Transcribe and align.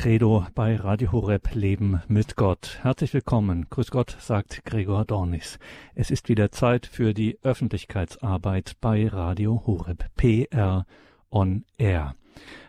Credo 0.00 0.46
bei 0.54 0.76
Radio 0.76 1.12
Horeb 1.12 1.54
Leben 1.54 2.00
mit 2.08 2.34
Gott. 2.34 2.78
Herzlich 2.80 3.12
willkommen. 3.12 3.66
Grüß 3.68 3.90
Gott, 3.90 4.16
sagt 4.18 4.64
Gregor 4.64 5.04
Dornis. 5.04 5.58
Es 5.94 6.10
ist 6.10 6.30
wieder 6.30 6.50
Zeit 6.50 6.86
für 6.86 7.12
die 7.12 7.38
Öffentlichkeitsarbeit 7.42 8.78
bei 8.80 9.06
Radio 9.06 9.62
Horeb 9.66 10.06
PR 10.16 10.86
on 11.30 11.66
Air. 11.76 12.14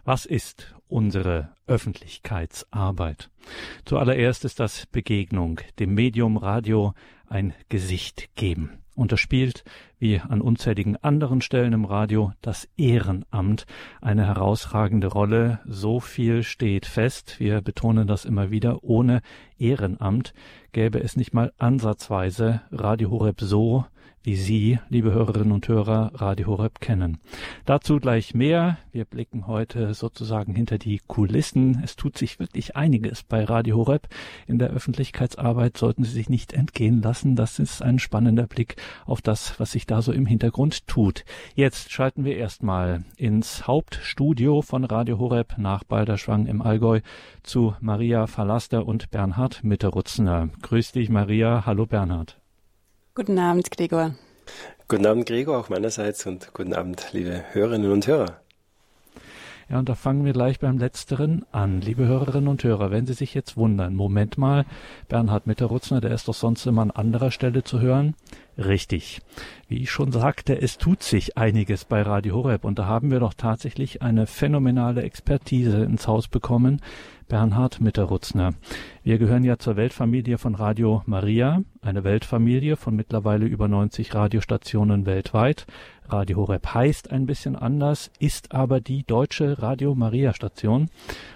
Was 0.04 0.26
ist 0.26 0.76
unsere 0.90 1.56
Öffentlichkeitsarbeit? 1.68 3.30
Zuallererst 3.86 4.44
ist 4.44 4.60
das 4.60 4.86
Begegnung, 4.88 5.62
dem 5.80 5.94
Medium 5.94 6.36
Radio 6.36 6.94
ein 7.30 7.54
Gesicht 7.70 8.36
geben. 8.36 8.81
Und 8.96 9.12
das 9.12 9.20
spielt, 9.20 9.64
wie 10.00 10.20
an 10.20 10.42
unzähligen 10.42 10.98
anderen 10.98 11.42
Stellen 11.42 11.74
im 11.74 11.86
Radio, 11.86 12.34
das 12.42 12.68
Ehrenamt 12.76 13.66
eine 14.02 14.26
herausragende 14.26 15.08
Rolle. 15.08 15.60
So 15.66 16.00
viel 16.00 16.44
steht 16.44 16.86
fest. 16.86 17.40
Wir 17.40 17.62
betonen 17.62 18.08
das 18.08 18.26
immer 18.26 18.52
wieder. 18.52 18.84
Ohne 18.84 19.22
Ehrenamt 19.58 20.34
gäbe 20.72 21.00
es 21.00 21.16
nicht 21.16 21.34
mal 21.34 21.54
ansatzweise 21.58 22.62
Radio 22.72 23.12
Horeb 23.12 23.40
so, 23.40 23.86
wie 24.24 24.36
Sie, 24.36 24.80
liebe 24.90 25.12
Hörerinnen 25.12 25.52
und 25.52 25.68
Hörer, 25.68 26.12
Radio 26.16 26.48
Horeb 26.48 26.80
kennen. 26.80 27.18
Dazu 27.66 28.00
gleich 28.00 28.36
mehr. 28.36 28.78
Wir 28.92 29.06
blicken 29.06 29.48
heute 29.48 29.94
sozusagen 29.94 30.54
hinter 30.54 30.78
die 30.78 31.00
Kulissen. 31.08 31.82
Es 31.84 31.96
tut 31.96 32.18
sich 32.18 32.40
wirklich 32.40 32.76
einiges 32.76 33.24
bei 33.24 33.44
Radio 33.44 33.78
Horeb. 33.78 34.08
In 34.48 34.60
der 34.60 34.70
Öffentlichkeitsarbeit 34.70 35.78
sollten 35.78 36.04
Sie 36.04 36.12
sich 36.12 36.30
nicht 36.30 36.54
entgehen 36.54 37.02
lassen. 37.02 37.36
Das 37.36 37.58
ist 37.58 37.82
ein 37.82 38.00
spannender 38.00 38.48
Blick 38.48 38.76
auf 39.06 39.22
das, 39.22 39.60
was 39.60 39.72
sich 39.72 39.88
da 39.88 40.02
so 40.02 40.12
im 40.12 40.26
Hintergrund 40.26 40.88
tut. 40.88 41.26
Jetzt 41.56 41.92
schalten 41.92 42.26
wir 42.26 42.38
erstmal 42.38 43.04
ins 43.18 43.68
Hauptstudio 43.68 44.62
von 44.62 44.84
Radio 44.84 45.20
Horeb 45.20 45.56
nach 45.58 45.84
Balderschwang 45.84 46.48
im 46.48 46.62
Allgäu 46.62 47.02
zu 47.44 47.76
Maria 47.80 48.28
Verlaster 48.28 48.86
und 48.86 49.10
Bernhard 49.10 49.64
Mitterutzner. 49.64 50.50
Grüß 50.62 50.92
dich, 50.92 51.10
Maria. 51.10 51.66
Hallo, 51.66 51.86
Bernhard. 51.86 52.41
Guten 53.14 53.40
Abend, 53.40 53.70
Gregor. 53.72 54.16
Guten 54.88 55.06
Abend, 55.06 55.26
Gregor, 55.26 55.58
auch 55.58 55.68
meinerseits 55.68 56.26
und 56.28 56.54
guten 56.54 56.74
Abend, 56.74 57.10
liebe 57.12 57.44
Hörerinnen 57.52 57.92
und 57.92 58.08
Hörer. 58.08 58.40
Ja, 59.70 59.80
und 59.80 59.90
da 59.90 59.96
fangen 59.96 60.24
wir 60.24 60.32
gleich 60.32 60.62
beim 60.62 60.78
Letzteren 60.78 61.46
an. 61.52 61.82
Liebe 61.82 62.08
Hörerinnen 62.08 62.48
und 62.48 62.64
Hörer, 62.64 62.90
wenn 62.90 63.06
Sie 63.06 63.12
sich 63.12 63.34
jetzt 63.34 63.58
wundern, 63.58 63.96
Moment 63.96 64.38
mal, 64.38 64.66
Bernhard 65.10 65.46
Mitterutzner, 65.46 66.00
der 66.00 66.12
ist 66.12 66.30
doch 66.30 66.34
sonst 66.34 66.66
immer 66.66 66.84
an 66.84 66.92
anderer 66.92 67.32
Stelle 67.32 67.66
zu 67.66 67.82
hören. 67.82 68.16
Richtig. 68.66 69.22
Wie 69.68 69.82
ich 69.84 69.92
schon 69.92 70.12
sagte, 70.12 70.62
es 70.62 70.78
tut 70.78 71.02
sich 71.02 71.38
einiges 71.38 71.86
bei 71.86 72.02
Radio 72.02 72.36
Horeb 72.36 72.64
und 72.64 72.78
da 72.78 72.86
haben 72.86 73.10
wir 73.10 73.20
doch 73.20 73.34
tatsächlich 73.34 74.02
eine 74.02 74.28
phänomenale 74.28 75.02
Expertise 75.02 75.84
ins 75.84 76.08
Haus 76.08 76.28
bekommen. 76.28 76.82
Bernhard 77.28 77.80
Mitterutzner. 77.80 78.54
Wir 79.04 79.18
gehören 79.18 79.46
ja 79.46 79.58
zur 79.58 79.78
Weltfamilie 79.78 80.38
von 80.38 80.54
Radio 80.54 81.02
Maria, 81.06 81.62
eine 81.82 82.04
Weltfamilie 82.04 82.76
von 82.76 82.94
mittlerweile 82.94 83.46
über 83.46 83.70
90 83.70 84.14
Radiostationen 84.14 85.06
weltweit. 85.06 85.66
Radio 86.10 86.40
Horeb 86.40 86.74
heißt 86.74 87.10
ein 87.10 87.26
bisschen 87.26 87.56
anders, 87.56 88.12
ist 88.20 88.54
aber 88.54 88.82
die 88.82 89.06
deutsche 89.06 89.62
Radio 89.62 89.96
Maria 89.96 90.34
Station. 90.34 90.90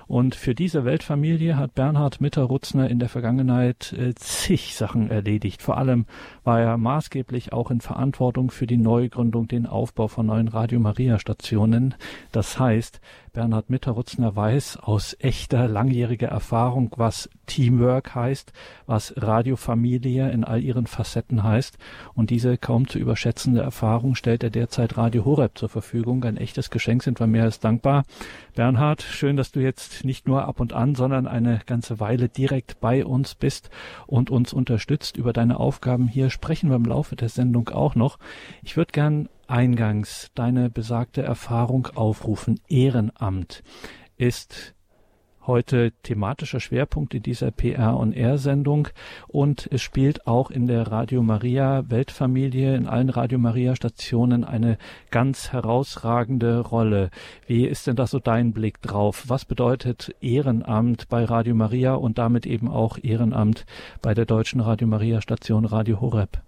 Und 0.08 0.36
für 0.36 0.54
diese 0.54 0.86
Weltfamilie 0.86 1.58
hat 1.58 1.74
Bernhard 1.74 2.22
Mitterrutzner 2.22 2.90
in 2.90 3.00
der 3.00 3.10
Vergangenheit 3.10 3.94
äh, 3.94 4.14
zig 4.16 4.76
Sachen 4.76 5.10
erledigt. 5.10 5.62
Vor 5.62 5.78
allem 5.78 6.06
war 6.44 6.60
er 6.60 6.78
maßgeblich 6.78 7.54
auch 7.54 7.72
in 7.72 7.82
Verantwortung 7.82 8.52
für 8.52 8.68
die 8.68 8.78
Neugründung, 8.78 9.48
den 9.48 9.66
Aufbau 9.66 10.08
von 10.08 10.28
neuen 10.28 10.48
Radio 10.48 10.80
Maria 10.80 11.20
Stationen. 11.20 11.96
Das 12.32 12.60
heißt, 12.60 13.02
Bernhard 13.36 13.70
Mitterrutzner 13.70 14.34
weiß 14.34 14.78
aus 14.78 15.14
echter 15.20 15.68
langjähriger 15.68 16.30
Erfahrung, 16.30 16.94
was 16.96 17.30
Teamwork 17.48 18.16
heißt, 18.16 18.54
was 18.86 19.14
Radiofamilie 19.18 20.32
in 20.32 20.46
all 20.46 20.64
ihren 20.64 20.88
Facetten 20.88 21.44
heißt. 21.44 21.78
Und 22.14 22.30
diese 22.30 22.58
kaum 22.58 22.88
zu 22.88 22.98
überschätzende 22.98 23.62
Erfahrung 23.62 24.16
stellt 24.16 24.42
er 24.42 24.52
derzeit 24.52 24.96
Radio 24.96 25.26
Horeb 25.26 25.58
zur 25.58 25.68
Verfügung. 25.68 26.24
Ein 26.24 26.38
echtes 26.38 26.70
Geschenk 26.70 27.04
sind 27.04 27.20
wir 27.20 27.28
mehr 27.28 27.44
als 27.44 27.60
dankbar. 27.60 28.06
Bernhard, 28.56 29.02
schön, 29.02 29.36
dass 29.36 29.52
du 29.52 29.60
jetzt 29.60 30.06
nicht 30.06 30.30
nur 30.30 30.46
ab 30.46 30.62
und 30.62 30.72
an, 30.72 30.96
sondern 30.96 31.28
eine 31.28 31.60
ganze 31.66 32.00
Weile 32.00 32.30
direkt 32.30 32.80
bei 32.80 33.06
uns 33.06 33.36
bist 33.36 33.70
und 34.08 34.30
uns 34.30 34.54
unterstützt. 34.54 35.18
Über 35.18 35.34
deine 35.34 35.60
Aufgaben 35.60 36.08
hier 36.08 36.30
sprechen 36.30 36.70
wir 36.70 36.78
im 36.78 36.86
Laufe 36.86 37.18
der 37.18 37.28
Sendung 37.30 37.68
auch 37.68 37.96
noch. 37.96 38.18
Ich 38.64 38.78
würde 38.78 38.94
gern 38.94 39.28
eingangs 39.48 40.32
deine 40.36 40.70
besagte 40.70 41.22
Erfahrung 41.22 41.88
aufrufen. 41.96 42.60
Ehrenamt 42.68 43.64
ist 44.18 44.76
heute 45.48 45.92
thematischer 46.04 46.60
Schwerpunkt 46.60 47.14
in 47.14 47.24
dieser 47.24 47.52
PR 47.52 47.98
und 47.98 48.14
R 48.14 48.38
Sendung 48.38 48.88
und 49.28 49.68
es 49.72 49.82
spielt 49.82 50.28
auch 50.28 50.50
in 50.50 50.68
der 50.68 50.92
Radio 50.92 51.22
Maria 51.22 51.84
Weltfamilie 51.90 52.76
in 52.76 52.88
allen 52.88 53.10
Radio 53.10 53.38
Maria 53.38 53.76
Stationen 53.76 54.44
eine 54.44 54.78
ganz 55.12 55.52
herausragende 55.52 56.60
Rolle. 56.60 57.10
Wie 57.46 57.66
ist 57.66 57.88
denn 57.88 57.96
da 57.96 58.08
so 58.08 58.20
dein 58.20 58.54
Blick 58.54 58.82
drauf? 58.82 59.26
Was 59.28 59.46
bedeutet 59.46 60.16
Ehrenamt 60.22 61.10
bei 61.10 61.24
Radio 61.24 61.56
Maria 61.56 61.94
und 61.94 62.18
damit 62.18 62.46
eben 62.46 62.70
auch 62.70 62.98
Ehrenamt 63.02 63.66
bei 64.02 64.14
der 64.14 64.26
deutschen 64.26 64.62
Radio 64.62 64.88
Maria 64.88 65.22
Station 65.22 65.66
Radio 65.66 66.02
Horeb? 66.02 66.42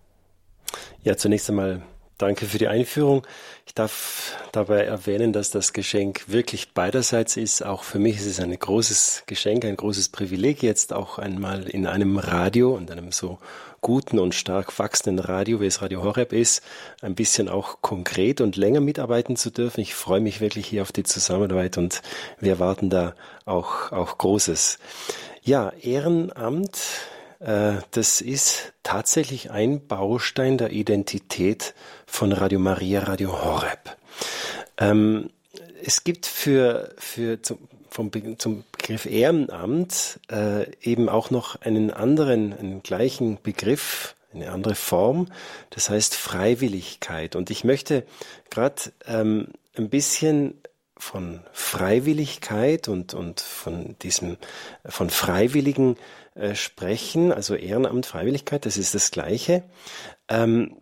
Ja, 1.03 1.15
zunächst 1.15 1.49
einmal 1.49 1.81
Danke 2.17 2.47
für 2.47 2.57
die 2.57 2.67
Einführung. 2.67 3.27
Ich 3.67 3.75
darf 3.75 4.35
dabei 4.51 4.85
erwähnen, 4.85 5.33
dass 5.33 5.51
das 5.51 5.71
Geschenk 5.71 6.23
wirklich 6.27 6.73
beiderseits 6.73 7.37
ist. 7.37 7.63
Auch 7.63 7.83
für 7.83 7.99
mich 7.99 8.17
ist 8.17 8.25
es 8.25 8.39
ein 8.39 8.57
großes 8.57 9.23
Geschenk, 9.27 9.65
ein 9.65 9.77
großes 9.77 10.09
Privileg, 10.09 10.63
jetzt 10.63 10.93
auch 10.93 11.19
einmal 11.19 11.67
in 11.67 11.85
einem 11.85 12.17
Radio 12.17 12.73
und 12.73 12.89
einem 12.89 13.11
so 13.11 13.37
guten 13.81 14.17
und 14.17 14.33
stark 14.33 14.79
wachsenden 14.79 15.23
Radio, 15.23 15.61
wie 15.61 15.67
es 15.67 15.83
Radio 15.83 16.01
Horeb 16.01 16.33
ist, 16.33 16.63
ein 17.03 17.13
bisschen 17.13 17.49
auch 17.49 17.83
konkret 17.83 18.41
und 18.41 18.55
länger 18.55 18.81
mitarbeiten 18.81 19.35
zu 19.35 19.51
dürfen. 19.51 19.81
Ich 19.81 19.93
freue 19.93 20.19
mich 20.19 20.41
wirklich 20.41 20.65
hier 20.65 20.81
auf 20.81 20.91
die 20.91 21.03
Zusammenarbeit 21.03 21.77
und 21.77 22.01
wir 22.39 22.53
erwarten 22.53 22.89
da 22.89 23.13
auch, 23.45 23.91
auch 23.91 24.17
Großes. 24.17 24.79
Ja, 25.43 25.71
Ehrenamt 25.81 26.79
äh, 27.39 27.73
das 27.91 28.21
ist 28.21 28.73
tatsächlich 28.83 29.51
ein 29.51 29.85
Baustein 29.87 30.57
der 30.57 30.71
Identität 30.71 31.73
von 32.07 32.31
Radio 32.31 32.57
Maria, 32.57 33.03
Radio 33.03 33.31
Horeb. 33.43 33.95
Ähm, 34.79 35.29
es 35.83 36.03
gibt 36.03 36.25
für, 36.25 36.95
für 36.97 37.41
zum, 37.43 37.59
vom, 37.91 38.11
zum 38.39 38.63
Begriff 38.71 39.05
Ehrenamt 39.05 40.19
äh, 40.31 40.71
eben 40.81 41.09
auch 41.09 41.29
noch 41.29 41.61
einen 41.61 41.91
anderen, 41.91 42.57
einen 42.57 42.81
gleichen 42.81 43.37
Begriff, 43.43 44.15
eine 44.33 44.51
andere 44.51 44.75
Form, 44.75 45.27
das 45.69 45.89
heißt 45.89 46.15
Freiwilligkeit. 46.15 47.35
Und 47.35 47.51
ich 47.51 47.63
möchte 47.63 48.03
gerade 48.49 48.81
ähm, 49.05 49.49
ein 49.77 49.89
bisschen 49.89 50.55
von 50.97 51.41
Freiwilligkeit 51.53 52.87
und, 52.87 53.13
und 53.13 53.39
von 53.41 53.95
diesem, 54.01 54.37
von 54.85 55.11
Freiwilligen 55.11 55.95
äh, 56.33 56.55
sprechen, 56.55 57.31
also 57.31 57.53
Ehrenamt, 57.55 58.07
Freiwilligkeit, 58.07 58.65
das 58.65 58.77
ist 58.77 58.95
das 58.95 59.11
Gleiche, 59.11 59.63
ähm, 60.27 60.75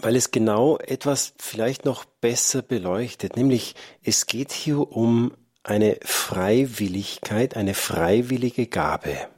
weil 0.00 0.16
es 0.16 0.30
genau 0.30 0.78
etwas 0.78 1.34
vielleicht 1.38 1.84
noch 1.84 2.04
besser 2.04 2.62
beleuchtet, 2.62 3.36
nämlich 3.36 3.74
es 4.02 4.26
geht 4.26 4.52
hier 4.52 4.90
um 4.92 5.32
eine 5.62 5.98
Freiwilligkeit, 6.02 7.56
eine 7.56 7.74
freiwillige 7.74 8.66
Gabe. 8.66 9.28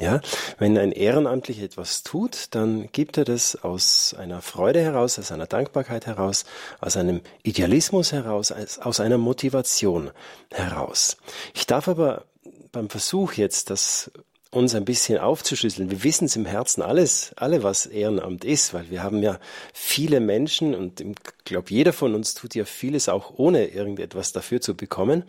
Ja, 0.00 0.20
wenn 0.58 0.78
ein 0.78 0.92
Ehrenamtlicher 0.92 1.64
etwas 1.64 2.04
tut, 2.04 2.54
dann 2.54 2.88
gibt 2.92 3.18
er 3.18 3.24
das 3.24 3.56
aus 3.56 4.14
einer 4.16 4.42
Freude 4.42 4.80
heraus, 4.80 5.18
aus 5.18 5.32
einer 5.32 5.46
Dankbarkeit 5.46 6.06
heraus, 6.06 6.44
aus 6.80 6.96
einem 6.96 7.20
Idealismus 7.42 8.12
heraus, 8.12 8.52
aus 8.52 9.00
einer 9.00 9.18
Motivation 9.18 10.12
heraus. 10.52 11.16
Ich 11.52 11.66
darf 11.66 11.88
aber 11.88 12.26
beim 12.70 12.88
Versuch 12.90 13.32
jetzt, 13.32 13.70
das 13.70 14.12
uns 14.50 14.74
ein 14.74 14.84
bisschen 14.84 15.18
aufzuschlüsseln. 15.18 15.90
Wir 15.90 16.02
wissen 16.04 16.24
es 16.24 16.36
im 16.36 16.46
Herzen 16.46 16.82
alles, 16.82 17.32
alle, 17.36 17.62
was 17.62 17.84
Ehrenamt 17.86 18.44
ist, 18.44 18.72
weil 18.72 18.88
wir 18.90 19.02
haben 19.02 19.22
ja 19.22 19.38
viele 19.74 20.20
Menschen 20.20 20.74
und 20.74 21.00
ich 21.00 21.14
glaube, 21.44 21.70
jeder 21.70 21.92
von 21.92 22.14
uns 22.14 22.34
tut 22.34 22.54
ja 22.54 22.64
vieles 22.64 23.08
auch 23.08 23.34
ohne 23.36 23.66
irgendetwas 23.66 24.32
dafür 24.32 24.60
zu 24.60 24.74
bekommen. 24.74 25.24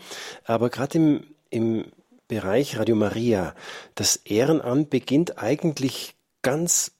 Aber 0.45 0.69
gerade 0.69 0.97
im, 0.97 1.23
im 1.49 1.85
Bereich 2.29 2.77
Radio 2.77 2.95
Maria, 2.95 3.55
das 3.95 4.15
Ehrenamt 4.17 4.89
beginnt 4.89 5.37
eigentlich 5.37 6.15
ganz, 6.41 6.91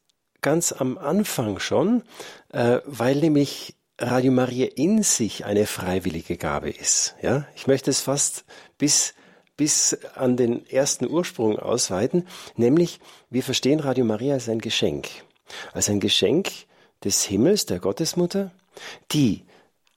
ganz 0.42 0.74
am 0.74 0.98
Anfang 0.98 1.60
schon, 1.60 2.04
äh, 2.52 2.80
weil 2.86 3.16
nämlich 3.16 3.76
Radio 3.98 4.32
Maria 4.32 4.68
in 4.76 5.04
sich 5.04 5.46
eine 5.46 5.66
freiwillige 5.66 6.38
Gabe 6.38 6.70
ist. 6.70 7.16
Ja, 7.22 7.46
ich 7.56 7.68
möchte 7.68 7.92
es 7.92 8.02
fast 8.02 8.44
bis 8.78 9.14
bis 9.60 9.94
an 10.16 10.38
den 10.38 10.66
ersten 10.70 11.06
Ursprung 11.06 11.60
ausweiten, 11.60 12.26
nämlich 12.56 13.02
wir 13.30 13.44
verstehen 13.44 13.82
Radio 13.82 14.06
Maria 14.06 14.36
als 14.36 14.48
ein 14.48 14.60
Geschenk, 14.60 15.10
als 15.74 15.90
ein 15.90 16.00
Geschenk 16.00 16.50
des 17.04 17.26
Himmels, 17.26 17.66
der 17.66 17.80
Gottesmutter, 17.80 18.52
die 19.12 19.44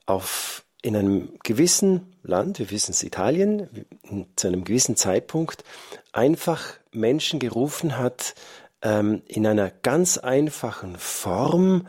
auf 0.04 0.64
in 0.82 0.96
einem 0.96 1.38
gewissen 1.44 2.16
Land, 2.24 2.58
wir 2.58 2.72
wissen 2.72 2.90
es 2.90 3.04
Italien, 3.04 3.86
zu 4.34 4.48
einem 4.48 4.64
gewissen 4.64 4.96
Zeitpunkt 4.96 5.62
einfach 6.10 6.64
Menschen 6.90 7.38
gerufen 7.38 7.98
hat, 7.98 8.34
ähm, 8.82 9.22
in 9.28 9.46
einer 9.46 9.70
ganz 9.70 10.18
einfachen 10.18 10.96
Form, 10.96 11.86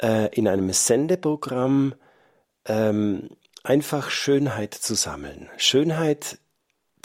äh, 0.00 0.34
in 0.34 0.48
einem 0.48 0.72
Sendeprogramm, 0.72 1.94
ähm, 2.64 3.28
einfach 3.64 4.08
Schönheit 4.08 4.72
zu 4.72 4.94
sammeln. 4.94 5.50
Schönheit 5.58 6.38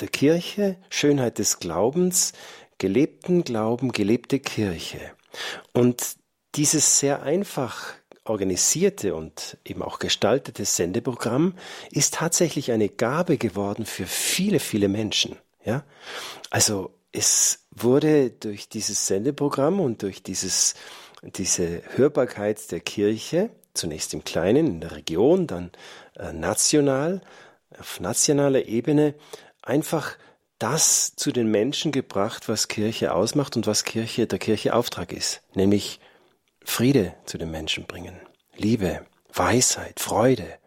der 0.01 0.09
Kirche, 0.09 0.77
Schönheit 0.89 1.39
des 1.39 1.59
Glaubens, 1.59 2.33
gelebten 2.77 3.43
Glauben, 3.43 3.91
gelebte 3.91 4.39
Kirche. 4.39 4.99
Und 5.73 6.15
dieses 6.55 6.99
sehr 6.99 7.23
einfach 7.23 7.93
organisierte 8.25 9.15
und 9.15 9.57
eben 9.65 9.81
auch 9.81 9.99
gestaltete 9.99 10.65
Sendeprogramm 10.65 11.55
ist 11.91 12.15
tatsächlich 12.15 12.71
eine 12.71 12.89
Gabe 12.89 13.37
geworden 13.37 13.85
für 13.85 14.05
viele, 14.05 14.59
viele 14.59 14.89
Menschen. 14.89 15.37
Ja, 15.63 15.83
also 16.49 16.93
es 17.11 17.65
wurde 17.71 18.31
durch 18.31 18.69
dieses 18.69 19.07
Sendeprogramm 19.07 19.79
und 19.79 20.01
durch 20.01 20.23
dieses, 20.23 20.75
diese 21.23 21.83
Hörbarkeit 21.95 22.71
der 22.71 22.79
Kirche, 22.79 23.49
zunächst 23.73 24.13
im 24.13 24.23
Kleinen, 24.23 24.67
in 24.67 24.81
der 24.81 24.95
Region, 24.95 25.47
dann 25.47 25.71
äh, 26.17 26.33
national, 26.33 27.21
auf 27.79 27.99
nationaler 27.99 28.65
Ebene, 28.65 29.15
einfach 29.61 30.17
das 30.59 31.15
zu 31.15 31.31
den 31.31 31.47
Menschen 31.47 31.91
gebracht, 31.91 32.47
was 32.47 32.67
Kirche 32.67 33.13
ausmacht 33.13 33.55
und 33.55 33.65
was 33.67 33.83
Kirche 33.83 34.27
der 34.27 34.39
Kirche 34.39 34.75
Auftrag 34.75 35.11
ist, 35.11 35.41
nämlich 35.55 35.99
Friede 36.63 37.15
zu 37.25 37.37
den 37.37 37.49
Menschen 37.49 37.85
bringen, 37.85 38.19
Liebe, 38.55 39.05
Weisheit, 39.33 39.99
Freude, 39.99 40.59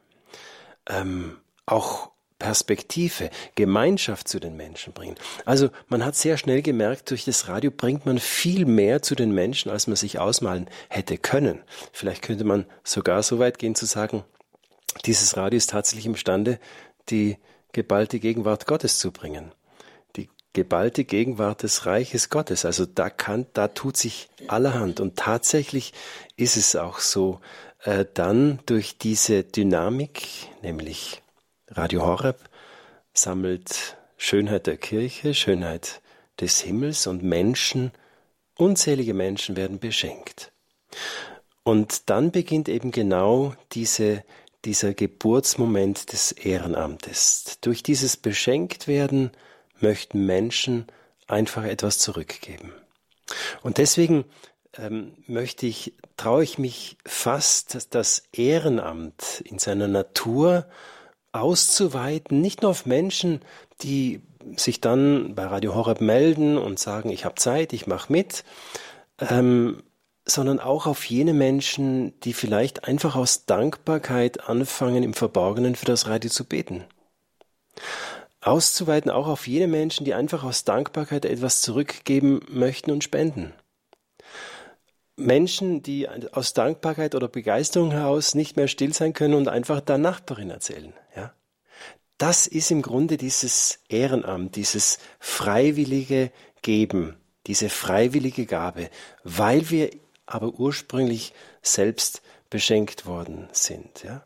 ähm, 0.89 1.39
auch 1.67 2.11
Perspektive, 2.41 3.31
Gemeinschaft 3.55 4.29
zu 4.29 4.41
den 4.41 4.57
Menschen 4.57 4.93
bringen. 4.93 5.15
Also 5.45 5.71
man 5.89 6.05
hat 6.05 6.17
sehr 6.17 6.37
schnell 6.37 6.63
gemerkt, 6.63 7.11
durch 7.11 7.25
das 7.25 7.49
Radio 7.49 7.71
bringt 7.71 8.05
man 8.05 8.19
viel 8.19 8.67
mehr 8.67 9.01
zu 9.01 9.15
den 9.15 9.31
Menschen, 9.33 9.71
als 9.71 9.87
man 9.87 9.97
sich 9.97 10.19
ausmalen 10.19 10.69
hätte 10.89 11.17
können. 11.17 11.63
Vielleicht 11.93 12.23
könnte 12.23 12.45
man 12.45 12.67
sogar 12.83 13.23
so 13.23 13.39
weit 13.39 13.59
gehen 13.59 13.77
zu 13.77 13.87
sagen, 13.87 14.25
dieses 15.07 15.37
Radio 15.37 15.57
ist 15.57 15.71
tatsächlich 15.71 16.07
imstande, 16.07 16.59
die 17.09 17.39
geballte 17.75 18.19
Gegenwart 18.19 18.67
Gottes 18.67 18.99
zu 18.99 19.13
bringen. 19.13 19.53
Die 20.17 20.31
geballte 20.55 21.05
Gegenwart 21.05 21.63
des 21.63 21.85
Reiches 21.85 22.31
Gottes. 22.31 22.65
Also 22.65 22.87
da 22.87 23.11
kann, 23.11 23.47
da 23.53 23.69
tut 23.69 23.99
sich 23.99 24.31
allerhand. 24.49 25.01
Und 25.01 25.17
tatsächlich 25.17 25.93
ist 26.37 26.57
es 26.57 26.75
auch 26.77 27.01
so, 27.01 27.41
äh, 27.83 28.07
dann 28.15 28.61
durch 28.65 28.97
diese 28.97 29.45
Dynamik, 29.45 30.27
nämlich 30.63 31.23
Radio 31.69 32.07
Horeb, 32.07 32.39
sammelt 33.13 33.97
Schönheit 34.17 34.67
der 34.67 34.79
Kirche, 34.79 35.35
Schönheit 35.35 36.01
des 36.41 36.61
Himmels 36.61 37.07
und 37.07 37.23
Menschen, 37.23 37.93
unzählige 38.57 39.15
Menschen 39.15 39.57
werden 39.57 39.79
beschenkt. 39.79 40.53
Und 41.63 42.11
dann 42.11 42.31
beginnt 42.31 42.69
eben 42.69 42.91
genau 42.91 43.55
diese 43.73 44.23
dieser 44.65 44.95
Geburtsmoment 44.95 46.13
des 46.13 46.33
Ehrenamtes. 46.33 47.59
Durch 47.61 47.83
dieses 47.83 48.17
Beschenktwerden 48.17 49.31
möchten 49.81 50.27
Menschen 50.27 50.87
einfach 51.27 51.65
etwas 51.65 51.99
zurückgeben. 51.99 52.73
Und 53.63 53.79
deswegen 53.79 54.25
ähm, 54.77 55.15
möchte 55.27 55.67
ich, 55.67 55.95
traue 56.17 56.45
ich 56.45 56.59
mich 56.59 56.97
fast, 57.07 57.95
das 57.95 58.25
Ehrenamt 58.33 59.43
in 59.45 59.59
seiner 59.59 59.89
Natur 59.89 60.67
auszuweiten, 61.33 62.41
nicht 62.41 62.63
nur 62.63 62.71
auf 62.71 62.87
Menschen, 62.87 63.41
die 63.83 64.21
sich 64.57 64.81
dann 64.81 65.35
bei 65.35 65.47
Radio 65.47 65.75
Horeb 65.75 66.01
melden 66.01 66.59
und 66.59 66.79
sagen, 66.79 67.11
ich 67.11 67.25
habe 67.25 67.37
Zeit, 67.37 67.73
ich 67.73 67.87
mache 67.87 68.13
mit, 68.13 68.45
ähm, 69.19 69.83
sondern 70.27 70.61
auch 70.61 70.87
auf 70.87 71.05
jene 71.05 71.35
Menschen, 71.35 72.19
die 72.21 72.33
vielleicht 72.33 72.85
einfach 72.85 73.15
aus 73.15 73.47
Dankbarkeit 73.47 74.49
anfangen, 74.49 75.03
im 75.03 75.15
Verborgenen 75.15 75.77
für 75.77 75.87
das 75.87 76.07
Radio 76.07 76.31
zu 76.31 76.45
beten. 76.45 76.85
Auszuweiten 78.41 79.11
auch 79.11 79.27
auf 79.27 79.47
jene 79.47 79.69
Menschen, 79.69 80.05
die 80.05 80.15
einfach 80.15 80.45
aus 80.45 80.65
Dankbarkeit 80.65 81.25
etwas 81.25 81.61
zurückgeben 81.61 82.41
möchten 82.49 82.91
und 82.91 83.05
spenden. 83.05 83.53
Menschen, 85.17 85.83
die 85.83 86.09
aus 86.09 86.55
Dankbarkeit 86.55 87.15
oder 87.15 87.29
Begeisterung 87.29 87.93
heraus 87.93 88.35
nicht 88.35 88.57
mehr 88.57 88.69
still 88.69 88.93
sein 88.93 89.13
können 89.13 89.35
und 89.35 89.49
einfach 89.49 89.81
der 89.81 89.99
Nachbarin 89.99 90.51
erzählen. 90.51 90.93
Ja? 91.15 91.33
Das 92.19 92.47
ist 92.47 92.71
im 92.71 92.83
Grunde 92.83 93.17
dieses 93.17 93.81
Ehrenamt, 93.89 94.57
dieses 94.57 94.99
freiwillige 95.21 96.33
Geben, 96.63 97.17
diese 97.47 97.69
freiwillige 97.69 98.47
Gabe, 98.47 98.91
weil 99.23 99.71
wir 99.71 99.91
aber 100.27 100.55
ursprünglich 100.55 101.33
selbst 101.63 102.23
beschenkt 102.51 103.07
worden 103.07 103.49
sind. 103.53 104.05
Ja? 104.05 104.25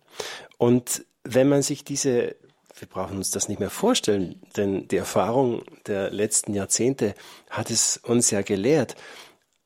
Und 0.59 1.05
wenn 1.25 1.49
man 1.49 1.63
sich 1.63 1.85
diese, 1.85 2.37
wir 2.77 2.89
brauchen 2.89 3.17
uns 3.17 3.31
das 3.31 3.49
nicht 3.49 3.61
mehr 3.61 3.71
vorstellen, 3.71 4.41
denn 4.57 4.89
die 4.89 4.97
Erfahrung 4.97 5.63
der 5.87 6.11
letzten 6.11 6.55
Jahrzehnte 6.55 7.15
hat 7.51 7.71
es 7.71 7.97
uns 7.97 8.31
ja 8.31 8.43
gelehrt, 8.43 8.97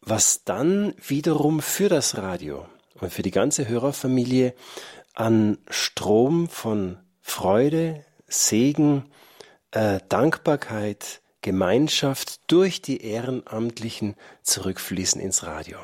was 0.01 0.45
dann 0.45 0.95
wiederum 0.99 1.61
für 1.61 1.89
das 1.89 2.17
Radio 2.17 2.67
und 3.01 3.13
für 3.13 3.23
die 3.23 3.31
ganze 3.31 3.69
Hörerfamilie 3.69 4.55
an 5.15 5.59
Strom 5.69 6.49
von 6.49 6.99
Freude, 7.21 8.05
Segen, 8.27 9.05
äh, 9.71 10.01
Dankbarkeit, 10.09 11.21
Gemeinschaft 11.41 12.41
durch 12.51 12.83
die 12.83 13.05
Ehrenamtlichen 13.05 14.15
zurückfließen 14.43 15.21
ins 15.21 15.45
Radio. 15.45 15.79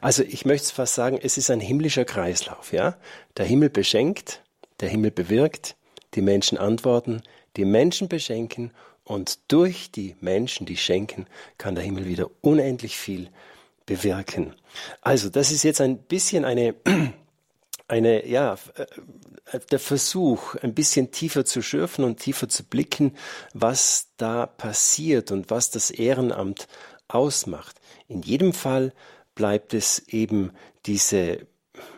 Also 0.00 0.22
ich 0.22 0.44
möchte 0.44 0.72
fast 0.74 0.94
sagen, 0.94 1.18
es 1.20 1.38
ist 1.38 1.50
ein 1.50 1.60
himmlischer 1.60 2.04
Kreislauf, 2.04 2.72
ja? 2.72 2.96
Der 3.36 3.44
Himmel 3.44 3.70
beschenkt, 3.70 4.42
der 4.80 4.88
Himmel 4.88 5.10
bewirkt, 5.10 5.76
die 6.14 6.22
Menschen 6.22 6.58
antworten, 6.58 7.22
die 7.56 7.64
Menschen 7.64 8.08
beschenken 8.08 8.72
und 9.04 9.38
durch 9.48 9.90
die 9.90 10.16
Menschen, 10.20 10.66
die 10.66 10.76
schenken, 10.76 11.26
kann 11.56 11.74
der 11.74 11.84
Himmel 11.84 12.06
wieder 12.06 12.30
unendlich 12.40 12.96
viel 12.98 13.30
bewirken. 13.86 14.54
Also, 15.00 15.28
das 15.30 15.50
ist 15.50 15.62
jetzt 15.62 15.80
ein 15.80 15.98
bisschen 15.98 16.44
eine 16.44 16.74
eine, 17.88 18.26
ja, 18.26 18.58
äh, 18.74 19.60
der 19.70 19.78
Versuch, 19.78 20.54
ein 20.56 20.74
bisschen 20.74 21.10
tiefer 21.10 21.44
zu 21.44 21.62
schürfen 21.62 22.04
und 22.04 22.20
tiefer 22.20 22.48
zu 22.48 22.62
blicken, 22.62 23.16
was 23.54 24.08
da 24.18 24.46
passiert 24.46 25.32
und 25.32 25.50
was 25.50 25.70
das 25.70 25.90
Ehrenamt 25.90 26.68
ausmacht. 27.08 27.76
In 28.06 28.22
jedem 28.22 28.52
Fall 28.52 28.92
bleibt 29.38 29.72
es 29.72 30.00
eben 30.08 30.50
diese 30.84 31.46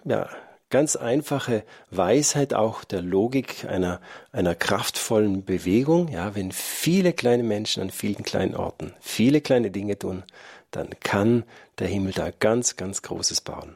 ja, 0.05 0.29
ganz 0.69 0.95
einfache 0.95 1.65
Weisheit 1.91 2.53
auch 2.53 2.85
der 2.85 3.01
Logik 3.01 3.65
einer, 3.65 4.03
einer 4.31 4.55
kraftvollen 4.55 5.47
Bewegung. 5.47 6.09
Ja, 6.09 6.35
wenn 6.35 6.53
viele 6.53 7.15
kleine 7.15 7.43
Menschen 7.43 7.83
an 7.83 7.91
vielen 7.91 8.25
kleinen 8.25 8.55
Orten 8.55 8.93
viele 9.01 9.41
kleine 9.41 9.71
Dinge 9.71 9.99
tun, 9.99 10.23
dann 10.71 10.91
kann 11.01 11.45
der 11.79 11.89
Himmel 11.89 12.13
da 12.13 12.31
ganz, 12.31 12.77
ganz 12.77 13.01
Großes 13.01 13.41
bauen. 13.41 13.75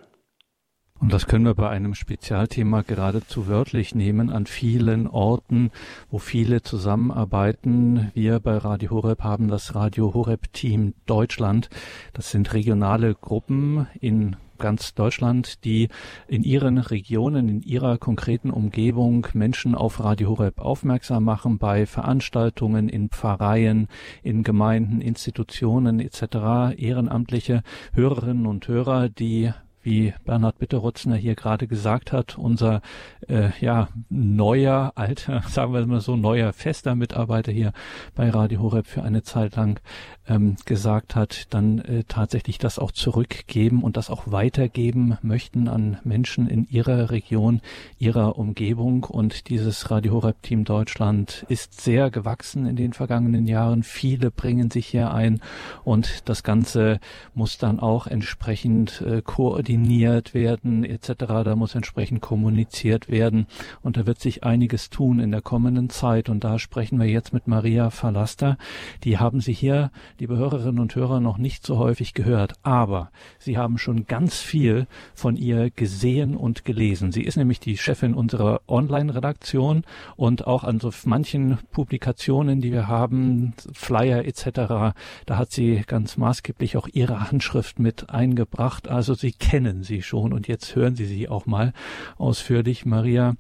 Und 1.05 1.13
das 1.13 1.27
können 1.27 1.45
wir 1.45 1.55
bei 1.55 1.69
einem 1.69 1.95
Spezialthema 1.95 2.81
geradezu 2.81 3.47
wörtlich 3.47 3.95
nehmen. 3.95 4.31
An 4.31 4.47
vielen 4.47 5.07
Orten, 5.07 5.71
wo 6.11 6.19
viele 6.19 6.63
zusammenarbeiten. 6.63 8.11
Wir 8.15 8.41
bei 8.41 8.57
Radio 8.57 8.89
Horeb 8.91 9.23
haben 9.23 9.49
das 9.49 9.75
Radio 9.75 10.15
Horeb 10.15 10.51
Team 10.55 10.95
Deutschland. 11.05 11.69
Das 12.15 12.31
sind 12.31 12.55
regionale 12.55 13.15
Gruppen 13.15 13.87
in 14.01 14.37
ganz 14.57 14.95
Deutschland, 14.95 15.63
die 15.67 15.91
in 16.27 16.43
ihren 16.43 16.79
Regionen, 16.79 17.51
in 17.51 17.61
ihrer 17.61 17.99
konkreten 17.99 18.51
Umgebung 18.51 19.27
Menschen 19.35 19.75
auf 19.75 20.03
Radio 20.03 20.31
Horeb 20.31 20.59
aufmerksam 20.59 21.25
machen 21.25 21.59
bei 21.59 21.85
Veranstaltungen 21.85 22.89
in 22.89 23.11
Pfarreien, 23.11 23.89
in 24.23 24.43
Gemeinden, 24.43 25.03
Institutionen 25.03 26.01
etc. 26.01 26.79
Ehrenamtliche 26.79 27.63
Hörerinnen 27.93 28.47
und 28.47 28.67
Hörer, 28.69 29.11
die 29.11 29.53
wie 29.85 30.15
Bernhard 30.25 30.59
Bitterutzner 30.59 31.17
hier 31.17 31.35
gerade 31.35 31.67
gesagt 31.67 32.13
hat, 32.13 32.39
unser 32.39 32.81
äh, 33.29 33.51
ja 33.61 33.89
neuer, 34.09 34.93
alter, 34.97 35.43
sagen 35.49 35.73
wir 35.73 35.87
mal 35.87 36.01
so, 36.01 36.17
neuer 36.17 36.53
fester 36.53 36.95
Mitarbeiter 36.95 37.53
hier 37.53 37.73
bei 38.15 38.31
Radio 38.31 38.61
Horeb 38.61 38.87
für 38.87 39.03
eine 39.03 39.23
Zeit 39.23 39.57
lang 39.57 39.81
ähm, 40.29 40.57
gesagt 40.65 41.15
hat, 41.15 41.47
dann 41.51 41.79
äh, 41.81 42.05
tatsächlich 42.07 42.59
das 42.59 42.79
auch 42.79 42.93
zurückgeben 42.93 43.83
und 43.83 43.97
das 43.97 44.11
auch 44.11 44.31
weitergeben 44.31 45.19
möchten 45.23 45.69
an 45.69 45.99
Menschen 46.05 46.49
in 46.49 46.67
ihrer 46.69 47.11
Region, 47.11 47.61
ihrer 47.99 48.39
Umgebung. 48.39 49.05
Und 49.05 49.49
dieses 49.49 49.91
Radio 49.91 50.15
Horeb 50.15 50.43
Team 50.43 50.65
Deutschland 50.65 51.45
ist 51.49 51.81
sehr 51.81 52.11
gewachsen 52.11 52.67
in 52.67 52.77
den 52.77 52.93
vergangenen 52.93 53.47
Jahren. 53.47 53.83
Viele 53.83 54.31
bringen 54.31 54.71
sich 54.71 54.87
hier 54.87 55.13
ein 55.13 55.41
und 55.85 56.29
das 56.29 56.43
Ganze 56.43 57.01
muss 57.35 57.59
dann 57.59 57.81
auch 57.81 58.07
entsprechend 58.07 59.03
äh, 59.03 59.23
koordiniert 59.23 60.35
werden 60.35 60.85
etc. 60.85 61.13
Da 61.45 61.57
muss 61.57 61.75
entsprechend 61.75 62.21
kommuniziert 62.21 63.09
werden 63.09 63.47
und 63.83 63.97
da 63.97 64.07
wird 64.07 64.21
sich 64.21 64.45
einiges 64.45 64.91
tun 64.91 65.21
in 65.21 65.31
der 65.31 65.43
kommenden 65.43 65.91
Zeit 65.91 66.29
und 66.29 66.45
da 66.45 66.59
sprechen 66.59 66.99
wir 66.99 67.07
jetzt 67.07 67.33
mit 67.33 67.47
Maria 67.47 67.91
Verlaster. 67.91 68.57
Die 69.05 69.19
haben 69.19 69.41
Sie 69.41 69.53
hier, 69.53 69.91
liebe 70.19 70.37
Hörerinnen 70.37 70.79
und 70.79 70.95
Hörer, 70.95 71.19
noch 71.21 71.39
nicht 71.39 71.67
so 71.67 71.79
häufig 71.79 72.15
gehört, 72.15 72.55
aber 72.63 73.11
Sie 73.39 73.59
haben 73.59 73.79
schon 73.79 74.07
ganz 74.07 74.39
viel 74.39 74.87
von 75.15 75.37
ihr 75.37 75.71
gesehen 75.71 76.37
und 76.37 76.65
gelesen. 76.65 77.11
Sie 77.11 77.23
ist 77.23 77.37
nämlich 77.37 77.59
die 77.59 77.77
Chefin 77.77 78.15
unserer 78.15 78.61
Online-Redaktion 78.69 79.83
und 80.17 80.47
auch 80.47 80.63
an 80.63 80.79
so 80.79 80.91
manchen 81.05 81.59
Publikationen, 81.73 82.61
die 82.61 82.73
wir 82.73 82.87
haben, 82.87 83.55
Flyer 83.73 84.25
etc., 84.25 84.95
da 85.27 85.37
hat 85.37 85.51
sie 85.51 85.83
ganz 85.87 86.17
maßgeblich 86.17 86.77
auch 86.77 86.89
ihre 86.93 87.31
Handschrift 87.31 87.79
mit 87.79 88.11
eingebracht. 88.11 88.89
Also 88.89 89.15
Sie 89.15 89.33
kennen 89.33 89.83
sie 89.83 90.03
schon 90.03 90.33
und 90.33 90.47
jetzt 90.49 90.77
hören 90.77 90.97
Sie 90.97 91.07
sie 91.07 91.29
auch 91.29 91.47
mal 91.47 91.73
ausführlich. 92.19 92.87
Maria, 92.87 93.35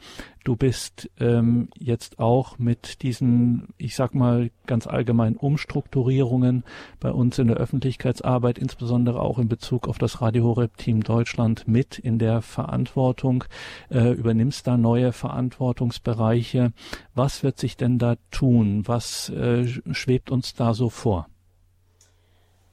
du 0.44 0.56
bist 0.56 1.10
ähm, 1.18 1.68
jetzt 1.76 2.18
auch 2.18 2.58
mit 2.58 3.02
diesen, 3.02 3.68
ich 3.78 3.96
sag 3.96 4.14
mal, 4.14 4.50
ganz 4.66 4.86
allgemeinen 4.86 5.36
Umstrukturierungen 5.36 6.64
bei 7.00 7.10
uns 7.10 7.38
in 7.38 7.48
der 7.48 7.56
Öffentlichkeitsarbeit, 7.56 8.58
insbesondere 8.58 9.20
auch 9.20 9.38
in 9.38 9.48
Bezug 9.48 9.88
auf 9.88 9.98
das 9.98 10.20
Radio 10.20 10.44
Horeb 10.44 10.76
Team 10.76 11.02
Deutschland 11.02 11.66
mit 11.66 11.98
in 11.98 12.18
der 12.18 12.42
Verantwortung, 12.42 13.44
äh, 13.90 14.12
übernimmst 14.12 14.66
da 14.66 14.76
neue 14.76 15.12
Verantwortungsbereiche. 15.12 16.72
Was 17.14 17.42
wird 17.42 17.58
sich 17.58 17.76
denn 17.76 17.98
da 17.98 18.16
tun? 18.30 18.82
Was 18.86 19.30
äh, 19.30 19.66
schwebt 19.92 20.30
uns 20.30 20.54
da 20.54 20.74
so 20.74 20.90
vor? 20.90 21.26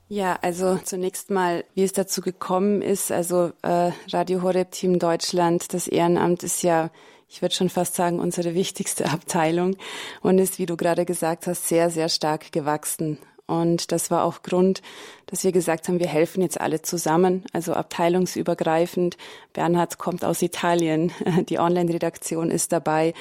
Ja, 0.09 0.37
also 0.41 0.77
zunächst 0.77 1.29
mal, 1.29 1.63
wie 1.73 1.83
es 1.83 1.93
dazu 1.93 2.19
gekommen 2.19 2.81
ist. 2.81 3.13
Also 3.13 3.53
äh, 3.61 3.91
Radio 4.11 4.41
Horeb 4.41 4.71
Team 4.71 4.99
Deutschland, 4.99 5.73
das 5.73 5.87
Ehrenamt 5.87 6.43
ist 6.43 6.63
ja, 6.63 6.89
ich 7.31 7.41
würde 7.41 7.55
schon 7.55 7.69
fast 7.69 7.95
sagen, 7.95 8.19
unsere 8.19 8.53
wichtigste 8.53 9.05
Abteilung 9.09 9.77
und 10.21 10.37
ist, 10.37 10.59
wie 10.59 10.65
du 10.65 10.75
gerade 10.75 11.05
gesagt 11.05 11.47
hast, 11.47 11.67
sehr, 11.67 11.89
sehr 11.89 12.09
stark 12.09 12.51
gewachsen. 12.51 13.17
Und 13.47 13.91
das 13.91 14.11
war 14.11 14.23
auch 14.23 14.43
Grund, 14.43 14.81
dass 15.25 15.43
wir 15.43 15.51
gesagt 15.51 15.87
haben, 15.87 15.99
wir 15.99 16.07
helfen 16.07 16.41
jetzt 16.41 16.59
alle 16.59 16.81
zusammen, 16.81 17.43
also 17.51 17.73
abteilungsübergreifend. 17.73 19.17
Bernhard 19.53 19.97
kommt 19.97 20.23
aus 20.23 20.41
Italien, 20.41 21.11
die 21.49 21.59
Online-Redaktion 21.59 22.49
ist 22.49 22.71
dabei, 22.71 23.13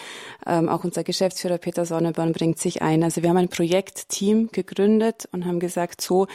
ähm, 0.47 0.69
auch 0.69 0.85
unser 0.85 1.03
Geschäftsführer 1.03 1.59
Peter 1.59 1.85
Sonneborn 1.85 2.33
bringt 2.33 2.59
sich 2.59 2.83
ein. 2.83 3.03
Also 3.03 3.23
wir 3.23 3.31
haben 3.31 3.39
ein 3.39 3.49
Projektteam 3.49 4.51
gegründet 4.53 5.29
und 5.33 5.47
haben 5.47 5.59
gesagt, 5.59 6.01
so, 6.01 6.29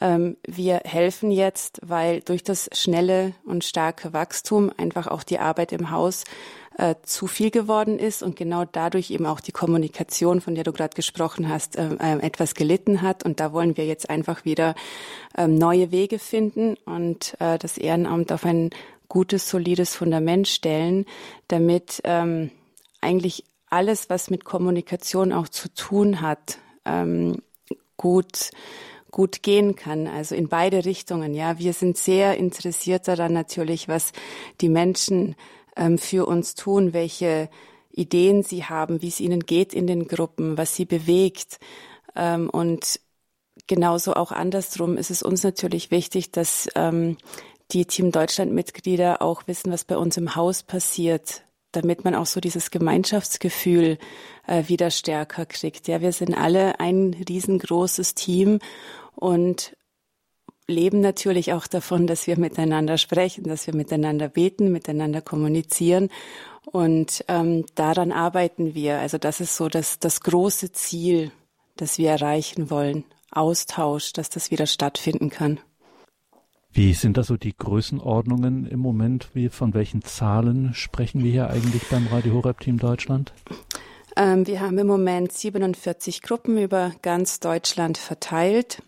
ähm, 0.00 0.36
wir 0.46 0.80
helfen 0.84 1.30
jetzt, 1.30 1.80
weil 1.82 2.20
durch 2.20 2.44
das 2.44 2.70
schnelle 2.72 3.32
und 3.44 3.64
starke 3.64 4.12
Wachstum 4.12 4.72
einfach 4.76 5.06
auch 5.06 5.22
die 5.22 5.38
Arbeit 5.38 5.72
im 5.72 5.90
Haus 5.90 6.24
äh, 6.76 6.96
zu 7.02 7.26
viel 7.26 7.50
geworden 7.50 7.98
ist 7.98 8.22
und 8.22 8.36
genau 8.36 8.64
dadurch 8.64 9.10
eben 9.10 9.26
auch 9.26 9.40
die 9.40 9.52
Kommunikation, 9.52 10.40
von 10.40 10.54
der 10.54 10.64
du 10.64 10.72
gerade 10.72 10.94
gesprochen 10.94 11.48
hast, 11.48 11.76
äh, 11.76 11.94
äh, 12.00 12.18
etwas 12.20 12.54
gelitten 12.54 13.02
hat. 13.02 13.24
Und 13.24 13.40
da 13.40 13.52
wollen 13.52 13.76
wir 13.76 13.86
jetzt 13.86 14.10
einfach 14.10 14.44
wieder 14.44 14.74
ähm, 15.36 15.56
neue 15.56 15.90
Wege 15.92 16.18
finden 16.18 16.76
und 16.84 17.36
äh, 17.38 17.58
das 17.58 17.78
Ehrenamt 17.78 18.32
auf 18.32 18.44
ein 18.44 18.70
gutes, 19.08 19.48
solides 19.48 19.94
Fundament 19.94 20.48
stellen, 20.48 21.06
damit 21.48 22.00
ähm, 22.04 22.50
eigentlich 23.00 23.44
alles, 23.70 24.10
was 24.10 24.30
mit 24.30 24.44
Kommunikation 24.44 25.32
auch 25.32 25.48
zu 25.48 25.72
tun 25.72 26.20
hat, 26.20 26.58
ähm, 26.84 27.42
gut 27.96 28.50
gut 29.14 29.44
gehen 29.44 29.76
kann, 29.76 30.08
also 30.08 30.34
in 30.34 30.48
beide 30.48 30.84
Richtungen. 30.84 31.34
Ja, 31.34 31.60
wir 31.60 31.72
sind 31.72 31.96
sehr 31.96 32.36
interessiert 32.36 33.06
daran 33.06 33.32
natürlich, 33.32 33.86
was 33.86 34.10
die 34.60 34.68
Menschen 34.68 35.36
ähm, 35.76 35.98
für 35.98 36.26
uns 36.26 36.54
tun, 36.54 36.92
welche 36.92 37.48
Ideen 37.90 38.42
sie 38.42 38.64
haben, 38.64 39.02
wie 39.02 39.08
es 39.08 39.20
ihnen 39.20 39.40
geht 39.40 39.72
in 39.72 39.86
den 39.86 40.08
Gruppen, 40.08 40.58
was 40.58 40.74
sie 40.74 40.84
bewegt. 40.84 41.58
Ähm, 42.16 42.50
und 42.50 43.00
genauso 43.66 44.14
auch 44.14 44.32
andersrum 44.32 44.96
ist 44.96 45.10
es 45.10 45.22
uns 45.22 45.42
natürlich 45.42 45.90
wichtig, 45.90 46.32
dass 46.32 46.68
ähm, 46.74 47.16
die 47.70 47.86
Team 47.86 48.12
Deutschland-Mitglieder 48.12 49.22
auch 49.22 49.46
wissen, 49.46 49.72
was 49.72 49.84
bei 49.84 49.96
uns 49.96 50.16
im 50.16 50.34
Haus 50.34 50.62
passiert, 50.62 51.44
damit 51.72 52.04
man 52.04 52.14
auch 52.14 52.26
so 52.26 52.40
dieses 52.40 52.70
Gemeinschaftsgefühl 52.70 53.98
äh, 54.46 54.64
wieder 54.68 54.90
stärker 54.90 55.46
kriegt. 55.46 55.88
Ja, 55.88 56.00
wir 56.00 56.12
sind 56.12 56.34
alle 56.34 56.80
ein 56.80 57.16
riesengroßes 57.28 58.14
Team 58.14 58.58
und 59.14 59.76
leben 60.66 61.00
natürlich 61.00 61.52
auch 61.52 61.66
davon, 61.66 62.06
dass 62.06 62.26
wir 62.26 62.38
miteinander 62.38 62.98
sprechen, 62.98 63.44
dass 63.44 63.66
wir 63.66 63.74
miteinander 63.74 64.28
beten, 64.28 64.72
miteinander 64.72 65.20
kommunizieren. 65.20 66.08
Und 66.64 67.24
ähm, 67.28 67.66
daran 67.74 68.12
arbeiten 68.12 68.74
wir. 68.74 68.98
Also 68.98 69.18
das 69.18 69.40
ist 69.40 69.56
so 69.56 69.68
das, 69.68 69.98
das 69.98 70.20
große 70.20 70.72
Ziel, 70.72 71.30
das 71.76 71.98
wir 71.98 72.10
erreichen 72.10 72.70
wollen. 72.70 73.04
Austausch, 73.30 74.12
dass 74.12 74.30
das 74.30 74.50
wieder 74.50 74.66
stattfinden 74.66 75.28
kann. 75.28 75.60
Wie 76.72 76.92
sind 76.92 77.16
da 77.16 77.22
so 77.22 77.36
die 77.36 77.56
Größenordnungen 77.56 78.66
im 78.66 78.80
Moment? 78.80 79.28
Wie, 79.32 79.48
von 79.48 79.74
welchen 79.74 80.02
Zahlen 80.02 80.74
sprechen 80.74 81.22
wir 81.22 81.30
hier 81.30 81.50
eigentlich 81.50 81.88
beim 81.88 82.08
Radio 82.08 82.34
Horeb 82.34 82.60
Team 82.60 82.78
Deutschland? 82.78 83.32
Ähm, 84.16 84.46
wir 84.46 84.60
haben 84.60 84.78
im 84.78 84.86
Moment 84.86 85.32
47 85.32 86.22
Gruppen 86.22 86.58
über 86.58 86.92
ganz 87.02 87.38
Deutschland 87.38 87.98
verteilt. 87.98 88.82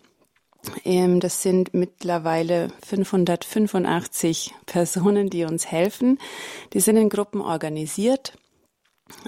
Ähm, 0.83 1.19
das 1.19 1.41
sind 1.41 1.73
mittlerweile 1.73 2.69
585 2.85 4.53
Personen, 4.65 5.29
die 5.29 5.43
uns 5.43 5.67
helfen. 5.67 6.19
Die 6.73 6.79
sind 6.79 6.97
in 6.97 7.09
Gruppen 7.09 7.41
organisiert, 7.41 8.33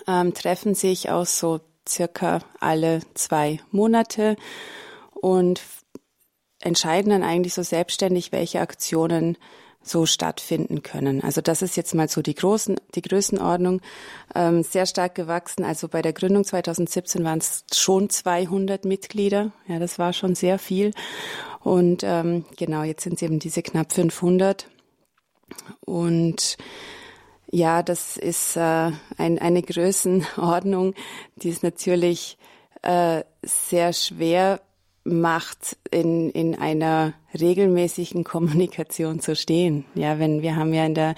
ähm, 0.08 0.34
treffen 0.34 0.76
sich 0.76 1.10
auch 1.10 1.26
so 1.26 1.60
circa 1.88 2.40
alle 2.60 3.02
zwei 3.16 3.60
Monate 3.72 4.36
und 5.14 5.62
entscheiden 6.62 7.12
dann 7.12 7.24
eigentlich 7.24 7.54
so 7.54 7.64
selbstständig, 7.64 8.32
welche 8.32 8.62
Aktionen 8.62 9.38
so 9.82 10.06
stattfinden 10.06 10.84
können. 10.84 11.24
Also 11.24 11.42
das 11.42 11.62
ist 11.62 11.78
jetzt 11.78 11.96
mal 11.96 12.10
so 12.10 12.22
die 12.22 12.36
großen, 12.36 12.76
die 12.96 13.02
Größenordnung. 13.02 13.82
Ähm, 14.36 14.64
sehr 14.64 14.86
stark 14.86 15.16
gewachsen. 15.16 15.64
Also 15.64 15.88
bei 15.88 16.02
der 16.02 16.14
Gründung 16.14 16.44
2017 16.44 17.24
waren 17.24 17.40
es 17.40 17.64
schon 17.74 18.10
200 18.10 18.86
Mitglieder. 18.86 19.52
Ja, 19.68 19.80
das 19.80 19.98
war 19.98 20.14
schon 20.14 20.36
sehr 20.36 20.60
viel. 20.60 20.92
Und 21.62 22.04
ähm, 22.04 22.46
genau, 22.58 22.84
jetzt 22.84 23.04
sind 23.04 23.16
es 23.16 23.22
eben 23.22 23.40
diese 23.40 23.62
knapp 23.62 23.94
500. 23.94 24.68
Und 25.82 26.58
ja, 27.52 27.82
das 27.82 28.18
ist 28.18 28.56
äh, 28.58 28.92
ein, 29.18 29.40
eine 29.40 29.62
Größenordnung, 29.64 30.94
die 31.38 31.50
ist 31.50 31.64
natürlich 31.64 32.38
äh, 32.84 33.24
sehr 33.42 33.94
schwer 33.94 34.62
macht, 35.10 35.78
in, 35.92 36.30
in 36.30 36.56
einer 36.56 37.14
regelmäßigen 37.40 38.24
Kommunikation 38.24 39.20
zu 39.20 39.36
stehen. 39.36 39.86
Ja, 39.96 40.20
wenn 40.20 40.42
wir 40.42 40.56
haben 40.56 40.74
ja 40.74 40.86
in 40.86 40.96
der, 40.96 41.16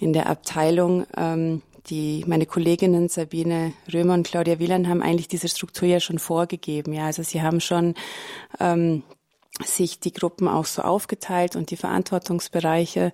in 0.00 0.12
der 0.12 0.28
Abteilung, 0.28 1.06
ähm, 1.16 1.62
die, 1.86 2.24
meine 2.26 2.46
Kolleginnen 2.46 3.08
Sabine 3.08 3.72
Römer 3.92 4.14
und 4.14 4.26
Claudia 4.26 4.58
Wieland 4.58 4.88
haben 4.88 5.02
eigentlich 5.02 5.28
diese 5.28 5.48
Struktur 5.48 5.86
ja 5.86 6.00
schon 6.00 6.18
vorgegeben. 6.18 6.92
Ja, 6.92 7.06
also 7.06 7.22
sie 7.22 7.42
haben 7.42 7.60
schon, 7.60 7.94
ähm, 8.58 9.02
sich 9.62 10.00
die 10.00 10.12
Gruppen 10.12 10.48
auch 10.48 10.64
so 10.64 10.82
aufgeteilt 10.82 11.54
und 11.54 11.70
die 11.70 11.76
Verantwortungsbereiche 11.76 13.12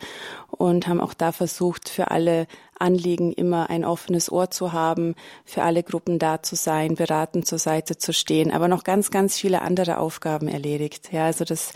und 0.49 0.87
haben 0.87 1.01
auch 1.01 1.13
da 1.13 1.33
versucht, 1.33 1.91
für 1.91 2.11
alle 2.11 2.47
Anliegen 2.79 3.33
immer 3.33 3.69
ein 3.69 3.85
offenes 3.85 4.33
Ohr 4.33 4.51
zu 4.51 4.73
haben, 4.73 5.15
für 5.45 5.63
alle 5.63 5.83
Gruppen 5.83 6.19
da 6.19 6.43
zu 6.43 6.57
sein, 6.57 6.95
beraten 6.95 7.45
zur 7.45 7.59
Seite 7.59 7.99
zu 7.99 8.15
stehen, 8.15 8.51
aber 8.53 8.69
noch 8.69 8.85
ganz, 8.85 9.11
ganz 9.11 9.37
viele 9.37 9.61
andere 9.61 9.99
Aufgaben 9.99 10.49
erledigt. 10.49 11.13
Ja, 11.13 11.27
also 11.27 11.45
das, 11.45 11.75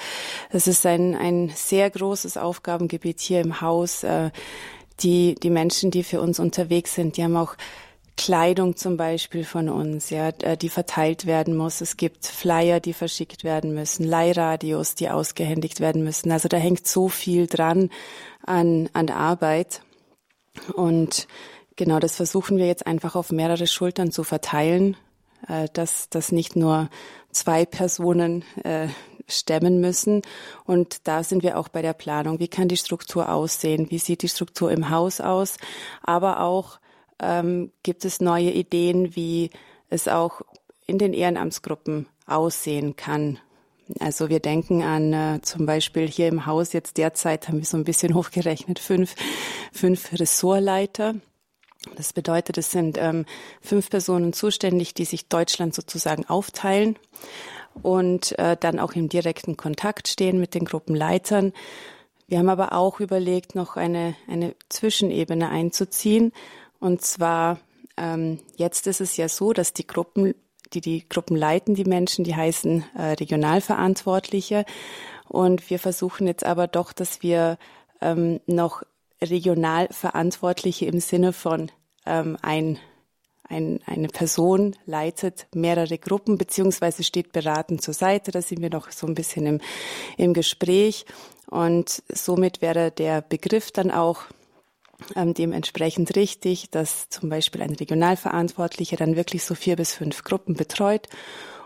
das 0.51 0.67
ist 0.67 0.87
ein, 0.87 1.15
ein 1.15 1.53
sehr 1.55 1.91
großes 1.91 2.39
Aufgabengebiet 2.39 3.21
hier 3.21 3.43
im 3.43 3.61
Haus. 3.61 4.03
Äh, 4.03 4.31
die, 5.01 5.35
die 5.35 5.51
Menschen, 5.51 5.91
die 5.91 6.05
für 6.05 6.21
uns 6.21 6.39
unterwegs 6.39 6.95
sind, 6.95 7.17
die 7.17 7.25
haben 7.25 7.37
auch 7.37 7.57
Kleidung 8.17 8.77
zum 8.77 8.97
Beispiel 8.97 9.45
von 9.45 9.69
uns, 9.69 10.11
ja, 10.11 10.29
äh, 10.29 10.57
die 10.57 10.69
verteilt 10.69 11.27
werden 11.27 11.57
muss. 11.57 11.81
Es 11.81 11.97
gibt 11.97 12.27
Flyer, 12.27 12.81
die 12.81 12.93
verschickt 12.93 13.45
werden 13.45 13.75
müssen, 13.75 14.05
Leihradios, 14.05 14.95
die 14.95 15.11
ausgehändigt 15.11 15.81
werden 15.81 16.05
müssen. 16.05 16.31
Also 16.31 16.49
da 16.49 16.57
hängt 16.57 16.87
so 16.87 17.09
viel 17.09 17.47
dran 17.47 17.91
an, 18.47 18.89
an 18.93 19.11
Arbeit. 19.11 19.83
Und 20.75 21.27
genau 21.77 21.99
das 21.99 22.17
versuchen 22.17 22.57
wir 22.57 22.67
jetzt 22.67 22.87
einfach 22.87 23.17
auf 23.17 23.33
mehrere 23.33 23.67
Schultern 23.67 24.13
zu 24.13 24.23
verteilen, 24.23 24.97
äh, 25.49 25.69
dass, 25.73 26.09
dass 26.09 26.31
nicht 26.31 26.55
nur 26.55 26.91
zwei 27.33 27.65
Personen 27.65 28.45
äh, 28.63 28.89
stemmen 29.27 29.81
müssen. 29.81 30.23
Und 30.65 31.09
da 31.09 31.25
sind 31.25 31.43
wir 31.43 31.59
auch 31.59 31.69
bei 31.69 31.83
der 31.83 31.95
Planung. 31.95 32.39
Wie 32.39 32.49
kann 32.49 32.69
die 32.69 32.77
Struktur 32.77 33.33
aussehen? 33.33 33.91
Wie 33.91 33.99
sieht 33.99 34.23
die 34.23 34.29
Struktur 34.29 34.71
im 34.71 34.91
Haus 34.91 35.21
aus? 35.21 35.57
Aber 36.03 36.41
auch 36.41 36.79
ähm, 37.21 37.73
gibt 37.83 38.05
es 38.05 38.21
neue 38.21 38.51
Ideen, 38.51 39.17
wie 39.17 39.51
es 39.91 40.09
auch 40.09 40.43
in 40.87 40.99
den 40.99 41.13
Ehrenamtsgruppen 41.13 42.07
aussehen 42.27 42.97
kann 42.97 43.39
Also 44.01 44.29
wir 44.29 44.41
denken 44.41 44.83
an 44.83 45.13
äh, 45.13 45.41
zum 45.43 45.67
Beispiel 45.67 46.09
hier 46.09 46.29
im 46.29 46.47
Haus 46.47 46.73
jetzt 46.73 46.97
derzeit 46.97 47.49
haben 47.49 47.59
wir 47.59 47.67
so 47.67 47.77
ein 47.77 47.85
bisschen 47.85 48.15
hochgerechnet 48.15 48.79
fünf, 48.79 49.15
fünf 49.73 50.13
Ressortleiter. 50.19 51.15
Das 51.97 52.15
bedeutet, 52.15 52.57
es 52.57 52.71
sind 52.71 52.97
ähm, 52.99 53.27
fünf 53.61 53.91
Personen 53.91 54.33
zuständig, 54.33 54.95
die 54.95 55.05
sich 55.05 55.29
Deutschland 55.29 55.75
sozusagen 55.75 56.25
aufteilen 56.25 56.99
und 57.83 58.39
äh, 58.39 58.57
dann 58.59 58.81
auch 58.81 58.93
im 58.93 59.11
direkten 59.11 59.59
Kontakt 59.59 60.09
stehen 60.09 60.41
mit 60.41 60.55
den 60.55 60.65
Gruppenleitern. 60.65 61.53
Wir 62.27 62.39
haben 62.39 62.49
aber 62.49 62.73
auch 62.73 63.01
überlegt, 63.01 63.55
noch 63.55 63.77
eine, 63.77 64.15
eine 64.29 64.55
Zwischenebene 64.71 65.51
einzuziehen. 65.51 66.33
Und 66.85 67.01
zwar, 67.01 67.61
ähm, 67.97 68.41
jetzt 68.57 68.87
ist 68.87 69.01
es 69.01 69.17
ja 69.17 69.31
so, 69.31 69.55
dass 69.55 69.73
die 69.73 69.87
Gruppen, 69.87 70.35
die 70.75 70.83
die 70.83 71.09
Gruppen 71.09 71.35
leiten, 71.35 71.75
die 71.75 71.87
Menschen, 71.87 72.25
die 72.25 72.37
heißen 72.37 72.85
äh, 72.95 73.03
Regionalverantwortliche. 73.13 74.67
Und 75.27 75.71
wir 75.71 75.79
versuchen 75.79 76.27
jetzt 76.27 76.45
aber 76.45 76.67
doch, 76.67 76.93
dass 76.93 77.23
wir 77.23 77.57
ähm, 78.03 78.41
noch 78.45 78.83
Regionalverantwortliche 79.23 80.85
im 80.85 81.01
Sinne 81.01 81.33
von 81.33 81.73
ähm, 82.05 82.37
ein 82.43 82.79
ein, 83.47 83.81
eine 83.85 84.09
Person 84.09 84.75
leitet 84.87 85.47
mehrere 85.55 85.99
Gruppen 85.99 86.39
beziehungsweise 86.39 87.03
steht 87.03 87.33
beratend 87.33 87.83
zur 87.83 87.93
Seite. 87.93 88.31
Da 88.31 88.41
sind 88.41 88.63
wir 88.63 88.71
noch 88.71 88.91
so 88.91 89.07
ein 89.07 89.15
bisschen 89.15 89.47
im, 89.47 89.61
im 90.17 90.33
Gespräch. 90.33 91.05
Und 91.51 92.03
somit 92.09 92.63
wäre 92.63 92.91
der 92.91 93.21
Begriff 93.21 93.71
dann 93.71 93.91
auch 93.91 94.23
ähm, 95.17 95.35
dementsprechend 95.35 96.17
richtig, 96.17 96.71
dass 96.71 97.09
zum 97.09 97.29
Beispiel 97.29 97.63
ein 97.63 97.75
Regionalverantwortlicher 97.75 98.97
dann 98.97 99.17
wirklich 99.17 99.45
so 99.45 99.55
vier 99.55 99.77
bis 99.77 99.95
fünf 99.95 100.25
Gruppen 100.25 100.55
betreut 100.55 101.09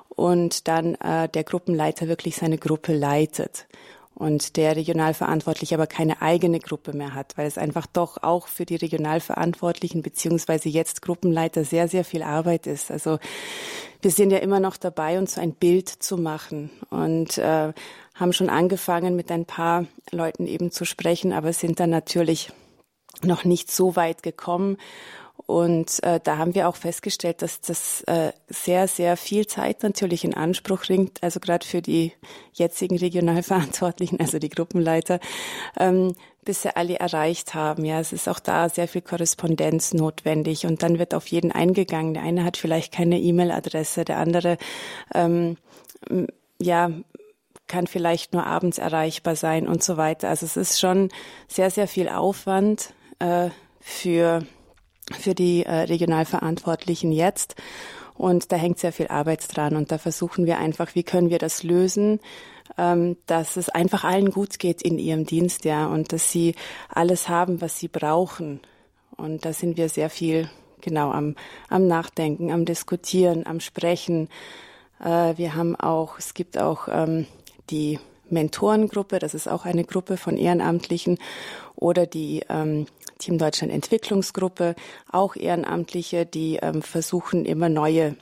und 0.08 0.68
dann 0.68 0.94
äh, 0.96 1.28
der 1.28 1.44
Gruppenleiter 1.44 2.08
wirklich 2.08 2.36
seine 2.36 2.58
Gruppe 2.58 2.94
leitet 2.94 3.66
und 4.18 4.56
der 4.56 4.74
Regionalverantwortliche 4.74 5.76
aber 5.76 5.86
keine 5.86 6.20
eigene 6.20 6.58
Gruppe 6.58 6.92
mehr 6.92 7.14
hat, 7.14 7.38
weil 7.38 7.46
es 7.46 7.56
einfach 7.56 7.86
doch 7.86 8.20
auch 8.22 8.48
für 8.48 8.64
die 8.66 8.74
Regionalverantwortlichen 8.74 10.02
beziehungsweise 10.02 10.68
jetzt 10.68 11.02
Gruppenleiter 11.02 11.64
sehr, 11.64 11.86
sehr 11.86 12.04
viel 12.04 12.24
Arbeit 12.24 12.66
ist. 12.66 12.90
Also 12.90 13.20
wir 14.02 14.10
sind 14.10 14.30
ja 14.30 14.38
immer 14.38 14.58
noch 14.58 14.76
dabei, 14.76 15.18
uns 15.18 15.34
so 15.34 15.40
ein 15.40 15.52
Bild 15.52 15.88
zu 15.88 16.16
machen 16.16 16.70
und 16.90 17.38
äh, 17.38 17.72
haben 18.14 18.32
schon 18.32 18.50
angefangen, 18.50 19.14
mit 19.14 19.30
ein 19.30 19.44
paar 19.44 19.86
Leuten 20.10 20.48
eben 20.48 20.72
zu 20.72 20.84
sprechen, 20.84 21.32
aber 21.32 21.52
sind 21.52 21.78
dann 21.78 21.90
natürlich 21.90 22.50
noch 23.22 23.44
nicht 23.44 23.70
so 23.70 23.96
weit 23.96 24.22
gekommen. 24.22 24.78
Und 25.46 26.02
äh, 26.02 26.20
da 26.22 26.36
haben 26.36 26.54
wir 26.54 26.68
auch 26.68 26.76
festgestellt, 26.76 27.40
dass 27.40 27.60
das 27.60 28.02
äh, 28.02 28.32
sehr, 28.48 28.86
sehr 28.86 29.16
viel 29.16 29.46
Zeit 29.46 29.82
natürlich 29.82 30.24
in 30.24 30.34
Anspruch 30.34 30.84
bringt, 30.84 31.22
also 31.22 31.40
gerade 31.40 31.66
für 31.66 31.80
die 31.80 32.12
jetzigen 32.52 32.98
Regionalverantwortlichen, 32.98 34.20
also 34.20 34.38
die 34.38 34.50
Gruppenleiter, 34.50 35.20
ähm, 35.78 36.14
bis 36.44 36.62
sie 36.62 36.76
alle 36.76 36.98
erreicht 36.98 37.54
haben. 37.54 37.84
Ja, 37.84 38.00
es 38.00 38.12
ist 38.12 38.28
auch 38.28 38.40
da 38.40 38.68
sehr 38.68 38.88
viel 38.88 39.00
Korrespondenz 39.00 39.94
notwendig 39.94 40.66
und 40.66 40.82
dann 40.82 40.98
wird 40.98 41.14
auf 41.14 41.26
jeden 41.28 41.52
eingegangen. 41.52 42.14
Der 42.14 42.24
eine 42.24 42.44
hat 42.44 42.56
vielleicht 42.56 42.92
keine 42.92 43.18
E-Mail-Adresse, 43.18 44.04
der 44.04 44.18
andere 44.18 44.58
ähm, 45.14 45.56
ja 46.60 46.90
kann 47.68 47.86
vielleicht 47.86 48.32
nur 48.32 48.46
abends 48.46 48.78
erreichbar 48.78 49.36
sein 49.36 49.68
und 49.68 49.82
so 49.82 49.96
weiter. 49.96 50.28
Also 50.30 50.46
es 50.46 50.56
ist 50.56 50.80
schon 50.80 51.10
sehr, 51.46 51.70
sehr 51.70 51.86
viel 51.86 52.08
Aufwand 52.08 52.94
äh, 53.18 53.50
für 53.80 54.42
für 55.16 55.34
die 55.34 55.64
äh, 55.64 55.72
Regionalverantwortlichen 55.72 57.12
jetzt. 57.12 57.54
Und 58.14 58.50
da 58.50 58.56
hängt 58.56 58.78
sehr 58.78 58.92
viel 58.92 59.08
Arbeit 59.08 59.44
dran. 59.56 59.76
Und 59.76 59.92
da 59.92 59.98
versuchen 59.98 60.44
wir 60.46 60.58
einfach, 60.58 60.94
wie 60.94 61.04
können 61.04 61.30
wir 61.30 61.38
das 61.38 61.62
lösen, 61.62 62.20
ähm, 62.76 63.16
dass 63.26 63.56
es 63.56 63.68
einfach 63.68 64.04
allen 64.04 64.30
gut 64.30 64.58
geht 64.58 64.82
in 64.82 64.98
ihrem 64.98 65.24
Dienst, 65.24 65.64
ja, 65.64 65.86
und 65.86 66.12
dass 66.12 66.32
sie 66.32 66.54
alles 66.88 67.28
haben, 67.28 67.60
was 67.60 67.78
sie 67.78 67.88
brauchen. 67.88 68.60
Und 69.16 69.44
da 69.44 69.52
sind 69.52 69.76
wir 69.76 69.88
sehr 69.88 70.10
viel, 70.10 70.50
genau, 70.80 71.10
am, 71.10 71.36
am 71.68 71.86
Nachdenken, 71.86 72.50
am 72.50 72.64
Diskutieren, 72.64 73.46
am 73.46 73.60
Sprechen. 73.60 74.28
Äh, 75.00 75.36
wir 75.36 75.54
haben 75.54 75.76
auch, 75.76 76.18
es 76.18 76.34
gibt 76.34 76.58
auch 76.58 76.88
ähm, 76.90 77.26
die 77.70 78.00
Mentorengruppe, 78.30 79.18
das 79.18 79.34
ist 79.34 79.48
auch 79.48 79.64
eine 79.64 79.84
Gruppe 79.84 80.16
von 80.16 80.36
Ehrenamtlichen 80.36 81.18
oder 81.76 82.06
die 82.06 82.42
ähm, 82.48 82.86
Team 83.18 83.38
Deutschland 83.38 83.72
Entwicklungsgruppe, 83.72 84.74
auch 85.10 85.36
Ehrenamtliche, 85.36 86.26
die 86.26 86.56
ähm, 86.56 86.82
versuchen 86.82 87.44
immer 87.44 87.68
neue 87.68 88.16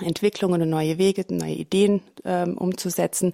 Entwicklungen 0.00 0.62
und 0.62 0.70
neue 0.70 0.98
Wege, 0.98 1.24
neue 1.28 1.54
Ideen 1.54 2.02
ähm, 2.24 2.58
umzusetzen. 2.58 3.32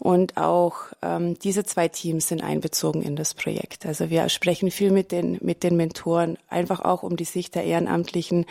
Und 0.00 0.38
auch 0.38 0.76
ähm, 1.02 1.38
diese 1.38 1.62
zwei 1.64 1.88
Teams 1.88 2.28
sind 2.28 2.42
einbezogen 2.42 3.02
in 3.02 3.16
das 3.16 3.34
Projekt. 3.34 3.84
Also 3.84 4.08
wir 4.08 4.30
sprechen 4.30 4.70
viel 4.70 4.92
mit 4.92 5.12
den, 5.12 5.38
mit 5.42 5.62
den 5.62 5.76
Mentoren, 5.76 6.38
einfach 6.48 6.80
auch 6.80 7.02
um 7.02 7.18
die 7.18 7.24
Sicht 7.24 7.54
der 7.54 7.64
Ehrenamtlichen 7.64 8.46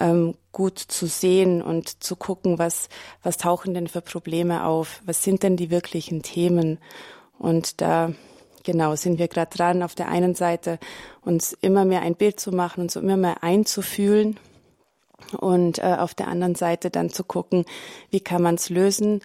ähm, 0.00 0.34
gut 0.52 0.78
zu 0.78 1.06
sehen 1.06 1.62
und 1.62 2.02
zu 2.02 2.16
gucken, 2.16 2.58
was, 2.58 2.88
was 3.22 3.36
tauchen 3.36 3.74
denn 3.74 3.88
für 3.88 4.00
Probleme 4.00 4.64
auf, 4.64 5.00
was 5.04 5.22
sind 5.22 5.42
denn 5.42 5.56
die 5.56 5.70
wirklichen 5.70 6.22
Themen. 6.22 6.78
Und 7.38 7.80
da 7.80 8.12
genau 8.64 8.96
sind 8.96 9.18
wir 9.18 9.28
gerade 9.28 9.56
dran, 9.56 9.82
auf 9.82 9.94
der 9.94 10.08
einen 10.08 10.34
Seite 10.34 10.78
uns 11.22 11.52
immer 11.60 11.84
mehr 11.84 12.02
ein 12.02 12.16
Bild 12.16 12.40
zu 12.40 12.52
machen, 12.52 12.82
uns 12.82 12.96
immer 12.96 13.16
mehr 13.16 13.42
einzufühlen 13.42 14.38
und 15.38 15.78
äh, 15.78 15.96
auf 15.98 16.14
der 16.14 16.28
anderen 16.28 16.54
Seite 16.54 16.90
dann 16.90 17.10
zu 17.10 17.24
gucken, 17.24 17.64
wie 18.10 18.20
kann 18.20 18.42
man 18.42 18.56
es 18.56 18.68
lösen. 18.68 19.20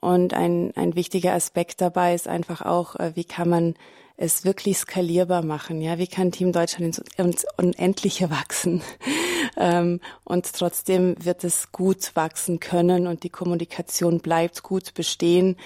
Und 0.00 0.34
ein, 0.34 0.72
ein 0.76 0.94
wichtiger 0.94 1.32
Aspekt 1.32 1.80
dabei 1.80 2.14
ist 2.14 2.28
einfach 2.28 2.62
auch, 2.62 2.96
äh, 2.96 3.12
wie 3.14 3.24
kann 3.24 3.48
man 3.48 3.74
es 4.16 4.44
wirklich 4.44 4.78
skalierbar 4.78 5.44
machen. 5.44 5.80
Ja, 5.80 5.98
wie 5.98 6.06
kann 6.06 6.32
Team 6.32 6.52
Deutschland 6.52 7.02
ins 7.16 7.46
Unendliche 7.56 8.30
wachsen? 8.30 8.82
ähm, 9.56 10.00
und 10.24 10.50
trotzdem 10.52 11.16
wird 11.22 11.44
es 11.44 11.70
gut 11.72 12.12
wachsen 12.14 12.60
können 12.60 13.06
und 13.06 13.24
die 13.24 13.30
Kommunikation 13.30 14.20
bleibt 14.20 14.62
gut 14.62 14.94
bestehen 14.94 15.56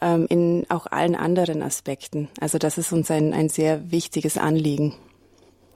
ähm, 0.00 0.26
in 0.28 0.66
auch 0.70 0.86
allen 0.86 1.14
anderen 1.14 1.62
Aspekten. 1.62 2.28
Also 2.40 2.58
das 2.58 2.78
ist 2.78 2.92
uns 2.92 3.10
ein, 3.10 3.34
ein 3.34 3.48
sehr 3.48 3.90
wichtiges 3.90 4.38
Anliegen. 4.38 4.94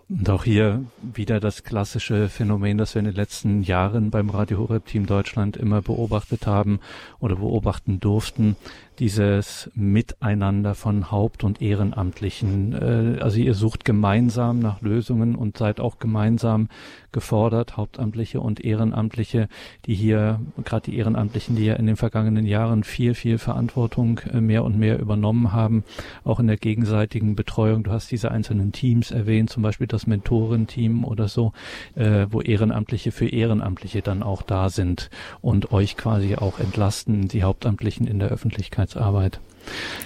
Und 0.09 0.29
auch 0.29 0.45
hier 0.45 0.85
wieder 1.01 1.41
das 1.41 1.65
klassische 1.65 2.29
Phänomen, 2.29 2.77
das 2.77 2.95
wir 2.95 3.01
in 3.01 3.07
den 3.07 3.15
letzten 3.15 3.63
Jahren 3.63 4.11
beim 4.11 4.29
Radio 4.29 4.59
Horeb 4.59 4.87
Team 4.87 5.07
Deutschland 5.07 5.57
immer 5.57 5.81
beobachtet 5.81 6.47
haben 6.47 6.81
oder 7.21 7.37
beobachten 7.37 8.01
durften 8.01 8.57
dieses 8.99 9.71
Miteinander 9.75 10.75
von 10.75 11.11
Haupt- 11.11 11.45
und 11.45 11.61
Ehrenamtlichen. 11.61 12.73
Äh, 12.73 13.21
also 13.21 13.39
ihr 13.39 13.55
sucht 13.55 13.85
gemeinsam 13.85 14.61
nach 14.61 14.81
Lösungen 14.83 15.35
und 15.35 15.59
seid 15.59 15.81
auch 15.81 15.99
gemeinsam 15.99 16.69
gefordert, 17.13 17.77
Hauptamtliche 17.77 18.41
und 18.41 18.65
Ehrenamtliche, 18.65 19.49
die 19.87 19.95
hier, 19.95 20.41
gerade 20.65 20.91
die 20.91 20.99
Ehrenamtlichen, 20.99 21.57
die 21.57 21.65
ja 21.65 21.75
in 21.75 21.87
den 21.87 21.97
vergangenen 21.97 22.45
Jahren 22.45 22.85
viel, 22.85 23.15
viel 23.15 23.39
Verantwortung 23.39 24.21
äh, 24.31 24.41
mehr 24.41 24.65
und 24.65 24.79
mehr 24.79 24.99
übernommen 24.99 25.53
haben, 25.53 25.85
auch 26.25 26.41
in 26.41 26.47
der 26.47 26.57
gegenseitigen 26.57 27.37
Betreuung. 27.37 27.85
Du 27.85 27.91
hast 27.91 28.11
diese 28.11 28.31
einzelnen 28.31 28.73
Teams 28.73 29.11
erwähnt, 29.11 29.51
zum 29.51 29.63
Beispiel 29.63 29.87
das 29.87 30.07
Mentorenteam 30.07 31.05
oder 31.05 31.29
so, 31.29 31.53
äh, 31.95 32.27
wo 32.31 32.41
Ehrenamtliche 32.41 33.13
für 33.13 33.29
Ehrenamtliche 33.29 34.03
dann 34.03 34.23
auch 34.23 34.43
da 34.43 34.69
sind 34.69 35.11
und 35.41 35.73
euch 35.73 35.97
quasi 35.97 36.37
auch 36.37 36.59
entlasten, 36.59 37.29
die 37.29 37.43
Hauptamtlichen 37.43 38.07
in 38.07 38.19
der 38.19 38.29
Öffentlichkeit 38.29 38.84
Öffentlichkeitsarbeit. 38.85 39.41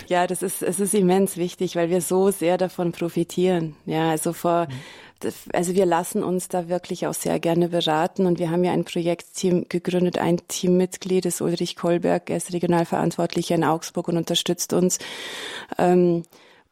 Ja, 0.07 0.27
das 0.27 0.43
ist, 0.43 0.63
es 0.63 0.79
ist 0.79 0.95
immens 0.95 1.37
wichtig, 1.37 1.75
weil 1.77 1.91
wir 1.91 2.01
so 2.01 2.31
sehr 2.31 2.59
davon 2.59 2.93
profitieren. 2.93 3.75
Ja, 3.87 4.11
also 4.11 4.33
vor, 4.33 4.69
also 5.53 5.75
wir 5.75 5.85
lassen 5.85 6.23
uns 6.23 6.49
da 6.49 6.69
wirklich 6.69 7.07
auch 7.07 7.15
sehr 7.15 7.41
gerne 7.41 7.69
beraten 7.69 8.27
und 8.27 8.39
wir 8.39 8.51
haben 8.51 8.63
ja 8.63 8.73
ein 8.73 8.85
Projektteam 8.85 9.67
gegründet, 9.69 10.19
ein 10.19 10.39
Teammitglied 10.47 11.27
ist 11.27 11.41
Ulrich 11.41 11.75
Kolberg, 11.75 12.31
er 12.31 12.37
ist 12.37 12.53
Regionalverantwortlicher 12.53 13.57
in 13.57 13.65
Augsburg 13.65 14.09
und 14.09 14.17
unterstützt 14.17 14.73
uns 14.73 14.99
ähm, 15.77 16.23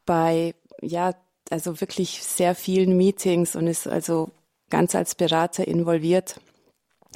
bei, 0.05 0.55
ja, 0.81 1.13
also 1.49 1.81
wirklich 1.81 2.23
sehr 2.23 2.55
vielen 2.55 2.95
Meetings 2.95 3.55
und 3.55 3.67
ist 3.67 3.87
also 3.87 4.31
ganz 4.69 4.95
als 4.95 5.15
Berater 5.15 5.67
involviert. 5.67 6.39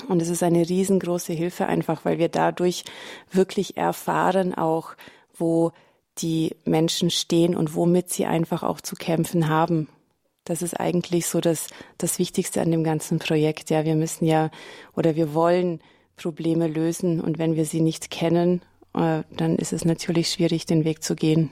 Und 0.08 0.22
es 0.22 0.30
ist 0.30 0.44
eine 0.44 0.68
riesengroße 0.68 1.34
Hilfe 1.34 1.68
einfach, 1.68 2.06
weil 2.06 2.18
wir 2.18 2.30
dadurch 2.30 2.84
wirklich 3.32 3.78
erfahren 3.78 4.54
auch, 4.54 4.96
wo 5.34 5.72
die 6.18 6.56
Menschen 6.66 7.10
stehen 7.10 7.56
und 7.56 7.76
womit 7.76 8.10
sie 8.10 8.26
einfach 8.26 8.64
auch 8.64 8.82
zu 8.82 8.96
kämpfen 8.96 9.48
haben. 9.48 9.88
Das 10.44 10.62
ist 10.62 10.80
eigentlich 10.80 11.28
so 11.28 11.40
das, 11.40 11.68
das 11.98 12.20
Wichtigste 12.20 12.62
an 12.62 12.72
dem 12.72 12.84
ganzen 12.84 13.20
Projekt. 13.20 13.70
Ja, 13.70 13.86
wir 13.86 13.96
müssen 13.96 14.26
ja 14.26 14.50
oder 14.96 15.16
wir 15.16 15.34
wollen 15.34 15.80
Probleme 16.18 16.68
lösen 16.68 17.22
und 17.22 17.38
wenn 17.38 17.56
wir 17.56 17.66
sie 17.66 17.82
nicht 17.82 18.10
kennen, 18.10 18.62
äh, 18.94 19.24
dann 19.32 19.56
ist 19.58 19.74
es 19.74 19.86
natürlich 19.86 20.30
schwierig, 20.30 20.66
den 20.66 20.84
Weg 20.84 21.04
zu 21.04 21.16
gehen. 21.16 21.52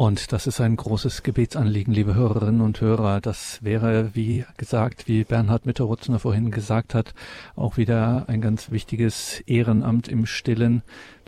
Und 0.00 0.32
das 0.32 0.46
ist 0.46 0.62
ein 0.62 0.76
großes 0.76 1.22
Gebetsanliegen, 1.24 1.92
liebe 1.92 2.14
Hörerinnen 2.14 2.62
und 2.62 2.80
Hörer. 2.80 3.20
Das 3.20 3.62
wäre, 3.62 4.14
wie 4.14 4.46
gesagt, 4.56 5.08
wie 5.08 5.24
Bernhard 5.24 5.66
Mitterrutzner 5.66 6.18
vorhin 6.18 6.50
gesagt 6.50 6.94
hat, 6.94 7.12
auch 7.54 7.76
wieder 7.76 8.24
ein 8.26 8.40
ganz 8.40 8.70
wichtiges 8.70 9.40
Ehrenamt 9.40 10.08
im 10.08 10.24
Stillen, 10.24 10.80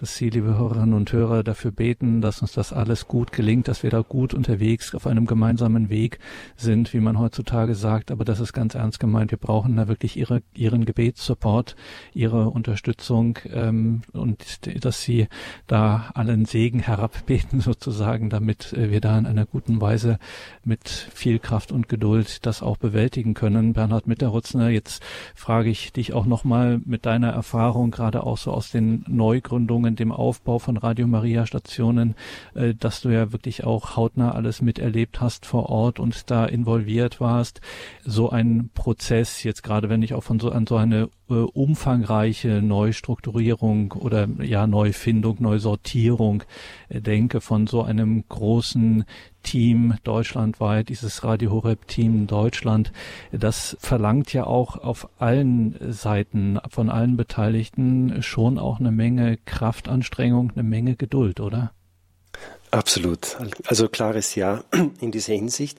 dass 0.02 0.16
Sie, 0.16 0.30
liebe 0.30 0.58
Hörerinnen 0.58 0.94
und 0.94 1.12
Hörer, 1.12 1.44
dafür 1.44 1.70
beten, 1.70 2.22
dass 2.22 2.42
uns 2.42 2.50
das 2.50 2.72
alles 2.72 3.06
gut 3.06 3.30
gelingt, 3.30 3.68
dass 3.68 3.84
wir 3.84 3.90
da 3.90 4.00
gut 4.00 4.34
unterwegs 4.34 4.96
auf 4.96 5.06
einem 5.06 5.26
gemeinsamen 5.26 5.90
Weg 5.90 6.18
sind, 6.56 6.92
wie 6.92 6.98
man 6.98 7.20
heutzutage 7.20 7.76
sagt. 7.76 8.10
Aber 8.10 8.24
das 8.24 8.40
ist 8.40 8.52
ganz 8.52 8.74
ernst 8.74 8.98
gemeint. 8.98 9.30
Wir 9.30 9.38
brauchen 9.38 9.76
da 9.76 9.86
wirklich 9.86 10.16
Ihre, 10.16 10.42
Ihren 10.54 10.86
Gebetssupport, 10.86 11.76
Ihre 12.14 12.50
Unterstützung 12.50 13.38
ähm, 13.48 14.02
und 14.12 14.66
dass 14.84 15.02
Sie 15.02 15.28
da 15.68 16.10
allen 16.14 16.46
Segen 16.46 16.80
herabbeten 16.80 17.60
sozusagen, 17.60 18.28
damit 18.28 18.72
äh, 18.72 18.90
wir 18.90 19.00
da 19.00 19.16
in 19.16 19.26
einer 19.26 19.46
guten 19.46 19.80
Weise 19.80 20.18
mit 20.64 20.88
viel 20.88 21.38
Kraft 21.38 21.70
und 21.70 21.88
Geduld 21.88 22.44
das 22.44 22.60
auch 22.60 22.76
bewältigen 22.76 23.34
können. 23.34 23.72
Bernhard 23.72 24.08
Mitterrutzner, 24.08 24.68
jetzt 24.68 25.00
frage 25.36 25.70
ich 25.70 25.92
dich 25.92 26.12
auch 26.12 26.26
nochmal 26.26 26.80
mit 26.84 27.06
deiner 27.06 27.30
Erfahrung, 27.30 27.92
gerade 27.92 28.24
auch 28.24 28.36
so 28.36 28.50
aus 28.50 28.72
den 28.72 29.04
Neugründungen, 29.06 29.91
dem 29.96 30.12
Aufbau 30.12 30.58
von 30.58 30.76
Radio 30.76 31.06
Maria 31.06 31.46
Stationen, 31.46 32.14
äh, 32.54 32.74
dass 32.74 33.00
du 33.00 33.10
ja 33.10 33.32
wirklich 33.32 33.64
auch 33.64 33.96
hautnah 33.96 34.32
alles 34.32 34.62
miterlebt 34.62 35.20
hast 35.20 35.46
vor 35.46 35.68
Ort 35.68 36.00
und 36.00 36.30
da 36.30 36.44
involviert 36.44 37.20
warst. 37.20 37.60
So 38.04 38.30
ein 38.30 38.70
Prozess, 38.74 39.42
jetzt 39.42 39.62
gerade 39.62 39.88
wenn 39.88 40.02
ich 40.02 40.14
auch 40.14 40.22
von 40.22 40.40
so 40.40 40.50
an 40.50 40.66
so 40.66 40.76
eine 40.76 41.08
umfangreiche 41.40 42.62
Neustrukturierung 42.62 43.92
oder 43.92 44.28
ja 44.40 44.66
Neufindung, 44.66 45.36
Neusortierung 45.40 46.44
äh, 46.88 47.00
denke 47.00 47.40
von 47.40 47.66
so 47.66 47.82
einem 47.82 48.24
großen 48.28 49.04
Team 49.42 49.94
deutschlandweit, 50.04 50.88
dieses 50.88 51.24
Radio 51.24 51.50
Horeb 51.50 51.88
Team 51.88 52.26
Deutschland, 52.26 52.92
das 53.32 53.76
verlangt 53.80 54.32
ja 54.32 54.44
auch 54.44 54.76
auf 54.76 55.08
allen 55.18 55.76
Seiten 55.92 56.58
von 56.68 56.88
allen 56.88 57.16
Beteiligten 57.16 58.22
schon 58.22 58.58
auch 58.58 58.78
eine 58.78 58.92
Menge 58.92 59.38
Kraftanstrengung, 59.44 60.52
eine 60.52 60.62
Menge 60.62 60.94
Geduld, 60.94 61.40
oder? 61.40 61.72
Absolut. 62.70 63.36
Also 63.66 63.88
klares 63.88 64.34
Ja 64.34 64.64
in 65.00 65.10
dieser 65.10 65.34
Hinsicht. 65.34 65.78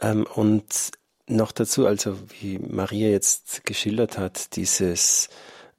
Ähm, 0.00 0.26
und 0.34 0.90
noch 1.28 1.52
dazu, 1.52 1.86
also 1.86 2.16
wie 2.40 2.58
Maria 2.58 3.08
jetzt 3.08 3.64
geschildert 3.64 4.18
hat, 4.18 4.56
dieses, 4.56 5.28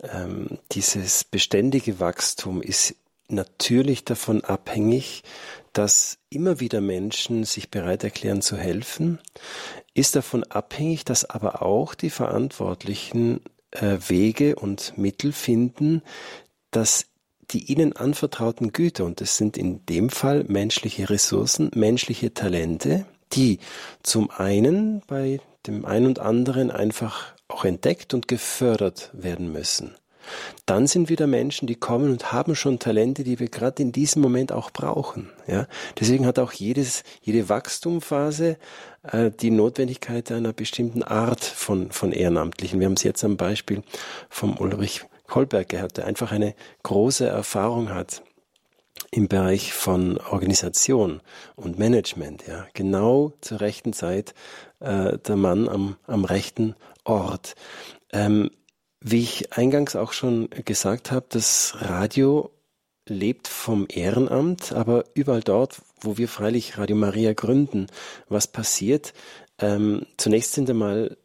ähm, 0.03 0.59
dieses 0.71 1.23
beständige 1.23 1.99
Wachstum 1.99 2.61
ist 2.61 2.95
natürlich 3.29 4.05
davon 4.05 4.43
abhängig, 4.43 5.23
dass 5.73 6.17
immer 6.29 6.59
wieder 6.59 6.81
Menschen 6.81 7.43
sich 7.43 7.69
bereit 7.69 8.03
erklären 8.03 8.41
zu 8.41 8.57
helfen, 8.57 9.19
ist 9.93 10.15
davon 10.15 10.43
abhängig, 10.43 11.05
dass 11.05 11.29
aber 11.29 11.61
auch 11.61 11.93
die 11.93 12.09
Verantwortlichen 12.09 13.41
äh, 13.71 13.97
Wege 14.07 14.55
und 14.55 14.97
Mittel 14.97 15.33
finden, 15.33 16.01
dass 16.71 17.07
die 17.51 17.71
ihnen 17.71 17.95
anvertrauten 17.95 18.73
Güter, 18.73 19.05
und 19.05 19.21
das 19.21 19.37
sind 19.37 19.57
in 19.57 19.85
dem 19.85 20.09
Fall 20.09 20.43
menschliche 20.45 21.09
Ressourcen, 21.09 21.71
menschliche 21.75 22.33
Talente, 22.33 23.05
die 23.33 23.59
zum 24.03 24.29
einen 24.29 25.01
bei 25.07 25.39
dem 25.65 25.85
einen 25.85 26.07
und 26.07 26.19
anderen 26.19 26.71
einfach 26.71 27.33
auch 27.47 27.65
entdeckt 27.65 28.13
und 28.13 28.27
gefördert 28.27 29.09
werden 29.13 29.51
müssen. 29.51 29.95
Dann 30.65 30.87
sind 30.87 31.07
wieder 31.07 31.25
Menschen, 31.25 31.67
die 31.67 31.75
kommen 31.75 32.11
und 32.11 32.33
haben 32.33 32.55
schon 32.55 32.79
Talente, 32.79 33.23
die 33.23 33.39
wir 33.39 33.47
gerade 33.47 33.81
in 33.81 33.93
diesem 33.93 34.21
Moment 34.21 34.51
auch 34.51 34.71
brauchen. 34.71 35.29
Ja, 35.47 35.67
deswegen 35.99 36.25
hat 36.25 36.39
auch 36.39 36.51
jedes, 36.51 37.03
jede 37.21 37.47
Wachstumphase 37.47 38.57
äh, 39.03 39.31
die 39.31 39.51
Notwendigkeit 39.51 40.31
einer 40.31 40.51
bestimmten 40.51 41.03
Art 41.03 41.43
von, 41.43 41.91
von 41.91 42.11
Ehrenamtlichen. 42.11 42.79
Wir 42.79 42.87
haben 42.87 42.93
es 42.93 43.03
jetzt 43.03 43.23
am 43.23 43.37
Beispiel 43.37 43.83
vom 44.29 44.57
Ulrich 44.57 45.05
Kolberg 45.27 45.69
gehabt, 45.69 45.97
der 45.97 46.07
einfach 46.07 46.31
eine 46.31 46.55
große 46.83 47.25
Erfahrung 47.25 47.93
hat 47.93 48.21
im 49.11 49.27
Bereich 49.27 49.73
von 49.73 50.17
Organisation 50.17 51.21
und 51.55 51.79
Management, 51.79 52.45
ja, 52.47 52.67
genau 52.73 53.33
zur 53.41 53.61
rechten 53.61 53.93
Zeit 53.93 54.33
äh, 54.79 55.17
der 55.17 55.35
Mann 55.35 55.69
am, 55.69 55.97
am 56.05 56.25
rechten 56.25 56.75
Ort. 57.03 57.55
Ähm, 58.11 58.51
wie 58.99 59.21
ich 59.21 59.53
eingangs 59.53 59.95
auch 59.95 60.11
schon 60.11 60.49
gesagt 60.65 61.11
habe, 61.11 61.25
das 61.29 61.77
Radio 61.79 62.51
lebt 63.07 63.47
vom 63.47 63.85
Ehrenamt, 63.89 64.73
aber 64.73 65.05
überall 65.13 65.41
dort, 65.41 65.81
wo 66.01 66.17
wir 66.17 66.27
freilich 66.27 66.77
Radio 66.77 66.95
Maria 66.95 67.33
gründen, 67.33 67.87
was 68.27 68.47
passiert? 68.47 69.13
Ähm, 69.59 70.05
zunächst 70.17 70.53
sind 70.53 70.69
einmal 70.69 71.17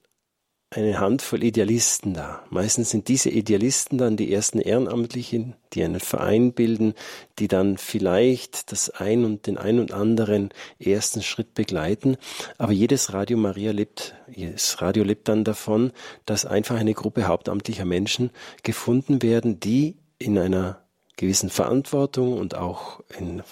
eine 0.74 1.00
Handvoll 1.00 1.44
Idealisten 1.44 2.14
da. 2.14 2.42
Meistens 2.48 2.90
sind 2.90 3.08
diese 3.08 3.28
Idealisten 3.28 3.98
dann 3.98 4.16
die 4.16 4.32
ersten 4.32 4.58
Ehrenamtlichen, 4.58 5.54
die 5.72 5.84
einen 5.84 6.00
Verein 6.00 6.52
bilden, 6.52 6.94
die 7.38 7.48
dann 7.48 7.76
vielleicht 7.76 8.72
das 8.72 8.88
ein 8.90 9.24
und 9.24 9.46
den 9.46 9.58
ein 9.58 9.80
und 9.80 9.92
anderen 9.92 10.50
ersten 10.78 11.22
Schritt 11.22 11.54
begleiten. 11.54 12.16
Aber 12.58 12.72
jedes 12.72 13.12
Radio 13.12 13.36
Maria 13.36 13.72
lebt, 13.72 14.14
jedes 14.30 14.80
Radio 14.80 15.04
lebt 15.04 15.28
dann 15.28 15.44
davon, 15.44 15.92
dass 16.24 16.46
einfach 16.46 16.76
eine 16.76 16.94
Gruppe 16.94 17.26
hauptamtlicher 17.26 17.84
Menschen 17.84 18.30
gefunden 18.62 19.22
werden, 19.22 19.60
die 19.60 19.96
in 20.18 20.38
einer 20.38 20.82
gewissen 21.16 21.50
Verantwortung 21.50 22.38
und 22.38 22.54
auch 22.54 23.00
in 23.18 23.42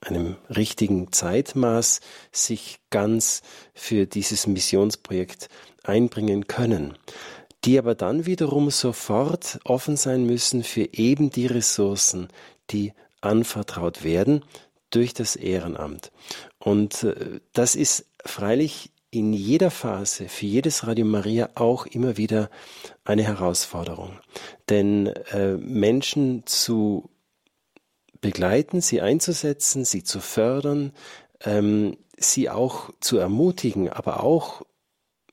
einem 0.00 0.36
richtigen 0.54 1.10
Zeitmaß 1.10 2.00
sich 2.30 2.78
ganz 2.90 3.42
für 3.74 4.06
dieses 4.06 4.46
Missionsprojekt 4.46 5.48
einbringen 5.88 6.46
können, 6.46 6.94
die 7.64 7.78
aber 7.78 7.94
dann 7.94 8.26
wiederum 8.26 8.70
sofort 8.70 9.58
offen 9.64 9.96
sein 9.96 10.24
müssen 10.24 10.62
für 10.62 10.88
eben 10.92 11.30
die 11.30 11.46
Ressourcen, 11.46 12.28
die 12.70 12.92
anvertraut 13.20 14.04
werden 14.04 14.44
durch 14.90 15.14
das 15.14 15.36
Ehrenamt. 15.36 16.12
Und 16.58 17.02
äh, 17.02 17.40
das 17.52 17.74
ist 17.74 18.06
freilich 18.24 18.90
in 19.10 19.32
jeder 19.32 19.70
Phase 19.70 20.28
für 20.28 20.46
jedes 20.46 20.86
Radio 20.86 21.06
Maria 21.06 21.50
auch 21.54 21.86
immer 21.86 22.16
wieder 22.16 22.50
eine 23.04 23.22
Herausforderung. 23.22 24.18
Denn 24.68 25.06
äh, 25.06 25.56
Menschen 25.56 26.42
zu 26.46 27.08
begleiten, 28.20 28.80
sie 28.80 29.00
einzusetzen, 29.00 29.84
sie 29.84 30.02
zu 30.02 30.20
fördern, 30.20 30.92
ähm, 31.44 31.96
sie 32.18 32.50
auch 32.50 32.90
zu 33.00 33.18
ermutigen, 33.18 33.88
aber 33.88 34.22
auch 34.22 34.62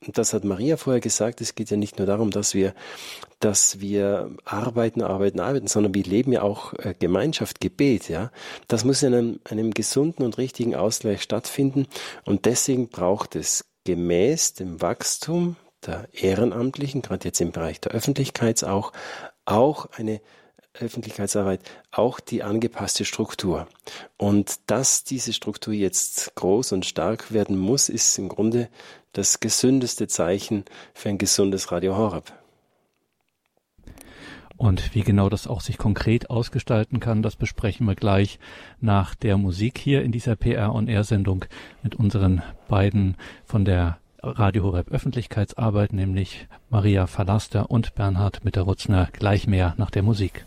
das 0.08 0.34
hat 0.34 0.44
Maria 0.44 0.78
vorher 0.78 1.00
gesagt, 1.00 1.42
es 1.42 1.56
geht 1.56 1.70
ja 1.70 1.78
nicht 1.78 1.98
nur 1.98 2.08
darum, 2.08 2.32
dass 2.32 2.54
wir, 2.54 2.74
dass 3.40 3.80
wir 3.80 4.32
arbeiten, 4.46 5.02
arbeiten, 5.02 5.40
arbeiten, 5.40 5.68
sondern 5.68 5.94
wir 5.94 6.04
leben 6.04 6.32
ja 6.32 6.42
auch 6.42 6.74
äh, 6.74 6.94
Gemeinschaft, 6.98 7.62
Gebet, 7.62 8.10
ja. 8.10 8.32
Das 8.68 8.84
muss 8.84 9.04
in 9.04 9.14
einem, 9.14 9.40
einem 9.50 9.72
gesunden 9.72 10.24
und 10.24 10.38
richtigen 10.38 10.76
Ausgleich 10.76 11.22
stattfinden 11.22 11.88
und 12.26 12.46
deswegen 12.46 12.90
braucht 12.90 13.36
es 13.36 13.66
gemäß 13.86 14.54
dem 14.54 14.82
Wachstum 14.82 15.56
der 15.86 16.08
Ehrenamtlichen, 16.14 17.02
gerade 17.02 17.26
jetzt 17.26 17.42
im 17.42 17.52
Bereich 17.52 17.82
der 17.82 17.92
Öffentlichkeits 17.92 18.64
auch, 18.64 18.94
auch 19.46 19.88
eine 19.92 20.22
Öffentlichkeitsarbeit 20.80 21.62
auch 21.92 22.20
die 22.20 22.42
angepasste 22.42 23.06
Struktur. 23.06 23.68
Und 24.18 24.60
dass 24.68 25.04
diese 25.04 25.34
Struktur 25.34 25.74
jetzt 25.74 26.34
groß 26.36 26.72
und 26.72 26.86
stark 26.86 27.32
werden 27.32 27.58
muss, 27.58 27.90
ist 27.90 28.18
im 28.18 28.30
Grunde 28.30 28.70
das 29.14 29.40
gesündeste 29.40 30.08
Zeichen 30.08 30.66
für 30.94 31.10
ein 31.10 31.18
gesundes 31.18 31.72
Radio 31.72 31.96
Horeb. 31.96 32.34
Und 34.58 34.94
wie 34.94 35.02
genau 35.02 35.30
das 35.30 35.48
auch 35.48 35.62
sich 35.62 35.78
konkret 35.78 36.30
ausgestalten 36.30 37.00
kann, 37.00 37.24
das 37.24 37.36
besprechen 37.36 37.88
wir 37.88 37.96
gleich 37.96 38.40
nach 38.80 39.16
der 39.16 39.38
Musik 39.38 39.78
hier 39.78 40.04
in 40.04 40.12
dieser 40.12 40.36
PR 40.36 40.74
on 40.74 40.88
Air 40.88 41.04
Sendung 41.04 41.46
mit 41.82 41.96
unseren 41.96 42.44
beiden 42.68 43.18
von 43.46 43.66
der 43.66 43.98
Radio 44.22 44.64
Horeb 44.64 44.90
Öffentlichkeitsarbeit, 44.90 45.92
nämlich 45.92 46.48
Maria 46.70 47.08
Verlaster 47.08 47.70
und 47.70 47.94
Bernhard 47.96 48.46
Mitterrutzner. 48.46 49.10
Gleich 49.12 49.48
mehr 49.48 49.74
nach 49.78 49.92
der 49.92 50.04
Musik. 50.04 50.46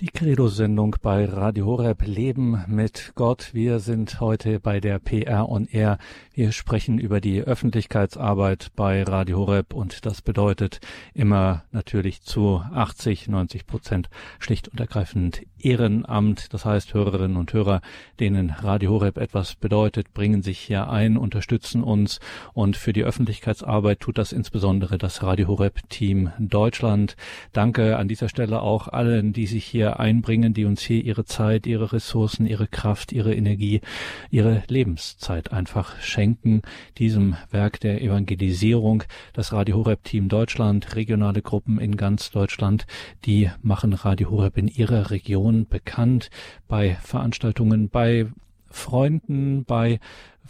Die 0.00 0.08
Credo-Sendung 0.08 0.96
bei 1.02 1.24
Radio 1.24 1.66
Horeb 1.66 2.04
Leben 2.04 2.64
mit 2.66 3.12
Gott. 3.14 3.50
Wir 3.52 3.78
sind 3.78 4.18
heute 4.18 4.58
bei 4.58 4.80
der 4.80 4.98
PR 4.98 5.48
on 5.48 5.66
Air. 5.66 5.98
Wir 6.32 6.50
sprechen 6.50 6.98
über 6.98 7.20
die 7.20 7.40
Öffentlichkeitsarbeit 7.40 8.72
bei 8.74 9.04
Radio 9.04 9.38
Horeb 9.38 9.72
und 9.72 10.04
das 10.04 10.20
bedeutet 10.20 10.80
immer 11.14 11.62
natürlich 11.70 12.22
zu 12.22 12.60
80, 12.72 13.28
90 13.28 13.68
Prozent 13.68 14.10
schlicht 14.40 14.66
und 14.66 14.80
ergreifend 14.80 15.42
Ehrenamt. 15.60 16.52
Das 16.52 16.64
heißt, 16.64 16.92
Hörerinnen 16.92 17.36
und 17.36 17.52
Hörer, 17.52 17.80
denen 18.18 18.50
Radio 18.50 18.90
Horeb 18.90 19.16
etwas 19.16 19.54
bedeutet, 19.54 20.12
bringen 20.12 20.42
sich 20.42 20.58
hier 20.58 20.90
ein, 20.90 21.16
unterstützen 21.16 21.84
uns 21.84 22.18
und 22.52 22.76
für 22.76 22.92
die 22.92 23.04
Öffentlichkeitsarbeit 23.04 24.00
tut 24.00 24.18
das 24.18 24.32
insbesondere 24.32 24.98
das 24.98 25.22
Radio 25.22 25.46
Horeb 25.46 25.88
Team 25.88 26.32
Deutschland. 26.40 27.16
Danke 27.52 27.96
an 27.96 28.08
dieser 28.08 28.28
Stelle 28.28 28.60
auch 28.60 28.88
allen, 28.88 29.32
die 29.32 29.46
sich 29.46 29.64
hier 29.64 29.83
hier 29.84 30.00
einbringen, 30.00 30.54
die 30.54 30.64
uns 30.64 30.80
hier 30.80 31.04
ihre 31.04 31.26
Zeit, 31.26 31.66
ihre 31.66 31.92
Ressourcen, 31.92 32.46
ihre 32.46 32.66
Kraft, 32.66 33.12
ihre 33.12 33.34
Energie, 33.34 33.82
ihre 34.30 34.62
Lebenszeit 34.68 35.52
einfach 35.52 36.00
schenken, 36.00 36.62
diesem 36.96 37.36
Werk 37.50 37.80
der 37.80 38.00
Evangelisierung. 38.00 39.02
Das 39.34 39.52
Radio 39.52 39.76
Horeb 39.76 40.02
Team 40.04 40.30
Deutschland, 40.30 40.96
regionale 40.96 41.42
Gruppen 41.42 41.78
in 41.78 41.98
ganz 41.98 42.30
Deutschland, 42.30 42.86
die 43.26 43.50
machen 43.60 43.92
Radio 43.92 44.30
Horeb 44.30 44.56
in 44.56 44.68
ihrer 44.68 45.10
Region 45.10 45.66
bekannt 45.68 46.30
bei 46.66 46.96
Veranstaltungen, 47.02 47.90
bei 47.90 48.28
Freunden, 48.74 49.64
bei 49.64 50.00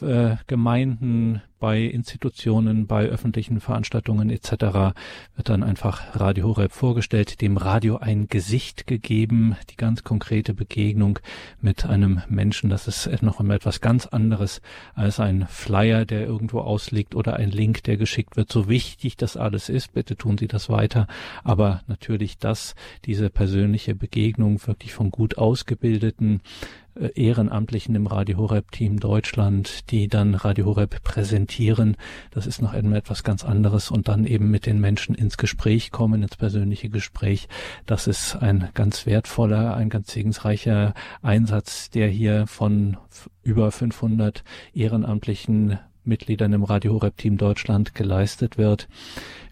äh, 0.01 0.37
Gemeinden, 0.47 1.41
bei 1.61 1.81
Institutionen, 1.81 2.87
bei 2.87 3.07
öffentlichen 3.07 3.61
Veranstaltungen 3.61 4.29
etc. 4.29 4.95
wird 5.35 5.49
dann 5.49 5.63
einfach 5.63 6.15
Radio 6.15 6.49
Horeb 6.49 6.73
vorgestellt, 6.73 7.41
dem 7.41 7.57
Radio 7.57 7.97
ein 7.97 8.27
Gesicht 8.27 8.87
gegeben, 8.87 9.57
die 9.71 9.77
ganz 9.77 10.03
konkrete 10.03 10.53
Begegnung 10.53 11.21
mit 11.61 11.87
einem 11.87 12.21
Menschen. 12.29 12.71
Das 12.71 12.89
ist 12.89 13.23
noch 13.23 13.41
immer 13.41 13.55
etwas 13.55 13.81
ganz 13.81 14.07
anderes 14.07 14.61
als 14.95 15.21
ein 15.21 15.47
Flyer, 15.49 16.05
der 16.05 16.27
irgendwo 16.27 16.61
ausliegt 16.61 17.15
oder 17.15 17.37
ein 17.37 17.51
Link, 17.51 17.85
der 17.85 17.97
geschickt 17.97 18.37
wird. 18.37 18.53
So 18.53 18.69
wichtig 18.69 19.17
das 19.17 19.37
alles 19.37 19.69
ist, 19.69 19.95
bitte 19.95 20.17
tun 20.17 20.37
Sie 20.37 20.49
das 20.49 20.69
weiter. 20.69 21.07
Aber 21.45 21.83
natürlich 21.87 22.37
das, 22.37 22.75
diese 23.05 23.31
persönliche 23.31 23.95
Begegnung 23.95 24.61
wirklich 24.67 24.93
von 24.93 25.11
gut 25.11 25.39
ausgebildeten 25.39 26.43
Ehrenamtlichen 27.15 27.95
im 27.95 28.07
Radio 28.07 28.39
Horeb 28.39 28.71
Team 28.73 29.01
Deutschland, 29.01 29.91
die 29.91 30.09
dann 30.09 30.35
Radio 30.35 30.67
Horeb 30.67 31.03
präsentieren. 31.03 31.97
Das 32.31 32.47
ist 32.47 32.63
noch 32.63 32.75
etwas 32.75 33.23
ganz 33.23 33.45
anderes 33.45 33.91
und 33.91 34.09
dann 34.09 34.25
eben 34.25 34.51
mit 34.51 34.67
den 34.67 34.81
Menschen 34.81 35.15
ins 35.15 35.37
Gespräch 35.37 35.91
kommen, 35.91 36.23
ins 36.23 36.37
persönliche 36.37 36.89
Gespräch. 36.89 37.49
Das 37.87 38.07
ist 38.07 38.37
ein 38.37 38.69
ganz 38.75 39.07
wertvoller, 39.07 39.77
ein 39.77 39.89
ganz 39.89 40.13
segensreicher 40.13 40.95
Einsatz, 41.23 41.91
der 41.91 42.09
hier 42.09 42.47
von 42.47 42.97
über 43.43 43.71
500 43.71 44.45
ehrenamtlichen 44.75 45.79
Mitgliedern 46.07 46.53
im 46.53 46.65
Radio 46.65 46.95
Horeb 46.95 47.17
Team 47.17 47.37
Deutschland 47.37 47.95
geleistet 47.95 48.59
wird. 48.59 48.89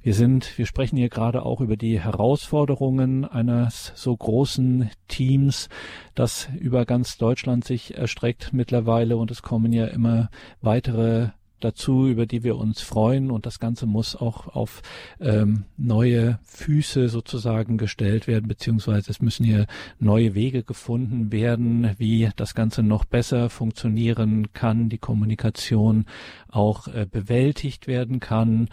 Wir 0.03 0.15
sind, 0.15 0.59
wir 0.59 0.67
sprechen 0.67 0.97
hier 0.97 1.09
gerade 1.09 1.45
auch 1.45 1.61
über 1.61 1.77
die 1.77 2.01
Herausforderungen 2.01 3.25
eines 3.25 3.93
so 3.95 4.17
großen 4.17 4.91
Teams, 5.09 5.69
das 6.15 6.49
über 6.59 6.85
ganz 6.87 7.19
Deutschland 7.19 7.65
sich 7.65 7.97
erstreckt 7.97 8.53
mittlerweile 8.53 9.17
und 9.17 9.31
es 9.31 9.43
kommen 9.43 9.73
ja 9.73 9.87
immer 9.87 10.29
weitere 10.61 11.29
dazu, 11.65 12.07
über 12.07 12.27
die 12.27 12.45
wir 12.45 12.57
uns 12.57 12.81
freuen. 12.81 13.31
Und 13.31 13.47
das 13.47 13.59
Ganze 13.59 13.87
muss 13.87 14.17
auch 14.17 14.49
auf 14.49 14.83
ähm, 15.21 15.65
neue 15.77 16.39
Füße 16.45 17.09
sozusagen 17.09 17.79
gestellt 17.79 18.27
werden, 18.27 18.49
beziehungsweise 18.49 19.11
es 19.11 19.21
müssen 19.21 19.45
hier 19.45 19.67
neue 19.99 20.35
Wege 20.35 20.63
gefunden 20.63 21.33
werden, 21.33 21.91
wie 21.99 22.31
das 22.37 22.55
Ganze 22.55 22.83
noch 22.83 23.05
besser 23.05 23.51
funktionieren 23.51 24.53
kann, 24.53 24.89
die 24.89 24.99
Kommunikation 24.99 26.07
auch 26.49 26.87
äh, 26.89 27.07
bewältigt 27.11 27.87
werden 27.87 28.21
kann, 28.21 28.69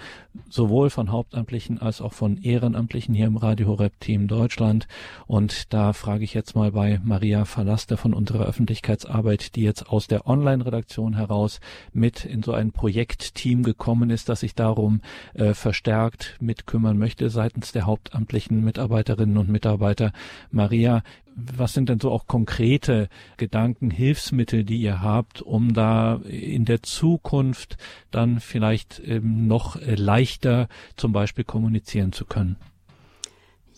sowohl 0.49 0.89
von 0.89 1.12
Hauptamtlichen 1.12 1.80
als 1.82 2.02
auch 2.02 2.13
von 2.13 2.38
Ehrenamtlichen 2.38 3.15
hier 3.15 3.28
im 3.28 3.38
Radio 3.38 3.67
Horeb 3.67 3.99
Team 3.99 4.28
Deutschland. 4.28 4.88
Und 5.28 5.73
da 5.73 5.93
frage 5.93 6.23
ich 6.23 6.34
jetzt 6.34 6.56
mal 6.56 6.71
bei 6.71 6.99
Maria 7.04 7.45
Verlaster 7.45 7.97
von 7.97 8.13
unserer 8.13 8.45
Öffentlichkeitsarbeit, 8.45 9.56
die 9.56 9.63
jetzt 9.63 9.89
aus 9.89 10.08
der 10.08 10.28
Online-Redaktion 10.28 11.15
heraus 11.15 11.60
mit 11.93 12.25
in 12.25 12.43
so 12.43 12.54
ein 12.54 12.71
Projektteam 12.79 13.63
gekommen 13.63 14.09
ist, 14.09 14.29
das 14.29 14.39
sich 14.39 14.55
darum 14.55 15.01
äh, 15.33 15.53
verstärkt 15.53 16.37
mitkümmern 16.39 16.97
möchte 16.97 17.29
seitens 17.29 17.73
der 17.73 17.85
hauptamtlichen 17.85 18.63
Mitarbeiterinnen 18.63 19.37
und 19.37 19.49
Mitarbeiter. 19.49 20.13
Maria, 20.49 21.03
was 21.35 21.73
sind 21.73 21.89
denn 21.89 21.99
so 21.99 22.09
auch 22.09 22.25
konkrete 22.25 23.09
Gedanken, 23.35 23.91
Hilfsmittel, 23.91 24.63
die 24.63 24.77
ihr 24.77 25.01
habt, 25.01 25.41
um 25.41 25.73
da 25.73 26.21
in 26.23 26.63
der 26.63 26.81
Zukunft 26.81 27.75
dann 28.11 28.39
vielleicht 28.39 29.01
ähm, 29.03 29.45
noch 29.45 29.75
äh, 29.75 29.95
leichter 29.95 30.69
zum 30.95 31.11
Beispiel 31.11 31.43
kommunizieren 31.43 32.13
zu 32.13 32.23
können? 32.23 32.55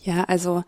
Ja, 0.00 0.22
also 0.28 0.62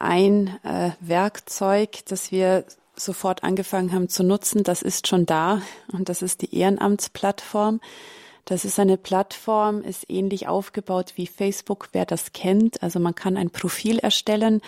ein 0.00 0.48
äh, 0.64 0.90
Werkzeug, 0.98 2.04
das 2.08 2.32
wir 2.32 2.64
sofort 2.96 3.44
angefangen 3.44 3.92
haben 3.92 4.08
zu 4.08 4.22
nutzen, 4.22 4.64
das 4.64 4.82
ist 4.82 5.06
schon 5.06 5.26
da 5.26 5.62
und 5.92 6.08
das 6.08 6.22
ist 6.22 6.42
die 6.42 6.56
Ehrenamtsplattform. 6.56 7.80
Das 8.44 8.64
ist 8.64 8.78
eine 8.78 8.96
Plattform, 8.96 9.82
ist 9.82 10.08
ähnlich 10.08 10.46
aufgebaut 10.46 11.14
wie 11.16 11.26
Facebook, 11.26 11.88
wer 11.92 12.06
das 12.06 12.32
kennt. 12.32 12.82
Also 12.82 13.00
man 13.00 13.14
kann 13.14 13.36
ein 13.36 13.50
Profil 13.50 13.98
erstellen 13.98 14.62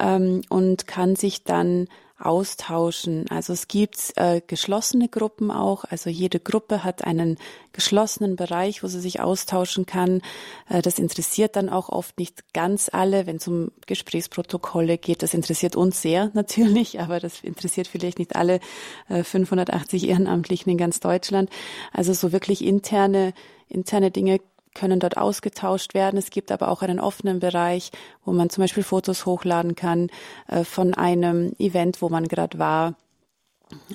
ähm, 0.00 0.40
und 0.48 0.86
kann 0.86 1.14
sich 1.14 1.44
dann 1.44 1.88
austauschen. 2.22 3.26
Also 3.30 3.52
es 3.52 3.68
gibt 3.68 4.12
äh, 4.16 4.40
geschlossene 4.46 5.08
Gruppen 5.08 5.50
auch. 5.50 5.84
Also 5.84 6.10
jede 6.10 6.40
Gruppe 6.40 6.84
hat 6.84 7.04
einen 7.04 7.38
geschlossenen 7.72 8.36
Bereich, 8.36 8.82
wo 8.82 8.86
sie 8.86 9.00
sich 9.00 9.20
austauschen 9.20 9.86
kann. 9.86 10.22
Äh, 10.68 10.82
das 10.82 10.98
interessiert 10.98 11.56
dann 11.56 11.68
auch 11.68 11.88
oft 11.88 12.18
nicht 12.18 12.52
ganz 12.52 12.88
alle, 12.92 13.26
wenn 13.26 13.36
es 13.36 13.48
um 13.48 13.72
Gesprächsprotokolle 13.86 14.98
geht. 14.98 15.22
Das 15.22 15.34
interessiert 15.34 15.76
uns 15.76 16.00
sehr 16.00 16.30
natürlich, 16.34 17.00
aber 17.00 17.20
das 17.20 17.40
interessiert 17.40 17.88
vielleicht 17.88 18.18
nicht 18.18 18.36
alle 18.36 18.60
äh, 19.08 19.22
580 19.22 20.08
Ehrenamtlichen 20.08 20.70
in 20.72 20.78
ganz 20.78 21.00
Deutschland. 21.00 21.50
Also 21.92 22.12
so 22.12 22.32
wirklich 22.32 22.64
interne 22.64 23.34
interne 23.72 24.10
Dinge 24.10 24.38
können 24.74 25.00
dort 25.00 25.16
ausgetauscht 25.16 25.94
werden. 25.94 26.18
Es 26.18 26.30
gibt 26.30 26.50
aber 26.52 26.68
auch 26.68 26.82
einen 26.82 27.00
offenen 27.00 27.40
Bereich, 27.40 27.90
wo 28.24 28.32
man 28.32 28.50
zum 28.50 28.62
Beispiel 28.62 28.82
Fotos 28.82 29.26
hochladen 29.26 29.74
kann 29.74 30.08
äh, 30.48 30.64
von 30.64 30.94
einem 30.94 31.52
Event, 31.58 32.02
wo 32.02 32.08
man 32.08 32.28
gerade 32.28 32.58
war. 32.58 32.94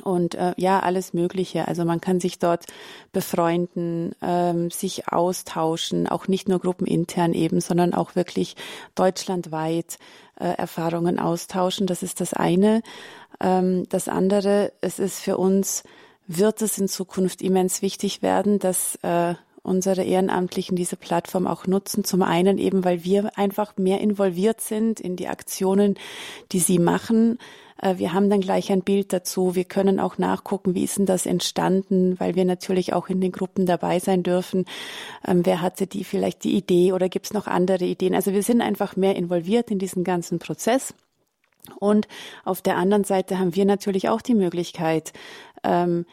Und 0.03 0.35
äh, 0.35 0.53
ja, 0.57 0.79
alles 0.79 1.13
Mögliche. 1.13 1.67
Also 1.67 1.85
man 1.85 2.01
kann 2.01 2.19
sich 2.19 2.39
dort 2.39 2.65
befreunden, 3.11 4.13
ähm, 4.21 4.71
sich 4.71 5.07
austauschen, 5.07 6.07
auch 6.07 6.27
nicht 6.27 6.49
nur 6.49 6.59
gruppenintern 6.59 7.33
eben, 7.33 7.61
sondern 7.61 7.93
auch 7.93 8.15
wirklich 8.15 8.55
deutschlandweit 8.95 9.97
äh, 10.39 10.47
Erfahrungen 10.47 11.19
austauschen. 11.19 11.87
Das 11.87 12.03
ist 12.03 12.21
das 12.21 12.33
eine. 12.33 12.81
Ähm, 13.39 13.87
das 13.89 14.07
andere, 14.07 14.73
es 14.81 14.99
ist 14.99 15.19
für 15.19 15.37
uns, 15.37 15.83
wird 16.27 16.61
es 16.61 16.77
in 16.77 16.87
Zukunft 16.87 17.41
immens 17.41 17.81
wichtig 17.81 18.21
werden, 18.21 18.59
dass 18.59 18.95
äh, 19.01 19.35
unsere 19.67 20.03
Ehrenamtlichen 20.03 20.75
diese 20.75 20.95
Plattform 20.95 21.45
auch 21.45 21.67
nutzen. 21.67 22.03
Zum 22.03 22.21
einen 22.21 22.57
eben, 22.57 22.83
weil 22.83 23.03
wir 23.03 23.37
einfach 23.37 23.77
mehr 23.77 24.01
involviert 24.01 24.61
sind 24.61 24.99
in 24.99 25.15
die 25.15 25.27
Aktionen, 25.27 25.95
die 26.51 26.59
sie 26.59 26.79
machen. 26.79 27.37
Äh, 27.81 27.97
wir 27.97 28.13
haben 28.13 28.29
dann 28.29 28.41
gleich 28.41 28.71
ein 28.71 28.81
Bild 28.81 29.13
dazu. 29.13 29.55
Wir 29.55 29.65
können 29.65 29.99
auch 29.99 30.17
nachgucken, 30.17 30.75
wie 30.75 30.83
ist 30.83 30.97
denn 30.97 31.05
das 31.05 31.25
entstanden, 31.25 32.19
weil 32.19 32.35
wir 32.35 32.45
natürlich 32.45 32.93
auch 32.93 33.09
in 33.09 33.21
den 33.21 33.31
Gruppen 33.31 33.65
dabei 33.65 33.99
sein 33.99 34.23
dürfen. 34.23 34.65
Ähm, 35.27 35.45
wer 35.45 35.61
hatte 35.61 35.87
die 35.87 36.03
vielleicht 36.03 36.43
die 36.43 36.55
Idee 36.55 36.93
oder 36.93 37.09
gibt 37.09 37.27
es 37.27 37.33
noch 37.33 37.47
andere 37.47 37.85
Ideen? 37.85 38.15
Also 38.15 38.33
wir 38.33 38.43
sind 38.43 38.61
einfach 38.61 38.95
mehr 38.95 39.15
involviert 39.15 39.69
in 39.71 39.79
diesen 39.79 40.03
ganzen 40.03 40.39
Prozess. 40.39 40.93
Und 41.79 42.07
auf 42.45 42.61
der 42.61 42.77
anderen 42.77 43.03
Seite 43.03 43.39
haben 43.39 43.55
wir 43.55 43.65
natürlich 43.65 44.07
auch 44.07 44.21
die 44.21 44.35
Möglichkeit, 44.35 45.11
ähm, 45.63 46.05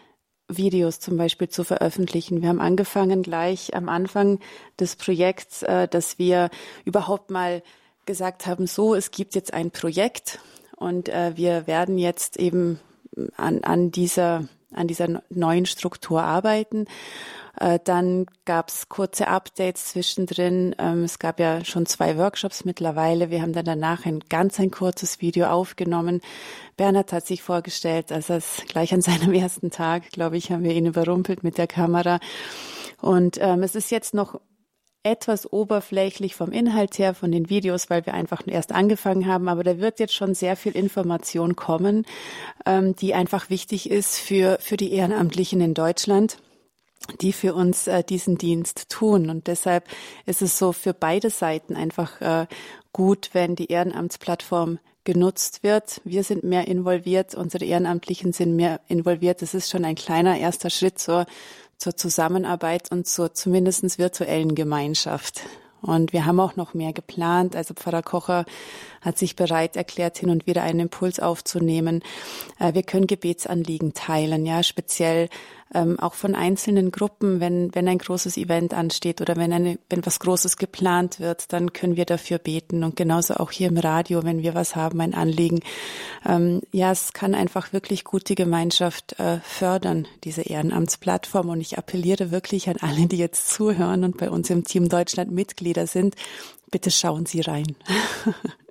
Videos 0.49 1.01
zum 1.01 1.17
Beispiel 1.17 1.49
zu 1.49 1.65
veröffentlichen. 1.65 2.43
Wir 2.43 2.49
haben 2.49 2.61
angefangen 2.61 3.23
gleich 3.23 3.75
am 3.75 3.89
Anfang 3.89 4.41
des 4.79 4.97
Projekts, 4.97 5.63
äh, 5.63 5.89
dass 5.89 6.19
wir 6.19 6.51
überhaupt 6.85 7.31
mal 7.31 7.63
gesagt 8.07 8.47
haben, 8.47 8.67
so, 8.67 8.95
es 8.95 9.11
gibt 9.11 9.35
jetzt 9.35 9.55
ein 9.55 9.71
Projekt 9.71 10.41
und 10.77 11.09
äh, 11.09 11.33
wir 11.37 11.67
werden 11.67 11.99
jetzt 11.99 12.39
eben 12.39 12.79
an, 13.37 13.65
an 13.65 13.91
dieser 13.91 14.49
an 14.75 14.89
dieser 14.89 15.23
neuen 15.31 15.67
Struktur 15.67 16.23
arbeiten. 16.23 16.87
Äh, 17.61 17.79
dann 17.85 18.27
gab 18.45 18.69
es 18.69 18.89
kurze 18.89 19.29
Updates 19.29 19.87
zwischendrin. 19.87 20.75
Ähm, 20.79 21.05
es 21.05 21.19
gab 21.19 21.39
ja 21.39 21.65
schon 21.65 21.87
zwei 21.87 22.19
Workshops 22.19 22.65
mittlerweile. 22.65 23.31
Wir 23.31 23.43
haben 23.43 23.53
dann 23.53 23.65
danach 23.65 24.07
ein 24.07 24.21
ganz 24.29 24.59
ein 24.59 24.71
kurzes 24.71 25.21
Video 25.21 25.47
aufgenommen. 25.47 26.21
Bernhard 26.77 27.13
hat 27.13 27.27
sich 27.27 27.43
vorgestellt, 27.43 28.11
also 28.11 28.35
es 28.35 28.63
gleich 28.67 28.93
an 28.93 29.03
seinem 29.03 29.33
ersten 29.35 29.71
Tag, 29.71 30.11
glaube 30.11 30.37
ich, 30.37 30.51
haben 30.51 30.65
wir 30.65 30.73
ihn 30.73 30.87
überrumpelt 30.87 31.45
mit 31.45 31.59
der 31.59 31.67
Kamera. 31.67 32.19
Und 33.01 33.39
ähm, 33.41 33.63
es 33.63 33.75
ist 33.75 33.91
jetzt 33.91 34.15
noch 34.15 34.41
etwas 35.05 35.53
oberflächlich 35.53 36.35
vom 36.35 36.51
Inhalt 36.51 36.99
her, 36.99 37.15
von 37.15 37.31
den 37.31 37.51
Videos, 37.51 37.91
weil 37.91 38.07
wir 38.07 38.15
einfach 38.15 38.41
erst 38.47 38.73
angefangen 38.73 39.27
haben. 39.27 39.49
Aber 39.49 39.63
da 39.63 39.79
wird 39.79 40.01
jetzt 40.01 40.15
schon 40.15 40.35
sehr 40.35 40.57
viel 40.57 40.73
Information 40.73 41.57
kommen, 41.57 42.07
ähm, 42.65 42.97
die 42.97 43.15
einfach 43.15 43.51
wichtig 43.51 43.91
ist 43.91 44.19
für, 44.19 44.57
für 44.61 44.79
die 44.79 44.93
Ehrenamtlichen 44.93 45.61
in 45.61 45.75
Deutschland 45.75 46.39
die 47.21 47.33
für 47.33 47.55
uns 47.55 47.87
äh, 47.87 48.03
diesen 48.03 48.39
Dienst 48.39 48.89
tun. 48.89 49.31
Und 49.31 49.47
deshalb 49.47 49.89
ist 50.27 50.43
es 50.43 50.59
so 50.59 50.73
für 50.73 50.95
beide 50.95 51.31
Seiten 51.31 51.77
einfach 51.77 52.21
äh, 52.21 52.47
gut, 52.93 53.31
wenn 53.33 53.57
die 53.57 53.71
Ehrenamtsplattform 53.71 54.79
genutzt 55.05 55.63
wird. 55.63 56.01
Wir 56.05 56.25
sind 56.25 56.45
mehr 56.45 56.67
involviert, 56.67 57.35
unsere 57.35 57.65
Ehrenamtlichen 57.65 58.33
sind 58.33 58.57
mehr 58.57 58.81
involviert. 58.89 59.43
Das 59.43 59.53
ist 59.53 59.71
schon 59.71 59.85
ein 59.85 59.97
kleiner 59.97 60.39
erster 60.39 60.71
Schritt 60.71 60.99
zur 60.99 61.27
zur 61.85 61.97
Zusammenarbeit 61.97 62.91
und 62.91 63.07
zur 63.07 63.35
zumindest 63.35 63.99
virtuellen 63.99 64.55
Gemeinschaft. 64.55 65.43
Und 65.83 66.15
wir 66.15 66.25
haben 66.25 66.41
auch 66.41 66.57
noch 66.57 66.73
mehr 66.73 66.95
geplant. 66.95 67.55
Also 67.55 67.75
Pfarrer 67.75 68.03
Kocher 68.03 68.47
hat 69.03 69.19
sich 69.19 69.37
bereit 69.37 69.77
erklärt, 69.77 70.17
hin 70.17 70.31
und 70.31 70.47
wieder 70.47 70.63
einen 70.63 70.81
Impuls 70.81 71.21
aufzunehmen. 71.21 72.03
Äh, 72.59 72.73
wir 72.73 72.83
können 72.85 73.07
Gebetsanliegen 73.07 73.93
teilen, 73.93 74.47
ja, 74.47 74.63
speziell 74.63 75.29
ähm, 75.75 75.99
auch 75.99 76.15
von 76.15 76.35
einzelnen 76.35 76.91
Gruppen, 76.91 77.41
wenn, 77.41 77.75
wenn 77.75 77.89
ein 77.89 77.99
großes 77.99 78.37
Event 78.37 78.75
ansteht 78.75 79.21
oder 79.21 79.37
wenn, 79.37 79.53
eine, 79.53 79.79
wenn 79.91 80.05
was 80.07 80.21
Großes 80.21 80.57
geplant 80.57 81.21
wird, 81.21 81.53
dann 81.53 81.73
können 81.73 81.97
wir 81.97 82.05
dafür 82.05 82.39
beten. 82.39 82.85
Und 82.85 82.97
genauso 82.97 83.35
auch 83.35 83.51
hier 83.51 83.69
im 83.69 83.77
Radio, 83.77 84.25
wenn 84.25 84.43
wir 84.43 84.55
was 84.55 84.77
haben, 84.77 85.01
ein 85.01 85.15
Anliegen. 85.15 85.61
Ähm, 86.27 86.63
ja, 86.73 86.93
es 86.93 87.13
kann 87.13 87.35
einfach 87.35 87.73
wirklich 87.73 88.05
gute 88.05 88.35
Gemeinschaft 88.35 89.19
äh, 89.19 89.41
fördern, 89.41 90.07
diese 90.25 90.43
Ehrenamtsplattform. 90.43 91.49
Und 91.49 91.61
ich 91.61 91.79
appelliere 91.79 92.31
wirklich 92.31 92.69
an 92.69 92.77
alle, 92.81 93.07
die 93.07 93.19
jetzt 93.19 93.51
zuhören 93.51 94.05
und 94.05 94.17
bei 94.17 94.31
uns 94.31 94.51
im 94.51 94.65
Team 94.65 94.89
Deutschland 94.89 95.31
Mitglieder 95.31 95.87
sind, 95.87 96.15
bitte 96.71 96.91
schauen 96.91 97.27
Sie 97.27 97.41
rein. 97.41 97.77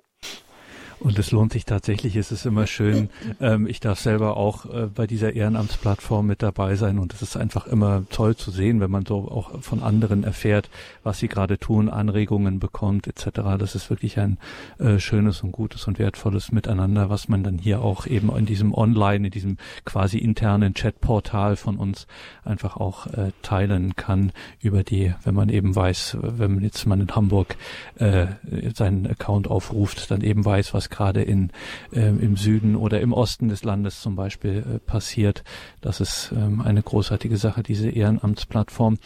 Und 1.04 1.18
es 1.18 1.32
lohnt 1.32 1.52
sich 1.52 1.66
tatsächlich, 1.66 2.16
es 2.16 2.32
ist 2.32 2.46
immer 2.46 2.66
schön. 2.66 3.10
Ähm, 3.38 3.66
ich 3.66 3.78
darf 3.78 4.00
selber 4.00 4.38
auch 4.38 4.64
äh, 4.64 4.86
bei 4.86 5.06
dieser 5.06 5.34
Ehrenamtsplattform 5.34 6.26
mit 6.26 6.42
dabei 6.42 6.76
sein 6.76 6.98
und 6.98 7.12
es 7.12 7.20
ist 7.20 7.36
einfach 7.36 7.66
immer 7.66 8.04
toll 8.08 8.36
zu 8.36 8.50
sehen, 8.50 8.80
wenn 8.80 8.90
man 8.90 9.04
so 9.04 9.28
auch 9.30 9.60
von 9.60 9.82
anderen 9.82 10.24
erfährt, 10.24 10.70
was 11.02 11.18
sie 11.18 11.28
gerade 11.28 11.58
tun, 11.58 11.90
Anregungen 11.90 12.58
bekommt 12.58 13.06
etc. 13.06 13.40
Das 13.58 13.74
ist 13.74 13.90
wirklich 13.90 14.18
ein 14.18 14.38
äh, 14.78 14.98
schönes 14.98 15.42
und 15.42 15.52
gutes 15.52 15.86
und 15.86 15.98
wertvolles 15.98 16.52
Miteinander, 16.52 17.10
was 17.10 17.28
man 17.28 17.44
dann 17.44 17.58
hier 17.58 17.82
auch 17.82 18.06
eben 18.06 18.34
in 18.34 18.46
diesem 18.46 18.72
Online, 18.72 19.26
in 19.26 19.30
diesem 19.30 19.58
quasi 19.84 20.16
internen 20.16 20.72
Chatportal 20.72 21.56
von 21.56 21.76
uns 21.76 22.06
einfach 22.44 22.78
auch 22.78 23.08
äh, 23.08 23.32
teilen 23.42 23.94
kann 23.94 24.32
über 24.60 24.82
die, 24.82 25.12
wenn 25.22 25.34
man 25.34 25.50
eben 25.50 25.76
weiß, 25.76 26.16
wenn 26.22 26.54
man 26.54 26.64
jetzt 26.64 26.86
mal 26.86 26.98
in 26.98 27.14
Hamburg 27.14 27.56
äh, 27.96 28.26
seinen 28.74 29.06
Account 29.06 29.48
aufruft, 29.48 30.10
dann 30.10 30.22
eben 30.22 30.46
weiß, 30.46 30.72
was 30.72 30.88
gerade 30.94 31.22
in, 31.22 31.50
äh, 31.92 32.08
im 32.08 32.36
Süden 32.36 32.76
oder 32.76 33.00
im 33.00 33.12
Osten 33.12 33.48
des 33.48 33.64
Landes 33.64 34.00
zum 34.00 34.14
Beispiel 34.14 34.64
äh, 34.76 34.78
passiert. 34.78 35.42
Das 35.80 36.00
ist 36.00 36.32
ähm, 36.34 36.60
eine 36.60 36.82
großartige 36.82 37.36
Sache, 37.36 37.62
diese 37.62 37.90
Ehrenamtsplattform. 37.90 38.98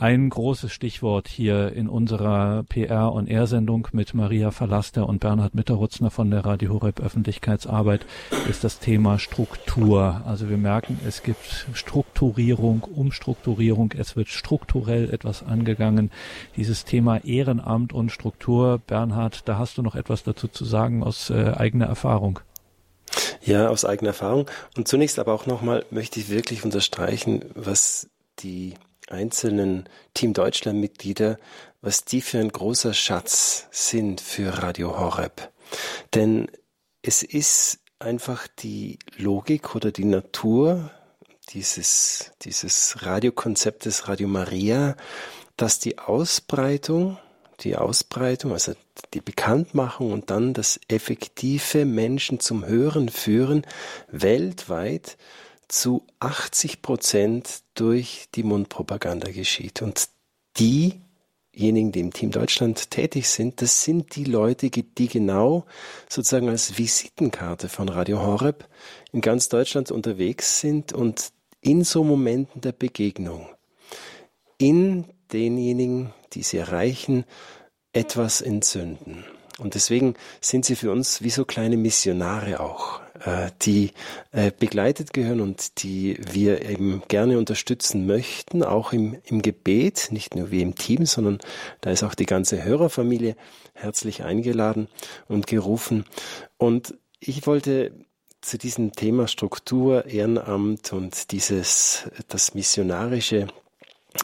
Ein 0.00 0.30
großes 0.30 0.70
Stichwort 0.70 1.26
hier 1.26 1.72
in 1.72 1.88
unserer 1.88 2.62
PR- 2.68 3.12
und 3.12 3.26
R-Sendung 3.26 3.88
mit 3.90 4.14
Maria 4.14 4.52
Verlaster 4.52 5.08
und 5.08 5.18
Bernhard 5.18 5.56
Mitterrutzner 5.56 6.12
von 6.12 6.30
der 6.30 6.44
Radio 6.44 6.74
Horeb 6.74 7.00
Öffentlichkeitsarbeit 7.00 8.06
ist 8.48 8.62
das 8.62 8.78
Thema 8.78 9.18
Struktur. 9.18 10.22
Also 10.24 10.48
wir 10.48 10.56
merken, 10.56 11.00
es 11.04 11.24
gibt 11.24 11.66
Strukturierung, 11.72 12.84
Umstrukturierung, 12.84 13.92
es 13.98 14.14
wird 14.14 14.28
strukturell 14.28 15.10
etwas 15.10 15.42
angegangen. 15.42 16.12
Dieses 16.56 16.84
Thema 16.84 17.24
Ehrenamt 17.24 17.92
und 17.92 18.12
Struktur, 18.12 18.78
Bernhard, 18.78 19.48
da 19.48 19.58
hast 19.58 19.78
du 19.78 19.82
noch 19.82 19.96
etwas 19.96 20.22
dazu 20.22 20.46
zu 20.46 20.64
sagen 20.64 21.02
aus 21.02 21.17
äh, 21.30 21.52
eigener 21.56 21.86
Erfahrung. 21.86 22.40
Ja, 23.42 23.68
aus 23.68 23.84
eigener 23.84 24.10
Erfahrung. 24.10 24.50
Und 24.76 24.88
zunächst 24.88 25.18
aber 25.18 25.32
auch 25.32 25.46
nochmal 25.46 25.84
möchte 25.90 26.20
ich 26.20 26.28
wirklich 26.28 26.64
unterstreichen, 26.64 27.44
was 27.54 28.08
die 28.40 28.74
einzelnen 29.08 29.88
Team 30.14 30.34
Deutschland 30.34 30.78
Mitglieder, 30.78 31.38
was 31.80 32.04
die 32.04 32.20
für 32.20 32.38
ein 32.38 32.50
großer 32.50 32.94
Schatz 32.94 33.66
sind 33.70 34.20
für 34.20 34.62
Radio 34.62 34.98
Horeb. 34.98 35.50
Denn 36.14 36.48
es 37.02 37.22
ist 37.22 37.80
einfach 37.98 38.46
die 38.58 38.98
Logik 39.16 39.74
oder 39.74 39.92
die 39.92 40.04
Natur 40.04 40.90
dieses, 41.50 42.32
dieses 42.42 43.02
Radiokonzeptes 43.02 44.08
Radio 44.08 44.28
Maria, 44.28 44.96
dass 45.56 45.78
die 45.78 45.98
Ausbreitung, 45.98 47.18
die 47.60 47.76
Ausbreitung, 47.76 48.52
also 48.52 48.72
die 49.14 49.20
Bekanntmachung 49.20 50.12
und 50.12 50.30
dann 50.30 50.54
das 50.54 50.80
effektive 50.88 51.84
Menschen 51.84 52.40
zum 52.40 52.64
Hören 52.66 53.08
führen 53.08 53.66
weltweit 54.10 55.16
zu 55.68 56.06
80 56.20 56.82
Prozent 56.82 57.62
durch 57.74 58.28
die 58.34 58.42
Mundpropaganda 58.42 59.30
geschieht. 59.30 59.82
Und 59.82 60.08
diejenigen, 60.58 61.92
die 61.92 62.00
im 62.00 62.12
Team 62.12 62.30
Deutschland 62.30 62.90
tätig 62.90 63.28
sind, 63.28 63.60
das 63.60 63.84
sind 63.84 64.16
die 64.16 64.24
Leute, 64.24 64.70
die 64.70 65.08
genau 65.08 65.66
sozusagen 66.08 66.48
als 66.48 66.78
Visitenkarte 66.78 67.68
von 67.68 67.88
Radio 67.88 68.20
Horeb 68.20 68.66
in 69.12 69.20
ganz 69.20 69.48
Deutschland 69.48 69.90
unterwegs 69.90 70.60
sind 70.60 70.92
und 70.92 71.32
in 71.60 71.84
so 71.84 72.02
Momenten 72.04 72.60
der 72.60 72.72
Begegnung 72.72 73.48
in 74.58 75.04
denjenigen, 75.32 76.12
die 76.32 76.42
sie 76.42 76.58
erreichen, 76.58 77.24
etwas 77.92 78.40
entzünden. 78.40 79.24
Und 79.58 79.74
deswegen 79.74 80.14
sind 80.40 80.64
sie 80.64 80.76
für 80.76 80.92
uns 80.92 81.22
wie 81.22 81.30
so 81.30 81.44
kleine 81.44 81.76
Missionare 81.76 82.60
auch, 82.60 83.00
äh, 83.24 83.50
die 83.62 83.90
äh, 84.30 84.52
begleitet 84.56 85.12
gehören 85.12 85.40
und 85.40 85.82
die 85.82 86.16
wir 86.30 86.62
eben 86.68 87.02
gerne 87.08 87.38
unterstützen 87.38 88.06
möchten, 88.06 88.62
auch 88.62 88.92
im, 88.92 89.18
im 89.24 89.42
Gebet, 89.42 90.08
nicht 90.12 90.36
nur 90.36 90.52
wie 90.52 90.62
im 90.62 90.76
Team, 90.76 91.06
sondern 91.06 91.38
da 91.80 91.90
ist 91.90 92.04
auch 92.04 92.14
die 92.14 92.26
ganze 92.26 92.62
Hörerfamilie 92.62 93.34
herzlich 93.74 94.22
eingeladen 94.22 94.86
und 95.26 95.48
gerufen. 95.48 96.04
Und 96.56 96.94
ich 97.18 97.44
wollte 97.48 97.92
zu 98.40 98.58
diesem 98.58 98.92
Thema 98.92 99.26
Struktur, 99.26 100.06
Ehrenamt 100.06 100.92
und 100.92 101.32
dieses, 101.32 102.08
das 102.28 102.54
missionarische 102.54 103.48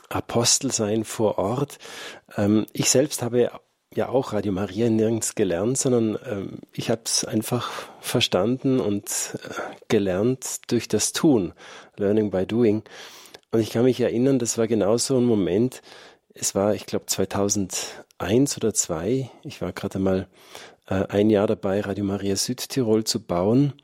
Apostelsein 0.09 1.05
vor 1.05 1.39
Ort. 1.39 1.79
Ähm, 2.37 2.67
ich 2.73 2.91
selbst 2.91 3.23
habe 3.23 3.51
ja 3.95 4.09
auch 4.09 4.33
Radio 4.33 4.53
Maria 4.53 4.91
nirgends 4.91 5.35
gelernt, 5.35 5.79
sondern 5.79 6.19
ähm, 6.27 6.59
ich 6.73 6.91
habe 6.91 7.03
es 7.05 7.25
einfach 7.25 7.71
verstanden 8.01 8.81
und 8.81 9.39
äh, 9.45 9.55
gelernt 9.89 10.71
durch 10.71 10.89
das 10.89 11.13
Tun, 11.13 11.53
Learning 11.97 12.31
by 12.31 12.47
Doing. 12.47 12.83
Und 13.53 13.61
ich 13.61 13.71
kann 13.71 13.85
mich 13.85 14.01
erinnern, 14.01 14.39
das 14.39 14.59
war 14.59 14.67
genau 14.67 14.97
so 14.97 15.17
ein 15.17 15.25
Moment, 15.25 15.83
es 16.35 16.55
war, 16.57 16.75
ich 16.75 16.87
glaube, 16.87 17.07
2001 17.07 18.57
oder 18.57 18.75
2, 18.75 19.31
ich 19.45 19.63
war 19.63 19.73
gerade 19.73 20.01
mal 20.01 20.27
äh, 20.89 21.07
ein 21.09 21.31
Jahr 21.31 21.47
dabei, 21.47 21.81
Radio 21.81 22.05
Maria 22.05 22.35
Südtirol 22.35 23.05
zu 23.05 23.25
bauen 23.25 23.75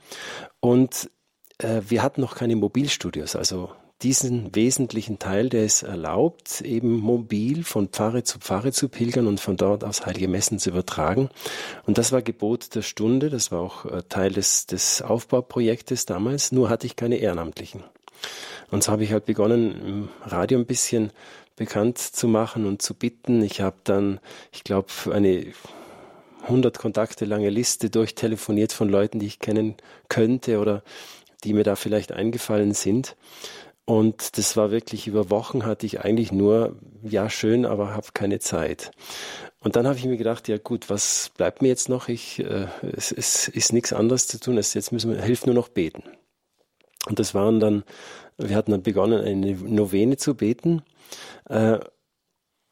und 0.59 1.11
äh, 1.59 1.83
wir 1.87 2.03
hatten 2.03 2.21
noch 2.21 2.35
keine 2.35 2.57
Mobilstudios, 2.57 3.37
also 3.37 3.71
diesen 4.03 4.55
wesentlichen 4.55 5.19
Teil, 5.19 5.49
der 5.51 5.65
es 5.65 5.83
erlaubt, 5.83 6.63
eben 6.63 6.99
mobil 6.99 7.65
von 7.65 7.89
Pfarre 7.89 8.25
zu 8.25 8.39
Pfarre 8.39 8.73
zu 8.73 8.89
pilgern 8.89 9.27
und 9.27 9.41
von 9.41 9.57
dort 9.57 9.85
aus 9.85 10.07
heilige 10.07 10.29
Messen 10.29 10.59
zu 10.59 10.71
übertragen. 10.71 11.29
Und 11.87 11.99
das 11.99 12.11
war 12.13 12.23
Gebot 12.23 12.75
der 12.75 12.83
Stunde, 12.83 13.29
das 13.29 13.53
war 13.53 13.61
auch 13.61 13.85
äh, 13.85 14.03
Teil 14.09 14.33
des, 14.33 14.67
des 14.67 15.03
Aufbauprojektes 15.03 16.07
damals, 16.07 16.53
nur 16.53 16.71
hatte 16.71 16.87
ich 16.87 16.97
keine 16.97 17.17
Ehrenamtlichen. 17.17 17.85
Und 18.71 18.85
so 18.85 18.93
habe 18.93 19.05
ich 19.05 19.13
halt 19.13 19.27
begonnen, 19.27 19.87
im 19.87 20.09
Radio 20.25 20.59
ein 20.59 20.67
bisschen 20.67 21.13
bekannt 21.57 21.99
zu 21.99 22.29
machen 22.29 22.67
und 22.67 22.81
zu 22.81 22.95
bitten. 22.95 23.43
Ich 23.43 23.61
habe 23.61 23.77
dann, 23.85 24.21
ich 24.53 24.65
glaube, 24.65 24.89
eine 25.13 25.47
100 26.43 26.79
Kontakte 26.79 27.25
lange 27.27 27.51
Liste 27.51 27.91
durchtelefoniert 27.91 28.73
von 28.73 28.89
Leuten, 28.89 29.19
die 29.19 29.27
ich 29.27 29.41
kennen 29.41 29.75
könnte 30.09 30.59
oder 30.59 30.83
die 31.45 31.53
mir 31.53 31.65
da 31.65 31.77
vielleicht 31.77 32.13
eingefallen 32.13 32.73
sind. 32.73 33.17
Und 33.91 34.39
das 34.39 34.57
war 34.57 34.71
wirklich 34.71 35.09
über 35.09 35.31
Wochen 35.31 35.67
hatte 35.67 35.85
ich 35.85 36.05
eigentlich 36.05 36.31
nur, 36.31 36.77
ja 37.03 37.29
schön, 37.29 37.67
aber 37.67 37.93
habe 37.93 38.07
keine 38.15 38.39
Zeit. 38.39 38.93
Und 39.59 39.75
dann 39.75 39.85
habe 39.85 39.99
ich 39.99 40.05
mir 40.05 40.17
gedacht, 40.17 40.47
ja 40.47 40.59
gut, 40.59 40.89
was 40.89 41.33
bleibt 41.37 41.61
mir 41.61 41.67
jetzt 41.67 41.89
noch? 41.89 42.07
Ich, 42.07 42.39
äh, 42.39 42.69
es, 42.83 43.11
es 43.11 43.49
ist 43.49 43.73
nichts 43.73 43.93
anderes 43.93 44.29
zu 44.29 44.39
tun, 44.39 44.57
als 44.59 44.75
jetzt 44.75 44.93
müssen 44.93 45.11
wir, 45.11 45.21
hilft 45.21 45.47
nur 45.47 45.57
noch 45.57 45.71
beten. 45.71 46.05
Und 47.09 47.19
das 47.19 47.35
waren 47.35 47.59
dann, 47.59 47.83
wir 48.39 48.55
hatten 48.55 48.71
dann 48.71 48.85
begonnen, 48.85 49.25
eine 49.25 49.55
Novene 49.55 50.17
zu 50.17 50.37
beten. 50.37 50.83
Äh, 51.49 51.81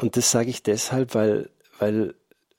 und 0.01 0.17
das 0.17 0.31
sage 0.31 0.51
ich 0.51 0.63
deshalb, 0.63 1.17
weil, 1.17 1.51
weil 1.81 2.15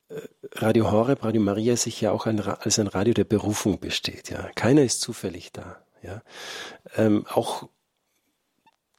äh, 0.10 0.20
Radio 0.56 0.92
Horeb, 0.92 1.24
Radio 1.24 1.42
Maria 1.42 1.78
sich 1.78 2.02
ja 2.02 2.12
auch 2.12 2.26
ein, 2.26 2.42
als 2.42 2.78
ein 2.78 2.88
Radio 2.88 3.14
der 3.14 3.24
Berufung 3.24 3.80
besteht. 3.80 4.30
Ja, 4.30 4.50
keiner 4.56 4.84
ist 4.84 5.00
zufällig 5.00 5.54
da. 5.54 5.82
Ja, 6.04 6.22
ähm, 6.98 7.26
auch 7.30 7.70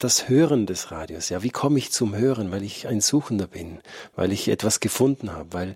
das 0.03 0.29
Hören 0.29 0.65
des 0.65 0.91
Radios. 0.91 1.29
Ja, 1.29 1.43
wie 1.43 1.49
komme 1.49 1.77
ich 1.77 1.91
zum 1.91 2.15
Hören? 2.15 2.51
Weil 2.51 2.63
ich 2.63 2.87
ein 2.87 3.01
Suchender 3.01 3.47
bin, 3.47 3.79
weil 4.15 4.31
ich 4.31 4.47
etwas 4.47 4.79
gefunden 4.79 5.31
habe, 5.31 5.53
weil 5.53 5.75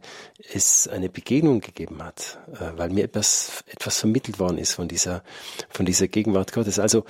es 0.53 0.87
eine 0.87 1.09
Begegnung 1.09 1.61
gegeben 1.61 2.03
hat, 2.03 2.39
äh, 2.53 2.77
weil 2.77 2.89
mir 2.89 3.03
etwas, 3.03 3.63
etwas 3.67 3.99
vermittelt 3.99 4.39
worden 4.39 4.57
ist 4.57 4.73
von 4.73 4.87
dieser, 4.87 5.23
von 5.69 5.85
dieser 5.85 6.07
Gegenwart 6.07 6.53
Gottes. 6.53 6.79
Also 6.79 7.05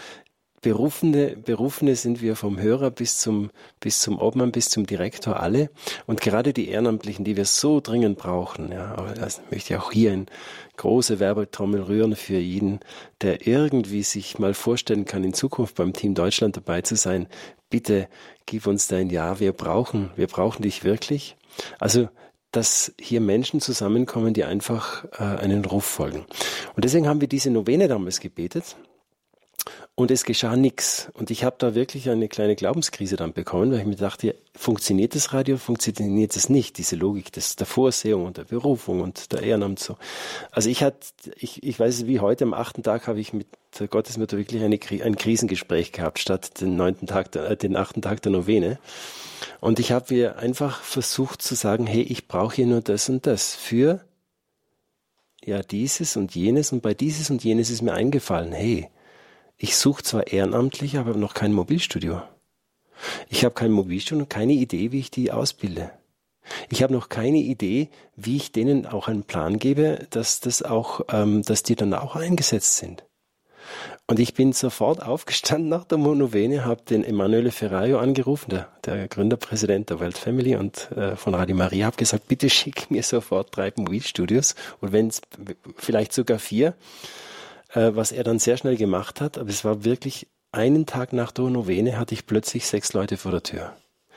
Berufene, 0.65 1.37
Berufene 1.37 1.95
sind 1.95 2.23
wir 2.23 2.35
vom 2.35 2.59
Hörer 2.59 2.89
bis 2.89 3.19
zum, 3.19 3.51
bis 3.79 4.01
zum 4.01 4.17
Obmann, 4.17 4.51
bis 4.51 4.69
zum 4.69 4.87
Direktor 4.87 5.39
alle. 5.39 5.69
Und 6.07 6.21
gerade 6.21 6.53
die 6.53 6.69
Ehrenamtlichen, 6.69 7.23
die 7.23 7.37
wir 7.37 7.45
so 7.45 7.81
dringend 7.81 8.17
brauchen, 8.17 8.71
ja, 8.71 8.95
das 9.13 9.43
möchte 9.51 9.75
ich 9.75 9.79
auch 9.79 9.91
hier 9.91 10.11
in 10.11 10.25
große 10.77 11.19
Werbetrommel 11.19 11.83
rühren 11.83 12.15
für 12.15 12.39
jeden, 12.39 12.79
der 13.21 13.45
irgendwie 13.45 14.01
sich 14.01 14.39
mal 14.39 14.55
vorstellen 14.55 15.05
kann, 15.05 15.23
in 15.23 15.35
Zukunft 15.35 15.75
beim 15.75 15.93
Team 15.93 16.15
Deutschland 16.15 16.57
dabei 16.57 16.81
zu 16.81 16.95
sein. 16.95 17.27
Bitte 17.69 18.07
gib 18.47 18.65
uns 18.65 18.87
dein 18.87 19.11
Ja. 19.11 19.39
Wir 19.39 19.51
brauchen, 19.51 20.09
wir 20.15 20.25
brauchen 20.25 20.63
dich 20.63 20.83
wirklich. 20.83 21.37
Also, 21.77 22.09
dass 22.49 22.91
hier 22.99 23.21
Menschen 23.21 23.61
zusammenkommen, 23.61 24.33
die 24.33 24.45
einfach 24.45 25.05
äh, 25.19 25.21
einen 25.43 25.63
Ruf 25.63 25.85
folgen. 25.85 26.25
Und 26.75 26.83
deswegen 26.83 27.07
haben 27.07 27.21
wir 27.21 27.27
diese 27.27 27.51
Novene 27.51 27.87
damals 27.87 28.19
gebetet. 28.19 28.75
Und 29.97 30.11
es 30.11 30.25
geschah 30.25 30.57
nichts. 30.57 31.09
Und 31.13 31.31
ich 31.31 31.45
habe 31.45 31.55
da 31.57 31.73
wirklich 31.73 32.09
eine 32.09 32.27
kleine 32.27 32.57
Glaubenskrise 32.57 33.15
dann 33.15 33.31
bekommen, 33.31 33.71
weil 33.71 33.79
ich 33.79 33.85
mir 33.85 33.95
dachte, 33.95 34.35
funktioniert 34.53 35.15
das 35.15 35.31
Radio, 35.31 35.55
funktioniert 35.55 36.35
es 36.35 36.49
nicht, 36.49 36.77
diese 36.77 36.97
Logik 36.97 37.31
des, 37.31 37.55
der 37.55 37.65
Vorsehung 37.65 38.25
und 38.25 38.35
der 38.35 38.43
Berufung 38.43 38.99
und 38.99 39.31
der 39.31 39.43
Ehrenamt 39.43 39.79
so. 39.79 39.95
Also 40.51 40.69
ich 40.69 40.83
hatte, 40.83 40.99
ich, 41.37 41.63
ich 41.63 41.79
weiß 41.79 41.95
es 41.95 42.07
wie 42.07 42.19
heute, 42.19 42.43
am 42.43 42.53
achten 42.53 42.83
Tag 42.83 43.07
habe 43.07 43.21
ich 43.21 43.31
mit 43.31 43.47
der 43.79 43.87
Gottesmutter 43.87 44.37
wirklich 44.37 44.61
eine, 44.63 44.77
ein 45.01 45.15
Krisengespräch 45.15 45.93
gehabt, 45.93 46.19
statt 46.19 46.59
den 46.59 46.75
neunten 46.75 47.07
Tag, 47.07 47.33
äh, 47.37 47.55
den 47.55 47.77
achten 47.77 48.01
Tag 48.01 48.21
der 48.21 48.33
Novene. 48.33 48.79
Und 49.61 49.79
ich 49.79 49.93
habe 49.93 50.13
mir 50.13 50.37
einfach 50.37 50.81
versucht 50.81 51.41
zu 51.41 51.55
sagen, 51.55 51.87
hey, 51.87 52.01
ich 52.01 52.27
brauche 52.27 52.57
hier 52.57 52.65
nur 52.65 52.81
das 52.81 53.07
und 53.07 53.25
das 53.25 53.55
für 53.55 54.01
ja 55.45 55.61
dieses 55.61 56.17
und 56.17 56.35
jenes 56.35 56.73
und 56.73 56.81
bei 56.81 56.93
dieses 56.93 57.29
und 57.29 57.45
jenes 57.45 57.69
ist 57.69 57.81
mir 57.81 57.93
eingefallen, 57.93 58.51
hey, 58.51 58.89
ich 59.57 59.77
suche 59.77 60.03
zwar 60.03 60.27
ehrenamtlich, 60.27 60.97
aber 60.97 61.15
noch 61.15 61.33
kein 61.33 61.53
Mobilstudio. 61.53 62.21
Ich 63.29 63.43
habe 63.43 63.55
kein 63.55 63.71
Mobilstudio 63.71 64.23
und 64.23 64.29
keine 64.29 64.53
Idee, 64.53 64.91
wie 64.91 64.99
ich 64.99 65.11
die 65.11 65.31
ausbilde. 65.31 65.91
Ich 66.69 66.83
habe 66.83 66.93
noch 66.93 67.09
keine 67.09 67.39
Idee, 67.39 67.89
wie 68.15 68.37
ich 68.37 68.51
denen 68.51 68.85
auch 68.85 69.07
einen 69.07 69.23
Plan 69.23 69.57
gebe, 69.57 70.07
dass 70.11 70.39
das 70.39 70.61
auch, 70.61 71.01
ähm, 71.09 71.41
dass 71.41 71.63
die 71.63 71.75
dann 71.75 71.93
auch 71.93 72.15
eingesetzt 72.15 72.77
sind. 72.77 73.03
Und 74.07 74.19
ich 74.19 74.35
bin 74.35 74.53
sofort 74.53 75.01
aufgestanden 75.01 75.69
nach 75.69 75.85
der 75.85 75.97
Monovene, 75.97 76.65
habe 76.65 76.83
den 76.83 77.03
Emanuele 77.03 77.51
Ferraio 77.51 77.97
angerufen, 77.97 78.51
der, 78.51 78.67
der 78.85 79.07
Gründerpräsident 79.07 79.89
der 79.89 79.99
World 79.99 80.17
Family 80.17 80.55
und 80.55 80.91
äh, 80.91 81.15
von 81.15 81.33
Radio 81.33 81.55
Maria, 81.55 81.87
habe 81.87 81.97
gesagt, 81.97 82.27
bitte 82.27 82.51
schick 82.51 82.91
mir 82.91 83.01
sofort 83.01 83.55
drei 83.57 83.73
Mobilstudios 83.75 84.53
und 84.81 84.91
wenn 84.91 85.07
es 85.07 85.21
vielleicht 85.77 86.13
sogar 86.13 86.37
vier 86.37 86.75
äh, 87.75 87.95
was 87.95 88.11
er 88.11 88.23
dann 88.23 88.39
sehr 88.39 88.57
schnell 88.57 88.77
gemacht 88.77 89.21
hat. 89.21 89.37
Aber 89.37 89.49
es 89.49 89.63
war 89.63 89.83
wirklich 89.83 90.27
einen 90.51 90.85
Tag 90.85 91.13
nach 91.13 91.31
der 91.31 91.45
Novene 91.45 91.97
hatte 91.97 92.13
ich 92.13 92.25
plötzlich 92.25 92.65
sechs 92.65 92.93
Leute 92.93 93.17
vor 93.17 93.31
der 93.31 93.43
Tür. 93.43 93.75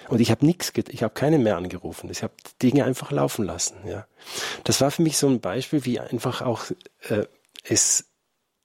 Und 0.08 0.20
ich 0.20 0.30
habe 0.30 0.46
nichts, 0.46 0.72
ich 0.88 1.02
habe 1.02 1.12
keinen 1.12 1.42
mehr 1.42 1.56
angerufen. 1.56 2.08
Ich 2.10 2.22
habe 2.22 2.32
Dinge 2.62 2.84
einfach 2.84 3.10
laufen 3.10 3.44
lassen. 3.44 3.76
Ja, 3.86 4.06
das 4.64 4.80
war 4.80 4.90
für 4.90 5.02
mich 5.02 5.18
so 5.18 5.26
ein 5.26 5.40
Beispiel, 5.40 5.84
wie 5.84 5.98
einfach 5.98 6.40
auch 6.40 6.66
äh, 7.08 7.24
es 7.64 8.06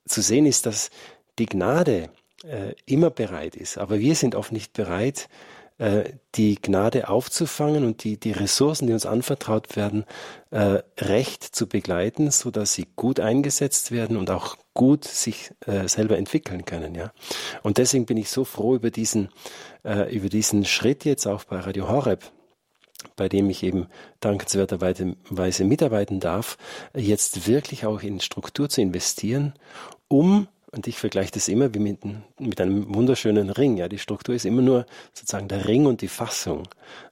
zu 0.06 0.22
sehen 0.22 0.46
ist, 0.46 0.68
dass 0.68 0.92
die 1.40 1.48
Gnade 1.48 2.10
äh, 2.44 2.76
immer 2.86 3.10
bereit 3.10 3.56
ist. 3.56 3.78
Aber 3.80 4.00
wir 4.00 4.16
sind 4.16 4.36
oft 4.36 4.52
nicht 4.52 4.74
bereit, 4.74 5.28
äh, 5.78 6.12
die 6.36 6.62
Gnade 6.62 7.10
aufzufangen 7.10 7.84
und 7.84 8.04
die, 8.04 8.20
die 8.20 8.32
Ressourcen, 8.32 8.88
die 8.88 8.94
uns 8.94 9.06
anvertraut 9.06 9.76
werden, 9.76 10.06
äh, 10.52 10.80
recht 11.00 11.44
zu 11.44 11.68
begleiten, 11.68 12.32
so 12.32 12.52
dass 12.52 12.74
sie 12.74 12.88
gut 12.96 13.20
eingesetzt 13.20 13.92
werden 13.92 14.18
und 14.18 14.30
auch 14.30 14.58
gut 14.74 15.06
sich 15.06 15.52
äh, 15.66 15.88
selber 15.88 16.18
entwickeln 16.18 16.66
können. 16.66 16.96
Ja, 16.96 17.12
und 17.64 17.78
deswegen 17.78 18.06
bin 18.06 18.18
ich 18.18 18.30
so 18.30 18.46
froh 18.46 18.76
über 18.76 18.92
diesen 18.92 19.30
äh, 19.84 20.14
über 20.16 20.30
diesen 20.30 20.66
Schritt 20.66 21.06
jetzt 21.06 21.28
auch 21.28 21.44
bei 21.44 21.60
Radio 21.60 21.90
Horeb, 21.90 22.24
bei 23.16 23.30
dem 23.30 23.50
ich 23.50 23.64
eben 23.64 23.88
dankenswerterweise 24.20 25.64
mitarbeiten 25.64 26.20
darf, 26.20 26.58
jetzt 26.96 27.48
wirklich 27.48 27.86
auch 27.86 28.02
in 28.02 28.20
Struktur 28.20 28.70
zu 28.70 28.82
investieren, 28.82 29.54
um 30.08 30.48
und 30.74 30.88
ich 30.88 30.98
vergleiche 30.98 31.32
das 31.32 31.48
immer 31.48 31.74
wie 31.76 31.80
mit, 31.80 32.00
mit 32.40 32.60
einem 32.60 32.94
wunderschönen 32.94 33.52
Ring. 33.52 33.78
Ja, 33.78 33.88
die 33.88 34.00
Struktur 34.00 34.34
ist 34.34 34.44
immer 34.44 34.64
nur 34.64 34.88
sozusagen 35.14 35.48
der 35.48 35.68
Ring 35.68 35.86
und 35.86 36.02
die 36.02 36.08
Fassung. 36.08 36.64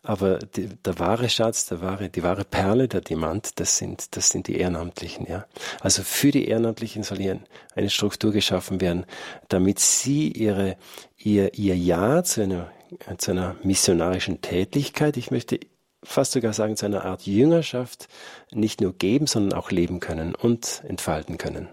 Aber 0.02 0.40
die, 0.40 0.68
der 0.68 0.98
wahre 0.98 1.30
Schatz, 1.30 1.68
der 1.68 1.80
wahre, 1.80 2.10
die 2.10 2.24
wahre 2.24 2.44
Perle, 2.44 2.88
der 2.88 3.02
Diamant, 3.02 3.60
das 3.60 3.78
sind, 3.78 4.16
das 4.16 4.30
sind 4.30 4.48
die 4.48 4.58
Ehrenamtlichen. 4.58 5.28
Ja, 5.28 5.46
also 5.80 6.02
für 6.02 6.32
die 6.32 6.48
Ehrenamtlichen 6.48 7.04
soll 7.04 7.20
hier 7.20 7.40
eine 7.76 7.92
Struktur 7.92 8.32
geschaffen 8.32 8.82
werden, 8.82 9.06
damit 9.50 9.78
sie 9.78 10.32
ihre, 10.32 10.76
ihr, 11.18 11.54
ihr 11.54 11.78
Ja 11.78 12.24
zu 12.24 12.42
einer, 12.42 12.72
zu 13.20 13.30
einer 13.30 13.56
missionarischen 13.62 14.42
Tätigkeit, 14.42 15.18
ich 15.18 15.30
möchte 15.30 15.60
fast 16.04 16.32
sogar 16.32 16.54
sagen, 16.54 16.78
zu 16.78 16.88
einer 16.88 17.06
Art 17.06 17.28
Jüngerschaft 17.28 18.08
nicht 18.52 18.82
nur 18.82 18.94
geben, 18.94 19.28
sondern 19.28 19.60
auch 19.60 19.70
leben 19.70 20.00
können 20.00 20.34
und 20.34 20.82
entfalten 20.88 21.38
können 21.38 21.70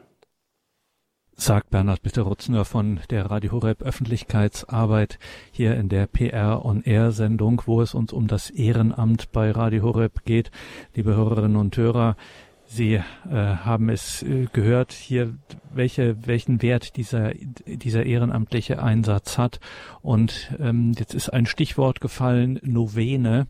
sagt 1.40 1.70
Bernhard 1.70 2.02
Bitter-Rutzner 2.02 2.64
von 2.64 2.98
der 3.10 3.30
Radio 3.30 3.52
Horeb 3.52 3.82
Öffentlichkeitsarbeit 3.82 5.20
hier 5.52 5.76
in 5.76 5.88
der 5.88 6.08
PR 6.08 6.64
on 6.64 6.82
Air 6.82 7.12
Sendung, 7.12 7.62
wo 7.64 7.80
es 7.80 7.94
uns 7.94 8.12
um 8.12 8.26
das 8.26 8.50
Ehrenamt 8.50 9.30
bei 9.30 9.52
Radio 9.52 9.84
Horeb 9.84 10.24
geht. 10.24 10.50
Liebe 10.94 11.14
Hörerinnen 11.14 11.56
und 11.56 11.76
Hörer, 11.76 12.16
Sie 12.70 12.96
äh, 12.96 13.02
haben 13.30 13.88
es 13.88 14.22
äh, 14.22 14.46
gehört 14.52 14.92
hier, 14.92 15.34
welche, 15.72 16.26
welchen 16.26 16.60
Wert 16.60 16.96
dieser, 16.96 17.32
dieser 17.32 18.04
ehrenamtliche 18.04 18.82
Einsatz 18.82 19.38
hat. 19.38 19.58
Und 20.02 20.52
ähm, 20.60 20.92
jetzt 20.98 21.14
ist 21.14 21.30
ein 21.30 21.46
Stichwort 21.46 22.02
gefallen, 22.02 22.60
Novene. 22.62 23.46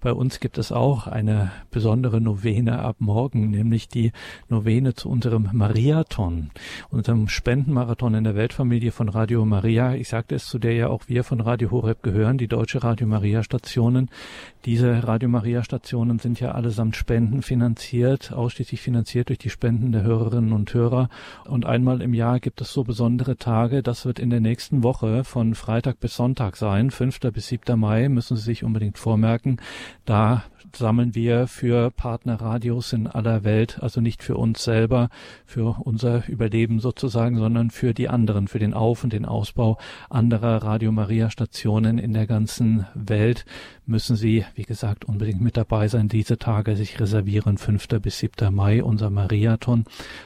Bei 0.00 0.14
uns 0.14 0.40
gibt 0.40 0.56
es 0.56 0.72
auch 0.72 1.06
eine 1.06 1.52
besondere 1.70 2.22
Novene 2.22 2.78
ab 2.78 2.96
morgen, 2.98 3.50
nämlich 3.50 3.88
die 3.88 4.10
Novene 4.48 4.94
zu 4.94 5.10
unserem 5.10 5.50
Mariathon, 5.52 6.50
unserem 6.88 7.28
Spendenmarathon 7.28 8.14
in 8.14 8.24
der 8.24 8.36
Weltfamilie 8.36 8.90
von 8.90 9.10
Radio 9.10 9.44
Maria. 9.44 9.94
Ich 9.94 10.08
sagte 10.08 10.34
es, 10.34 10.46
zu 10.46 10.58
der 10.58 10.72
ja 10.72 10.88
auch 10.88 11.08
wir 11.08 11.24
von 11.24 11.42
Radio 11.42 11.70
Horeb 11.70 12.02
gehören, 12.02 12.38
die 12.38 12.48
deutsche 12.48 12.82
Radio 12.82 13.06
Maria 13.06 13.42
Stationen. 13.42 14.08
Diese 14.64 15.06
Radio 15.06 15.28
Maria 15.28 15.62
Stationen 15.62 16.20
sind 16.20 16.40
ja 16.40 16.52
allesamt 16.52 16.96
spendenfinanziert, 16.96 18.32
ausschließlich 18.32 18.61
finanziert 18.64 19.28
durch 19.28 19.38
die 19.38 19.50
Spenden 19.50 19.92
der 19.92 20.02
Hörerinnen 20.02 20.52
und 20.52 20.72
Hörer. 20.72 21.08
Und 21.46 21.66
einmal 21.66 22.00
im 22.00 22.14
Jahr 22.14 22.40
gibt 22.40 22.60
es 22.60 22.72
so 22.72 22.84
besondere 22.84 23.36
Tage. 23.36 23.82
Das 23.82 24.04
wird 24.04 24.18
in 24.18 24.30
der 24.30 24.40
nächsten 24.40 24.82
Woche 24.82 25.24
von 25.24 25.54
Freitag 25.54 26.00
bis 26.00 26.16
Sonntag 26.16 26.56
sein. 26.56 26.90
5. 26.90 27.20
bis 27.32 27.48
7. 27.48 27.78
Mai 27.78 28.08
müssen 28.08 28.36
Sie 28.36 28.42
sich 28.42 28.64
unbedingt 28.64 28.98
vormerken. 28.98 29.60
Da 30.04 30.44
sammeln 30.74 31.14
wir 31.14 31.46
für 31.46 31.90
Partnerradios 31.90 32.92
in 32.92 33.06
aller 33.06 33.44
Welt, 33.44 33.78
also 33.82 34.00
nicht 34.00 34.22
für 34.22 34.36
uns 34.36 34.64
selber, 34.64 35.08
für 35.46 35.80
unser 35.80 36.28
Überleben 36.28 36.80
sozusagen, 36.80 37.38
sondern 37.38 37.70
für 37.70 37.94
die 37.94 38.08
anderen, 38.08 38.48
für 38.48 38.58
den 38.58 38.74
Auf- 38.74 39.04
und 39.04 39.12
den 39.12 39.24
Ausbau 39.24 39.78
anderer 40.10 40.62
Radio 40.62 40.92
Maria 40.92 41.30
Stationen 41.30 41.98
in 41.98 42.12
der 42.12 42.26
ganzen 42.26 42.86
Welt 42.94 43.44
müssen 43.86 44.16
Sie, 44.16 44.44
wie 44.54 44.62
gesagt, 44.62 45.04
unbedingt 45.04 45.40
mit 45.40 45.56
dabei 45.56 45.88
sein. 45.88 46.08
Diese 46.08 46.38
Tage 46.38 46.76
sich 46.76 47.00
reservieren, 47.00 47.58
5. 47.58 48.00
bis 48.00 48.18
7. 48.18 48.54
Mai, 48.54 48.82
unser 48.82 49.10
Mariathon. 49.10 49.84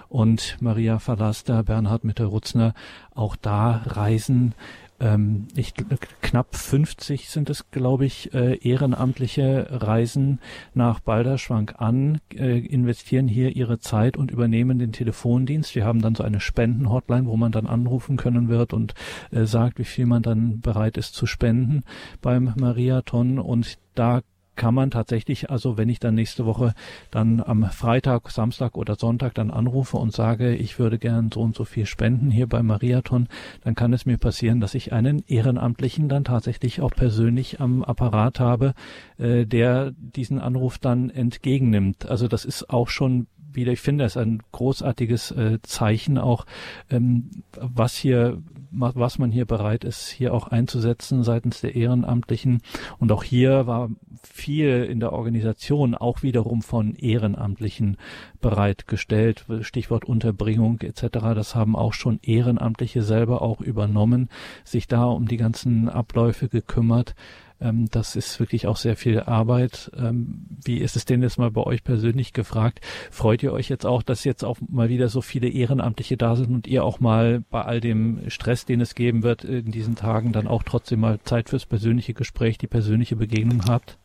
Und 0.09 0.57
Maria 0.61 0.99
Verlaster, 0.99 1.62
Bernhard 1.62 2.05
Mitter-Rutzner, 2.05 2.74
auch 3.14 3.37
da 3.37 3.82
reisen 3.87 4.55
ähm, 5.01 5.49
ich, 5.55 5.74
knapp 6.22 6.55
50 6.55 7.28
sind 7.28 7.51
es, 7.51 7.70
glaube 7.70 8.07
ich, 8.07 8.32
äh, 8.34 8.57
ehrenamtliche 8.57 9.66
Reisen 9.70 10.40
nach 10.74 11.01
Balderschwank 11.01 11.74
an, 11.78 12.20
äh, 12.34 12.59
investieren 12.59 13.28
hier 13.28 13.55
ihre 13.55 13.78
Zeit 13.78 14.16
und 14.16 14.30
übernehmen 14.30 14.78
den 14.78 14.92
Telefondienst. 14.92 15.74
Wir 15.74 15.84
haben 15.84 16.01
dann 16.01 16.14
so 16.14 16.22
eine 16.22 16.40
Spendenhotline, 16.40 17.26
wo 17.26 17.36
man 17.36 17.53
dann 17.53 17.66
anrufen 17.66 18.16
können 18.16 18.49
wird 18.49 18.72
und 18.72 18.94
äh, 19.30 19.44
sagt, 19.44 19.78
wie 19.78 19.84
viel 19.84 20.07
man 20.07 20.22
dann 20.22 20.61
bereit 20.61 20.97
ist 20.97 21.14
zu 21.14 21.26
spenden 21.26 21.82
beim 22.22 22.53
Mariathon 22.57 23.38
und 23.38 23.78
da 23.94 24.22
kann 24.57 24.74
man 24.74 24.90
tatsächlich, 24.90 25.50
also 25.50 25.76
wenn 25.76 25.88
ich 25.88 26.00
dann 26.00 26.14
nächste 26.14 26.46
Woche 26.46 26.74
dann 27.11 27.40
am 27.40 27.64
Freitag, 27.64 28.30
Samstag 28.30 28.76
oder 28.76 28.96
Sonntag 28.96 29.34
dann 29.34 29.50
anrufe 29.50 29.96
und 29.98 30.12
sage, 30.12 30.54
ich 30.54 30.78
würde 30.78 30.98
gern 30.98 31.30
so 31.32 31.42
und 31.42 31.54
so 31.54 31.64
viel 31.64 31.86
spenden 31.86 32.30
hier 32.30 32.46
beim 32.46 32.66
Mariathon, 32.66 33.28
dann 33.62 33.74
kann 33.74 33.92
es 33.92 34.07
mir 34.07 34.18
passieren, 34.18 34.61
dass 34.61 34.74
ich 34.74 34.92
einen 34.92 35.22
Ehrenamtlichen 35.26 36.09
dann 36.09 36.24
tatsächlich 36.24 36.80
auch 36.80 36.90
persönlich 36.90 37.61
am 37.61 37.84
Apparat 37.84 38.40
habe, 38.40 38.74
äh, 39.18 39.46
der 39.46 39.92
diesen 39.92 40.40
Anruf 40.40 40.78
dann 40.78 41.11
entgegennimmt. 41.11 42.07
Also 42.07 42.28
das 42.28 42.44
ist 42.44 42.70
auch 42.70 42.88
schon 42.88 43.26
wieder. 43.57 43.72
Ich 43.72 43.80
finde 43.80 44.04
es 44.04 44.16
ein 44.16 44.42
großartiges 44.52 45.30
äh, 45.32 45.59
Zeichen 45.62 46.18
auch, 46.18 46.46
ähm, 46.90 47.30
was 47.59 47.96
hier, 47.96 48.42
was 48.70 49.18
man 49.18 49.30
hier 49.30 49.46
bereit 49.46 49.84
ist, 49.84 50.09
hier 50.09 50.34
auch 50.34 50.48
einzusetzen 50.48 51.22
seitens 51.22 51.61
der 51.61 51.74
Ehrenamtlichen. 51.74 52.62
Und 52.98 53.11
auch 53.12 53.24
hier 53.24 53.66
war 53.66 53.90
viel 54.22 54.84
in 54.84 55.00
der 55.00 55.12
Organisation 55.12 55.94
auch 55.94 56.22
wiederum 56.22 56.62
von 56.62 56.94
Ehrenamtlichen 56.94 57.96
bereitgestellt. 58.40 59.46
Stichwort 59.61 60.04
Unterbringung 60.04 60.80
etc. 60.80 61.07
Das 61.34 61.54
haben 61.54 61.76
auch 61.76 61.94
schon 61.94 62.18
Ehrenamtliche 62.22 63.02
selber 63.02 63.42
auch 63.42 63.61
übernommen, 63.61 64.28
sich 64.64 64.86
da 64.86 65.04
um 65.04 65.26
die 65.26 65.36
ganzen 65.36 65.88
Abläufe 65.88 66.48
gekümmert. 66.48 67.14
Ähm, 67.61 67.88
das 67.90 68.16
ist 68.16 68.38
wirklich 68.40 68.66
auch 68.66 68.76
sehr 68.76 68.96
viel 68.96 69.20
Arbeit. 69.20 69.90
Ähm, 69.96 70.46
wie 70.64 70.78
ist 70.78 70.96
es 70.96 71.04
denn 71.04 71.22
jetzt 71.22 71.38
mal 71.38 71.50
bei 71.50 71.62
euch 71.62 71.84
persönlich 71.84 72.32
gefragt? 72.32 72.80
Freut 73.11 73.42
ihr 73.42 73.52
euch 73.52 73.68
jetzt 73.68 73.86
auch, 73.86 74.02
dass 74.02 74.24
jetzt 74.24 74.44
auch 74.44 74.59
mal 74.68 74.88
wieder 74.88 75.09
so 75.09 75.20
viele 75.20 75.48
Ehrenamtliche 75.48 76.16
da 76.16 76.36
sind 76.36 76.50
und 76.50 76.66
ihr 76.66 76.84
auch 76.84 77.00
mal 77.00 77.42
bei 77.50 77.62
all 77.62 77.80
dem 77.80 78.28
Stress, 78.28 78.64
den 78.64 78.80
es 78.80 78.94
geben 78.94 79.22
wird 79.22 79.44
in 79.44 79.70
diesen 79.70 79.96
Tagen, 79.96 80.32
dann 80.32 80.46
auch 80.46 80.62
trotzdem 80.62 81.00
mal 81.00 81.18
Zeit 81.24 81.48
fürs 81.48 81.66
persönliche 81.66 82.14
Gespräch, 82.14 82.59
die 82.59 82.66
persönliche 82.66 83.16
Begegnung 83.16 83.64
habt? 83.66 83.98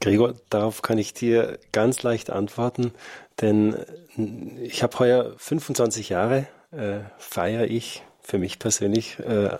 Gregor, 0.00 0.34
darauf 0.48 0.82
kann 0.82 0.98
ich 0.98 1.12
dir 1.12 1.58
ganz 1.72 2.02
leicht 2.02 2.30
antworten, 2.30 2.92
denn 3.40 3.76
ich 4.62 4.82
habe 4.82 4.98
heuer 4.98 5.34
25 5.36 6.08
Jahre, 6.08 6.46
äh, 6.72 7.00
feiere 7.18 7.66
ich 7.66 8.02
für 8.22 8.38
mich 8.38 8.58
persönlich 8.58 9.18
äh, 9.20 9.50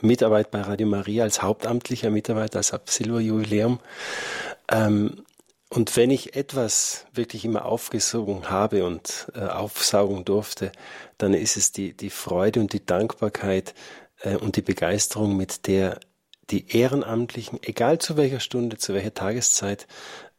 Mitarbeit 0.00 0.50
bei 0.50 0.60
Radio 0.60 0.86
Maria 0.86 1.24
als 1.24 1.42
hauptamtlicher 1.42 2.10
Mitarbeiter, 2.10 2.58
als 2.58 2.72
Silberjubiläum. 2.86 3.80
Ähm, 4.70 5.24
und 5.70 5.96
wenn 5.96 6.10
ich 6.10 6.36
etwas 6.36 7.06
wirklich 7.12 7.44
immer 7.44 7.64
aufgesogen 7.64 8.48
habe 8.48 8.84
und 8.84 9.32
äh, 9.34 9.40
aufsaugen 9.40 10.24
durfte, 10.24 10.70
dann 11.18 11.34
ist 11.34 11.56
es 11.56 11.72
die, 11.72 11.96
die 11.96 12.10
Freude 12.10 12.60
und 12.60 12.72
die 12.72 12.84
Dankbarkeit 12.84 13.74
äh, 14.20 14.36
und 14.36 14.56
die 14.56 14.62
Begeisterung, 14.62 15.36
mit 15.36 15.66
der 15.66 15.98
die 16.50 16.76
Ehrenamtlichen, 16.76 17.58
egal 17.62 17.98
zu 17.98 18.16
welcher 18.16 18.40
Stunde, 18.40 18.76
zu 18.76 18.94
welcher 18.94 19.14
Tageszeit, 19.14 19.86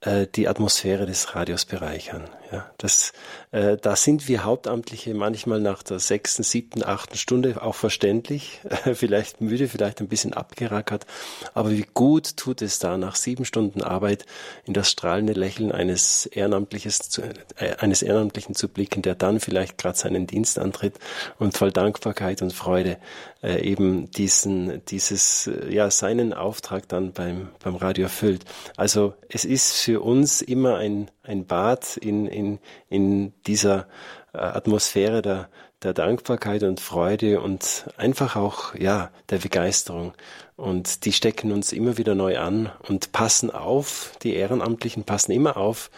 äh, 0.02 0.28
die 0.28 0.48
Atmosphäre 0.48 1.06
des 1.06 1.36
Radios 1.36 1.66
bereichern. 1.66 2.30
Ja, 2.52 2.70
das, 2.78 3.12
äh, 3.52 3.78
da 3.78 3.96
sind 3.96 4.28
wir 4.28 4.44
Hauptamtliche 4.44 5.14
manchmal 5.16 5.60
nach 5.60 5.82
der 5.82 6.00
sechsten, 6.00 6.44
siebten, 6.44 6.84
achten 6.84 7.18
Stunde 7.18 7.62
auch 7.62 7.74
verständlich, 7.74 8.62
vielleicht 8.94 9.42
müde, 9.42 9.68
vielleicht 9.68 10.00
ein 10.00 10.08
bisschen 10.08 10.34
abgerackert, 10.34 11.08
aber 11.54 11.72
wie 11.72 11.88
gut 11.94 12.38
tut 12.38 12.62
es 12.62 12.78
da, 12.78 12.98
nach 12.98 13.16
sieben 13.16 13.46
Stunden 13.46 13.82
Arbeit 13.82 14.26
in 14.66 14.74
das 14.74 14.92
strahlende 14.92 15.34
Lächeln 15.34 15.72
eines 15.72 16.28
Ehrenamtliches, 16.28 17.10
zu, 17.10 17.24
äh, 17.24 17.76
eines 17.80 18.04
Ehrenamtlichen 18.04 18.54
zu 18.54 18.70
blicken, 18.70 19.02
der 19.02 19.16
dann 19.16 19.40
vielleicht 19.40 19.80
gerade 19.80 19.98
seinen 19.98 20.28
Dienst 20.28 20.60
antritt 20.60 21.00
und 21.40 21.58
voll 21.58 21.72
Dankbarkeit 21.72 22.44
und 22.44 22.54
Freude 22.54 22.98
äh, 23.46 23.62
eben 23.62 24.10
diesen, 24.12 24.84
dieses, 24.86 25.50
ja, 25.70 25.92
seinen 25.92 26.34
Auftrag 26.34 26.88
dann 26.90 27.14
beim, 27.14 27.50
beim 27.64 27.76
Radio 27.76 28.06
erfüllt. 28.06 28.44
Also 28.76 29.14
es 29.30 29.46
ist 29.46 29.74
für 29.82 30.02
uns 30.02 30.42
immer 30.42 30.78
ein, 30.78 31.12
ein 31.24 31.46
Bad 31.46 31.98
in, 31.98 32.26
in, 32.36 32.60
in 32.90 33.34
dieser 33.48 33.88
äh, 34.34 34.38
Atmosphäre 34.38 35.22
der, 35.22 35.50
der 35.82 35.94
Dankbarkeit 35.94 36.64
und 36.64 36.80
Freude 36.80 37.42
und 37.42 37.86
einfach 37.98 38.36
auch, 38.36 38.76
ja, 38.76 39.12
der 39.30 39.38
Begeisterung. 39.38 40.14
Und 40.56 41.06
die 41.06 41.14
stecken 41.14 41.52
uns 41.52 41.72
immer 41.74 41.98
wieder 41.98 42.16
neu 42.16 42.38
an 42.38 42.72
und 42.88 43.12
passen 43.12 43.52
auf, 43.52 44.12
die 44.24 44.36
Ehrenamtlichen 44.36 45.04
passen 45.04 45.32
immer 45.32 45.58
auf, 45.58 45.90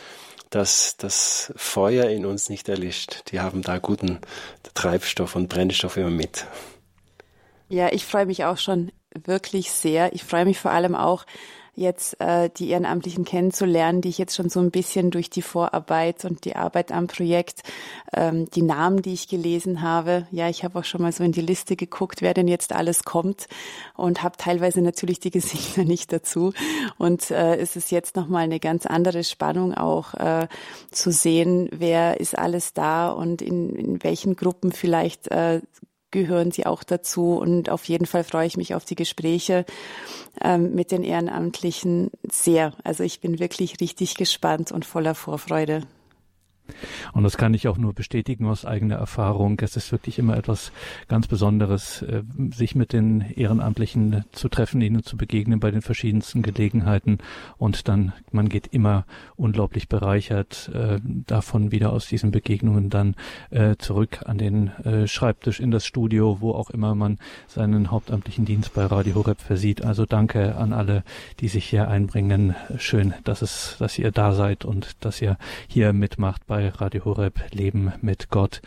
dass 0.49 0.97
das 0.97 1.53
Feuer 1.55 2.09
in 2.09 2.25
uns 2.25 2.49
nicht 2.49 2.69
erlischt. 2.69 3.31
Die 3.31 3.39
haben 3.39 3.61
da 3.61 3.79
guten 3.79 4.19
Treibstoff 4.73 5.35
und 5.35 5.49
Brennstoff 5.49 5.97
immer 5.97 6.09
mit. 6.09 6.45
Ja, 7.69 7.91
ich 7.91 8.05
freue 8.05 8.25
mich 8.25 8.45
auch 8.45 8.57
schon 8.57 8.91
wirklich 9.25 9.71
sehr. 9.71 10.13
Ich 10.13 10.23
freue 10.23 10.45
mich 10.45 10.57
vor 10.57 10.71
allem 10.71 10.95
auch, 10.95 11.25
jetzt 11.77 12.19
äh, 12.19 12.49
die 12.49 12.69
Ehrenamtlichen 12.69 13.23
kennenzulernen, 13.23 14.01
die 14.01 14.09
ich 14.09 14.17
jetzt 14.17 14.35
schon 14.35 14.49
so 14.49 14.59
ein 14.59 14.71
bisschen 14.71 15.11
durch 15.11 15.29
die 15.29 15.43
Vorarbeit 15.43 16.25
und 16.25 16.43
die 16.43 16.55
Arbeit 16.55 16.91
am 16.91 17.05
Projekt, 17.05 17.61
ähm, 18.13 18.49
die 18.49 18.63
Namen, 18.63 19.03
die 19.03 19.13
ich 19.13 19.27
gelesen 19.27 19.83
habe. 19.83 20.27
Ja, 20.31 20.49
ich 20.49 20.63
habe 20.63 20.79
auch 20.79 20.83
schon 20.83 21.03
mal 21.03 21.11
so 21.11 21.23
in 21.23 21.31
die 21.31 21.41
Liste 21.41 21.75
geguckt, 21.75 22.23
wer 22.23 22.33
denn 22.33 22.47
jetzt 22.47 22.73
alles 22.73 23.03
kommt 23.03 23.47
und 23.95 24.23
habe 24.23 24.37
teilweise 24.37 24.81
natürlich 24.81 25.19
die 25.19 25.31
Gesichter 25.31 25.83
nicht 25.85 26.11
dazu. 26.11 26.51
Und 26.97 27.29
äh, 27.29 27.57
es 27.57 27.75
ist 27.75 27.91
jetzt 27.91 28.15
nochmal 28.15 28.43
eine 28.43 28.59
ganz 28.59 28.87
andere 28.87 29.23
Spannung 29.23 29.75
auch 29.75 30.15
äh, 30.15 30.47
zu 30.91 31.11
sehen, 31.11 31.69
wer 31.71 32.19
ist 32.19 32.37
alles 32.37 32.73
da 32.73 33.09
und 33.09 33.43
in, 33.43 33.69
in 33.75 34.03
welchen 34.03 34.35
Gruppen 34.35 34.71
vielleicht 34.71 35.29
äh, 35.29 35.61
gehören 36.11 36.51
sie 36.51 36.65
auch 36.65 36.83
dazu. 36.83 37.37
Und 37.37 37.69
auf 37.69 37.85
jeden 37.85 38.05
Fall 38.05 38.23
freue 38.23 38.47
ich 38.47 38.57
mich 38.57 38.75
auf 38.75 38.85
die 38.85 38.95
Gespräche 38.95 39.65
ähm, 40.41 40.73
mit 40.75 40.91
den 40.91 41.03
Ehrenamtlichen 41.03 42.11
sehr. 42.29 42.73
Also 42.83 43.03
ich 43.03 43.21
bin 43.21 43.39
wirklich 43.39 43.79
richtig 43.81 44.15
gespannt 44.15 44.71
und 44.71 44.85
voller 44.85 45.15
Vorfreude. 45.15 45.83
Und 47.13 47.23
das 47.23 47.37
kann 47.37 47.53
ich 47.53 47.67
auch 47.67 47.77
nur 47.77 47.93
bestätigen 47.93 48.45
aus 48.47 48.65
eigener 48.65 48.95
Erfahrung. 48.95 49.59
Es 49.61 49.75
ist 49.75 49.91
wirklich 49.91 50.19
immer 50.19 50.37
etwas 50.37 50.71
ganz 51.07 51.27
Besonderes, 51.27 52.01
äh, 52.01 52.23
sich 52.53 52.75
mit 52.75 52.93
den 52.93 53.21
Ehrenamtlichen 53.21 54.25
zu 54.31 54.49
treffen, 54.49 54.81
ihnen 54.81 55.03
zu 55.03 55.17
begegnen 55.17 55.59
bei 55.59 55.71
den 55.71 55.81
verschiedensten 55.81 56.41
Gelegenheiten. 56.41 57.19
Und 57.57 57.87
dann, 57.87 58.13
man 58.31 58.49
geht 58.49 58.67
immer 58.67 59.05
unglaublich 59.35 59.89
bereichert 59.89 60.69
äh, 60.73 60.99
davon 61.03 61.71
wieder 61.71 61.91
aus 61.91 62.07
diesen 62.07 62.31
Begegnungen 62.31 62.89
dann 62.89 63.15
äh, 63.49 63.75
zurück 63.77 64.19
an 64.25 64.37
den 64.37 64.71
Schreibtisch 65.05 65.59
in 65.59 65.71
das 65.71 65.85
Studio, 65.85 66.37
wo 66.39 66.51
auch 66.51 66.69
immer 66.69 66.95
man 66.95 67.17
seinen 67.47 67.91
hauptamtlichen 67.91 68.45
Dienst 68.45 68.73
bei 68.73 68.85
Radio 68.85 69.15
Horeb 69.15 69.41
versieht. 69.41 69.83
Also 69.83 70.05
danke 70.05 70.55
an 70.55 70.73
alle, 70.73 71.03
die 71.39 71.47
sich 71.47 71.65
hier 71.65 71.87
einbringen. 71.87 72.55
Schön, 72.77 73.13
dass 73.23 73.41
es, 73.41 73.75
dass 73.79 73.97
ihr 73.97 74.11
da 74.11 74.33
seid 74.33 74.65
und 74.65 74.95
dass 75.01 75.21
ihr 75.21 75.37
hier 75.67 75.93
mitmacht 75.93 76.45
bei 76.47 76.56
bei 76.57 76.69
Radio 76.69 77.05
Horeb 77.05 77.39
Leben 77.53 77.93
mit 78.01 78.29
Gott. 78.29 78.63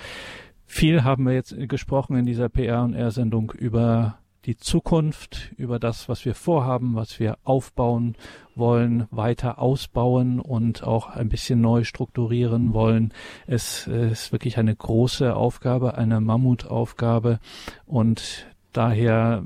Viel 0.64 1.02
haben 1.02 1.26
wir 1.26 1.32
jetzt 1.32 1.56
gesprochen 1.68 2.16
in 2.16 2.24
dieser 2.24 2.48
PR 2.48 2.84
und 2.84 2.94
R-Sendung 2.94 3.50
über 3.50 4.18
die 4.44 4.56
Zukunft, 4.56 5.50
über 5.56 5.80
das, 5.80 6.08
was 6.08 6.24
wir 6.24 6.36
vorhaben, 6.36 6.94
was 6.94 7.18
wir 7.18 7.36
aufbauen 7.42 8.14
wollen, 8.54 9.08
weiter 9.10 9.58
ausbauen 9.58 10.38
und 10.38 10.84
auch 10.84 11.08
ein 11.08 11.28
bisschen 11.28 11.60
neu 11.60 11.82
strukturieren 11.82 12.74
wollen. 12.74 13.12
Es 13.48 13.88
ist 13.88 14.30
wirklich 14.30 14.56
eine 14.56 14.76
große 14.76 15.34
Aufgabe, 15.34 15.98
eine 15.98 16.20
Mammutaufgabe 16.20 17.40
und 17.86 18.46
daher 18.72 19.42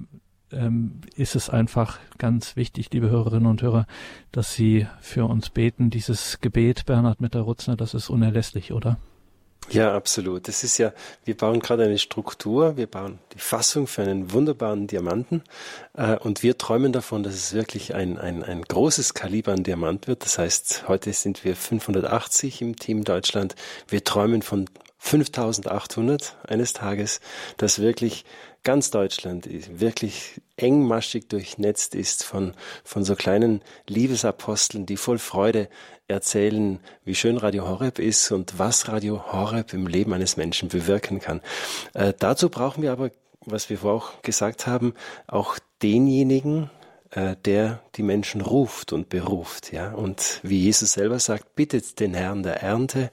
ähm, 0.54 1.00
ist 1.16 1.36
es 1.36 1.50
einfach 1.50 1.98
ganz 2.18 2.56
wichtig, 2.56 2.88
liebe 2.92 3.10
Hörerinnen 3.10 3.46
und 3.46 3.62
Hörer, 3.62 3.86
dass 4.32 4.54
Sie 4.54 4.86
für 5.00 5.26
uns 5.26 5.50
beten. 5.50 5.90
Dieses 5.90 6.40
Gebet, 6.40 6.86
Bernhard 6.86 7.20
Mitter-Rutzner, 7.20 7.76
das 7.76 7.94
ist 7.94 8.10
unerlässlich, 8.10 8.72
oder? 8.72 8.98
Ja, 9.70 9.94
absolut. 9.94 10.46
Das 10.46 10.62
ist 10.62 10.78
ja, 10.78 10.92
wir 11.24 11.36
bauen 11.36 11.60
gerade 11.60 11.84
eine 11.84 11.98
Struktur, 11.98 12.76
wir 12.76 12.86
bauen 12.86 13.18
die 13.32 13.38
Fassung 13.38 13.86
für 13.86 14.02
einen 14.02 14.32
wunderbaren 14.32 14.86
Diamanten 14.86 15.42
äh, 15.94 16.16
und 16.18 16.42
wir 16.42 16.58
träumen 16.58 16.92
davon, 16.92 17.22
dass 17.22 17.34
es 17.34 17.54
wirklich 17.54 17.94
ein, 17.94 18.18
ein, 18.18 18.42
ein 18.42 18.62
großes 18.62 19.14
Kaliber 19.14 19.52
an 19.52 19.62
Diamant 19.62 20.06
wird. 20.06 20.24
Das 20.24 20.38
heißt, 20.38 20.84
heute 20.86 21.12
sind 21.12 21.44
wir 21.44 21.56
580 21.56 22.60
im 22.60 22.76
Team 22.76 23.04
Deutschland. 23.04 23.54
Wir 23.88 24.04
träumen 24.04 24.42
von 24.42 24.66
5800 24.98 26.36
eines 26.46 26.72
Tages, 26.74 27.20
dass 27.56 27.78
wirklich 27.78 28.24
ganz 28.64 28.90
Deutschland 28.90 29.48
wirklich 29.80 30.40
engmaschig 30.56 31.28
durchnetzt 31.28 31.94
ist 31.94 32.24
von, 32.24 32.54
von 32.82 33.04
so 33.04 33.14
kleinen 33.14 33.62
Liebesaposteln, 33.86 34.86
die 34.86 34.96
voll 34.96 35.18
Freude 35.18 35.68
erzählen, 36.08 36.80
wie 37.04 37.14
schön 37.14 37.36
Radio 37.36 37.68
Horeb 37.68 37.98
ist 37.98 38.30
und 38.30 38.58
was 38.58 38.88
Radio 38.88 39.32
Horeb 39.32 39.72
im 39.72 39.86
Leben 39.86 40.12
eines 40.12 40.36
Menschen 40.36 40.68
bewirken 40.68 41.20
kann. 41.20 41.40
Äh, 41.94 42.12
dazu 42.18 42.50
brauchen 42.50 42.82
wir 42.82 42.92
aber, 42.92 43.10
was 43.46 43.70
wir 43.70 43.78
vorher 43.78 44.02
auch 44.02 44.22
gesagt 44.22 44.66
haben, 44.66 44.94
auch 45.26 45.58
denjenigen, 45.82 46.70
äh, 47.10 47.36
der 47.44 47.80
die 47.94 48.02
Menschen 48.02 48.40
ruft 48.40 48.92
und 48.92 49.08
beruft, 49.08 49.72
ja. 49.72 49.92
Und 49.92 50.40
wie 50.42 50.60
Jesus 50.60 50.92
selber 50.92 51.18
sagt, 51.18 51.54
bittet 51.54 52.00
den 52.00 52.14
Herrn 52.14 52.42
der 52.42 52.62
Ernte, 52.62 53.10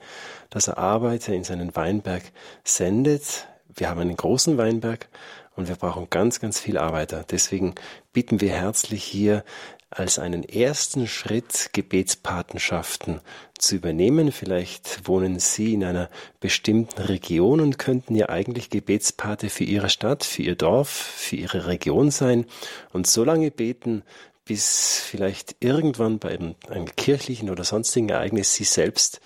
dass 0.49 0.68
er 0.68 0.78
Arbeiter 0.78 1.34
in 1.34 1.43
seinen 1.43 1.76
Weinberg 1.76 2.24
sendet. 2.64 3.47
Wir 3.74 3.89
haben 3.89 4.02
einen 4.02 4.18
großen 4.18 4.58
Weinberg 4.58 5.08
und 5.56 5.68
wir 5.68 5.76
brauchen 5.76 6.08
ganz, 6.10 6.39
ganz 6.39 6.60
viel 6.60 6.78
Arbeiter. 6.78 7.26
Deswegen 7.30 7.76
bitten 8.14 8.41
wir 8.41 8.52
herzlich 8.52 9.04
hier 9.04 9.43
als 9.89 10.20
einen 10.20 10.43
ersten 10.43 11.06
Schritt 11.06 11.72
Gebetspatenschaften 11.74 13.20
zu 13.58 13.76
übernehmen. 13.76 14.32
Vielleicht 14.32 15.06
wohnen 15.08 15.39
Sie 15.39 15.74
in 15.74 15.84
einer 15.84 16.10
bestimmten 16.39 17.02
Region 17.02 17.60
und 17.60 17.78
könnten 17.78 18.16
ja 18.16 18.30
eigentlich 18.30 18.70
Gebetspate 18.70 19.49
für 19.49 19.66
Ihre 19.66 19.89
Stadt, 19.89 20.24
für 20.24 20.43
Ihr 20.43 20.56
Dorf, 20.56 20.89
für 20.89 21.36
Ihre 21.36 21.68
Region 21.68 22.10
sein 22.10 22.45
und 22.93 23.06
so 23.06 23.26
lange 23.26 23.52
beten, 23.52 24.04
bis 24.45 25.02
vielleicht 25.06 25.58
irgendwann 25.60 26.20
bei 26.20 26.30
einem, 26.30 26.56
einem 26.70 26.95
kirchlichen 26.95 27.49
oder 27.49 27.66
sonstigen 27.66 28.10
Ereignis 28.10 28.54
Sie 28.56 28.64
selbst 28.64 29.20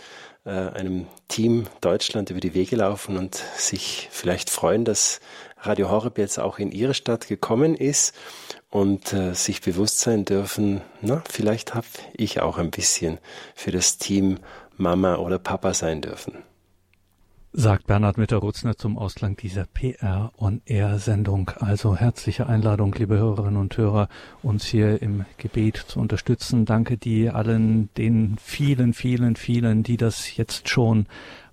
äh, 0.45 0.49
einem 0.49 1.07
Team 1.27 1.67
Deutschland 1.81 2.31
über 2.31 2.39
die 2.39 2.55
Wege 2.55 2.75
laufen 2.75 3.17
und 3.17 3.35
sich 3.55 4.07
vielleicht 4.11 4.49
freuen, 4.49 4.83
dass 4.83 5.19
Radio 5.65 5.89
Horeb 5.89 6.17
jetzt 6.17 6.39
auch 6.39 6.59
in 6.59 6.71
ihre 6.71 6.93
Stadt 6.93 7.27
gekommen 7.27 7.75
ist 7.75 8.15
und 8.69 9.13
äh, 9.13 9.33
sich 9.33 9.61
bewusst 9.61 9.99
sein 9.99 10.25
dürfen, 10.25 10.81
na, 11.01 11.23
vielleicht 11.29 11.75
habe 11.75 11.87
ich 12.15 12.41
auch 12.41 12.57
ein 12.57 12.71
bisschen 12.71 13.19
für 13.55 13.71
das 13.71 13.97
Team 13.97 14.39
Mama 14.77 15.15
oder 15.15 15.39
Papa 15.39 15.73
sein 15.73 16.01
dürfen 16.01 16.33
sagt 17.57 17.87
Bernhard 17.87 18.17
Mitterrutzner 18.17 18.75
zum 18.75 18.97
Ausklang 18.97 19.37
dieser 19.37 19.65
PR 19.65 20.33
on 20.37 20.61
Air 20.65 20.99
Sendung. 20.99 21.51
Also 21.61 21.95
herzliche 21.95 22.47
Einladung, 22.47 22.93
liebe 22.93 23.17
Hörerinnen 23.17 23.55
und 23.55 23.77
Hörer, 23.77 24.09
uns 24.43 24.65
hier 24.65 25.01
im 25.01 25.25
Gebet 25.37 25.77
zu 25.77 26.01
unterstützen. 26.01 26.65
Danke 26.65 26.97
die 26.97 27.29
allen, 27.29 27.89
den 27.95 28.35
vielen, 28.43 28.93
vielen, 28.93 29.37
vielen, 29.37 29.83
die 29.83 29.95
das 29.95 30.35
jetzt 30.35 30.67
schon 30.67 31.05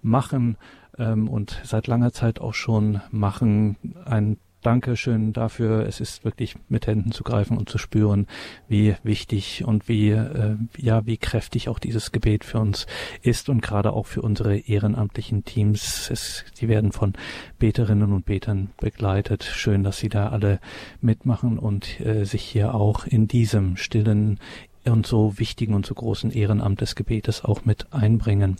machen 0.02 0.56
ähm, 0.98 1.28
und 1.28 1.60
seit 1.64 1.86
langer 1.86 2.12
Zeit 2.12 2.40
auch 2.40 2.54
schon 2.54 3.00
machen. 3.10 3.76
Ein 4.04 4.36
Dankeschön 4.62 5.32
dafür. 5.32 5.86
Es 5.86 6.00
ist 6.00 6.24
wirklich 6.24 6.54
mit 6.68 6.86
Händen 6.86 7.10
zu 7.10 7.24
greifen 7.24 7.58
und 7.58 7.68
zu 7.68 7.78
spüren, 7.78 8.28
wie 8.68 8.94
wichtig 9.02 9.64
und 9.64 9.88
wie, 9.88 10.10
äh, 10.10 10.56
ja, 10.76 11.04
wie 11.04 11.16
kräftig 11.16 11.68
auch 11.68 11.80
dieses 11.80 12.12
Gebet 12.12 12.44
für 12.44 12.60
uns 12.60 12.86
ist 13.22 13.48
und 13.48 13.60
gerade 13.60 13.92
auch 13.92 14.06
für 14.06 14.22
unsere 14.22 14.56
ehrenamtlichen 14.56 15.44
Teams. 15.44 16.08
Es, 16.10 16.44
die 16.60 16.68
werden 16.68 16.92
von 16.92 17.14
Beterinnen 17.58 18.12
und 18.12 18.24
Betern 18.24 18.70
begleitet. 18.80 19.42
Schön, 19.42 19.82
dass 19.82 19.98
Sie 19.98 20.08
da 20.08 20.28
alle 20.28 20.60
mitmachen 21.00 21.58
und 21.58 22.00
äh, 22.00 22.24
sich 22.24 22.42
hier 22.42 22.74
auch 22.74 23.04
in 23.04 23.26
diesem 23.26 23.76
stillen 23.76 24.38
und 24.84 25.06
so 25.06 25.38
wichtigen 25.38 25.74
und 25.74 25.86
so 25.86 25.94
großen 25.94 26.30
Ehrenamt 26.30 26.80
des 26.80 26.94
Gebetes 26.94 27.44
auch 27.44 27.64
mit 27.64 27.92
einbringen. 27.92 28.56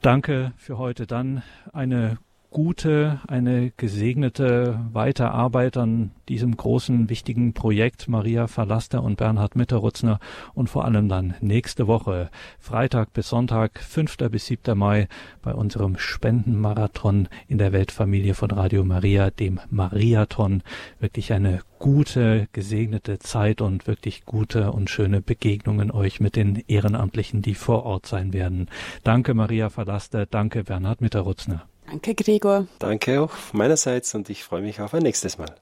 Danke 0.00 0.52
für 0.56 0.78
heute 0.78 1.06
dann. 1.06 1.42
Eine 1.72 2.18
gute, 2.50 3.20
eine 3.28 3.72
gesegnete 3.76 4.80
Weiterarbeit 4.92 5.76
an 5.76 6.12
diesem 6.28 6.56
großen, 6.56 7.10
wichtigen 7.10 7.52
Projekt 7.52 8.08
Maria 8.08 8.46
Verlaster 8.46 9.02
und 9.02 9.16
Bernhard 9.16 9.54
Mitterrutzner 9.54 10.18
und 10.54 10.68
vor 10.70 10.84
allem 10.84 11.08
dann 11.08 11.34
nächste 11.40 11.86
Woche, 11.86 12.30
Freitag 12.58 13.12
bis 13.12 13.28
Sonntag, 13.28 13.78
5. 13.80 14.16
bis 14.30 14.46
7. 14.46 14.76
Mai, 14.76 15.08
bei 15.42 15.52
unserem 15.52 15.98
Spendenmarathon 15.98 17.28
in 17.48 17.58
der 17.58 17.72
Weltfamilie 17.72 18.34
von 18.34 18.50
Radio 18.50 18.84
Maria, 18.84 19.30
dem 19.30 19.60
Mariathon. 19.70 20.62
Wirklich 21.00 21.32
eine 21.32 21.60
gute, 21.78 22.48
gesegnete 22.52 23.18
Zeit 23.18 23.60
und 23.60 23.86
wirklich 23.86 24.24
gute 24.24 24.72
und 24.72 24.90
schöne 24.90 25.20
Begegnungen 25.20 25.90
euch 25.90 26.20
mit 26.20 26.36
den 26.36 26.64
Ehrenamtlichen, 26.66 27.42
die 27.42 27.54
vor 27.54 27.84
Ort 27.84 28.06
sein 28.06 28.32
werden. 28.32 28.68
Danke 29.04 29.34
Maria 29.34 29.68
Verlaster, 29.68 30.26
danke 30.26 30.64
Bernhard 30.64 31.00
Mitterrutzner. 31.00 31.66
Danke, 31.90 32.14
Gregor. 32.14 32.66
Danke 32.78 33.22
auch 33.22 33.32
meinerseits 33.52 34.14
und 34.14 34.28
ich 34.30 34.44
freue 34.44 34.62
mich 34.62 34.80
auf 34.80 34.94
ein 34.94 35.02
nächstes 35.02 35.38
Mal. 35.38 35.54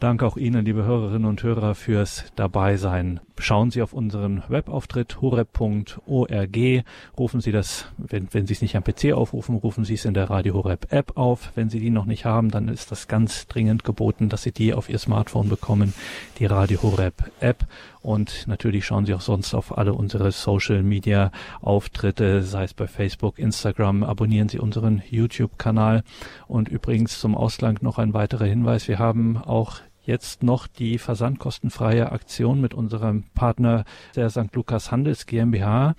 Danke 0.00 0.26
auch 0.26 0.36
Ihnen, 0.36 0.64
liebe 0.64 0.84
Hörerinnen 0.84 1.28
und 1.28 1.42
Hörer, 1.42 1.74
fürs 1.74 2.24
Dabeisein. 2.36 3.20
Schauen 3.40 3.70
Sie 3.70 3.82
auf 3.82 3.92
unseren 3.92 4.42
Webauftritt 4.48 5.20
horeb.org. 5.20 6.84
Rufen 7.16 7.40
Sie 7.40 7.52
das, 7.52 7.86
wenn, 7.96 8.28
wenn 8.32 8.46
Sie 8.46 8.52
es 8.52 8.62
nicht 8.62 8.76
am 8.76 8.82
PC 8.82 9.12
aufrufen, 9.12 9.56
rufen 9.56 9.84
Sie 9.84 9.94
es 9.94 10.04
in 10.04 10.14
der 10.14 10.28
Radio 10.28 10.54
Horeb 10.54 10.92
App 10.92 11.16
auf. 11.16 11.52
Wenn 11.54 11.70
Sie 11.70 11.78
die 11.78 11.90
noch 11.90 12.04
nicht 12.04 12.24
haben, 12.24 12.50
dann 12.50 12.68
ist 12.68 12.90
das 12.90 13.06
ganz 13.06 13.46
dringend 13.46 13.84
geboten, 13.84 14.28
dass 14.28 14.42
Sie 14.42 14.52
die 14.52 14.74
auf 14.74 14.88
Ihr 14.88 14.98
Smartphone 14.98 15.48
bekommen, 15.48 15.94
die 16.38 16.46
Radio 16.46 16.82
Horeb 16.82 17.30
App. 17.40 17.66
Und 18.00 18.46
natürlich 18.48 18.86
schauen 18.86 19.06
Sie 19.06 19.14
auch 19.14 19.20
sonst 19.20 19.54
auf 19.54 19.76
alle 19.76 19.94
unsere 19.94 20.32
Social 20.32 20.82
Media 20.82 21.30
Auftritte, 21.60 22.42
sei 22.42 22.64
es 22.64 22.74
bei 22.74 22.86
Facebook, 22.86 23.38
Instagram. 23.38 24.02
Abonnieren 24.02 24.48
Sie 24.48 24.58
unseren 24.58 25.02
YouTube-Kanal. 25.08 26.02
Und 26.46 26.68
übrigens 26.68 27.20
zum 27.20 27.34
Ausland 27.36 27.82
noch 27.82 27.98
ein 27.98 28.14
weiterer 28.14 28.46
Hinweis. 28.46 28.88
Wir 28.88 28.98
haben 28.98 29.36
auch 29.36 29.80
jetzt 30.08 30.42
noch 30.42 30.66
die 30.66 30.98
versandkostenfreie 30.98 32.10
Aktion 32.10 32.60
mit 32.60 32.72
unserem 32.72 33.24
Partner 33.34 33.84
der 34.16 34.30
St. 34.30 34.54
Lukas 34.54 34.90
Handels 34.90 35.26
GmbH, 35.26 35.94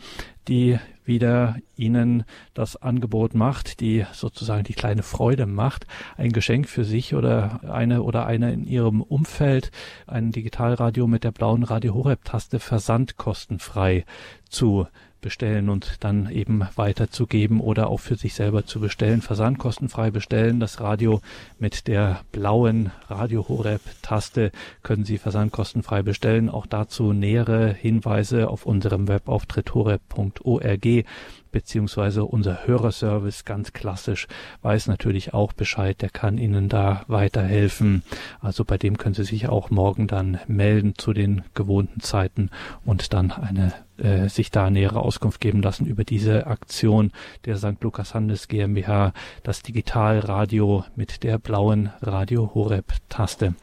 die 0.47 0.79
wieder 1.05 1.57
Ihnen 1.75 2.23
das 2.55 2.75
Angebot 2.75 3.35
macht, 3.35 3.79
die 3.81 4.05
sozusagen 4.11 4.63
die 4.63 4.73
kleine 4.73 5.03
Freude 5.03 5.45
macht, 5.45 5.85
ein 6.17 6.31
Geschenk 6.31 6.67
für 6.67 6.83
sich 6.83 7.13
oder 7.13 7.61
eine 7.71 8.01
oder 8.01 8.25
eine 8.25 8.51
in 8.51 8.65
Ihrem 8.65 9.01
Umfeld, 9.01 9.71
ein 10.07 10.31
Digitalradio 10.31 11.05
mit 11.05 11.23
der 11.23 11.31
blauen 11.31 11.63
Radio 11.63 11.93
Horeb 11.93 12.25
Taste 12.25 12.59
versandkostenfrei 12.59 14.05
zu 14.49 14.87
bestellen 15.21 15.69
und 15.69 15.97
dann 15.99 16.29
eben 16.29 16.67
weiterzugeben 16.75 17.59
oder 17.59 17.89
auch 17.89 17.99
für 17.99 18.15
sich 18.15 18.33
selber 18.33 18.65
zu 18.65 18.79
bestellen, 18.79 19.21
versandkostenfrei 19.21 20.11
bestellen. 20.11 20.59
Das 20.59 20.79
Radio 20.79 21.21
mit 21.57 21.87
der 21.87 22.21
blauen 22.31 22.91
Radio 23.07 23.47
Horeb 23.47 23.81
Taste 24.01 24.51
können 24.83 25.05
Sie 25.05 25.17
versandkostenfrei 25.17 26.03
bestellen. 26.03 26.49
Auch 26.49 26.65
dazu 26.65 27.13
nähere 27.13 27.73
Hinweise 27.73 28.49
auf 28.49 28.65
unserem 28.65 29.07
Webauftritt 29.07 29.73
horeb.org 29.73 31.05
beziehungsweise 31.51 32.25
unser 32.25 32.67
Hörerservice 32.67 33.45
ganz 33.45 33.73
klassisch 33.73 34.27
weiß 34.61 34.87
natürlich 34.87 35.33
auch 35.33 35.53
Bescheid, 35.53 36.01
der 36.01 36.09
kann 36.09 36.37
Ihnen 36.37 36.69
da 36.69 37.03
weiterhelfen. 37.07 38.03
Also 38.41 38.65
bei 38.65 38.77
dem 38.77 38.97
können 38.97 39.15
Sie 39.15 39.23
sich 39.23 39.49
auch 39.49 39.69
morgen 39.69 40.07
dann 40.07 40.39
melden 40.47 40.93
zu 40.97 41.13
den 41.13 41.43
gewohnten 41.53 42.01
Zeiten 42.01 42.49
und 42.85 43.13
dann 43.13 43.31
eine 43.31 43.73
äh, 43.97 44.29
sich 44.29 44.51
da 44.51 44.69
nähere 44.69 45.01
Auskunft 45.01 45.41
geben 45.41 45.61
lassen 45.61 45.85
über 45.85 46.03
diese 46.03 46.47
Aktion 46.47 47.11
der 47.45 47.57
St. 47.57 47.81
Lukas 47.81 48.13
Handels 48.13 48.47
GmbH, 48.47 49.13
das 49.43 49.61
Digitalradio 49.61 50.85
mit 50.95 51.23
der 51.23 51.37
blauen 51.37 51.91
Radio 52.01 52.51
Horeb 52.53 52.93
Taste. 53.09 53.55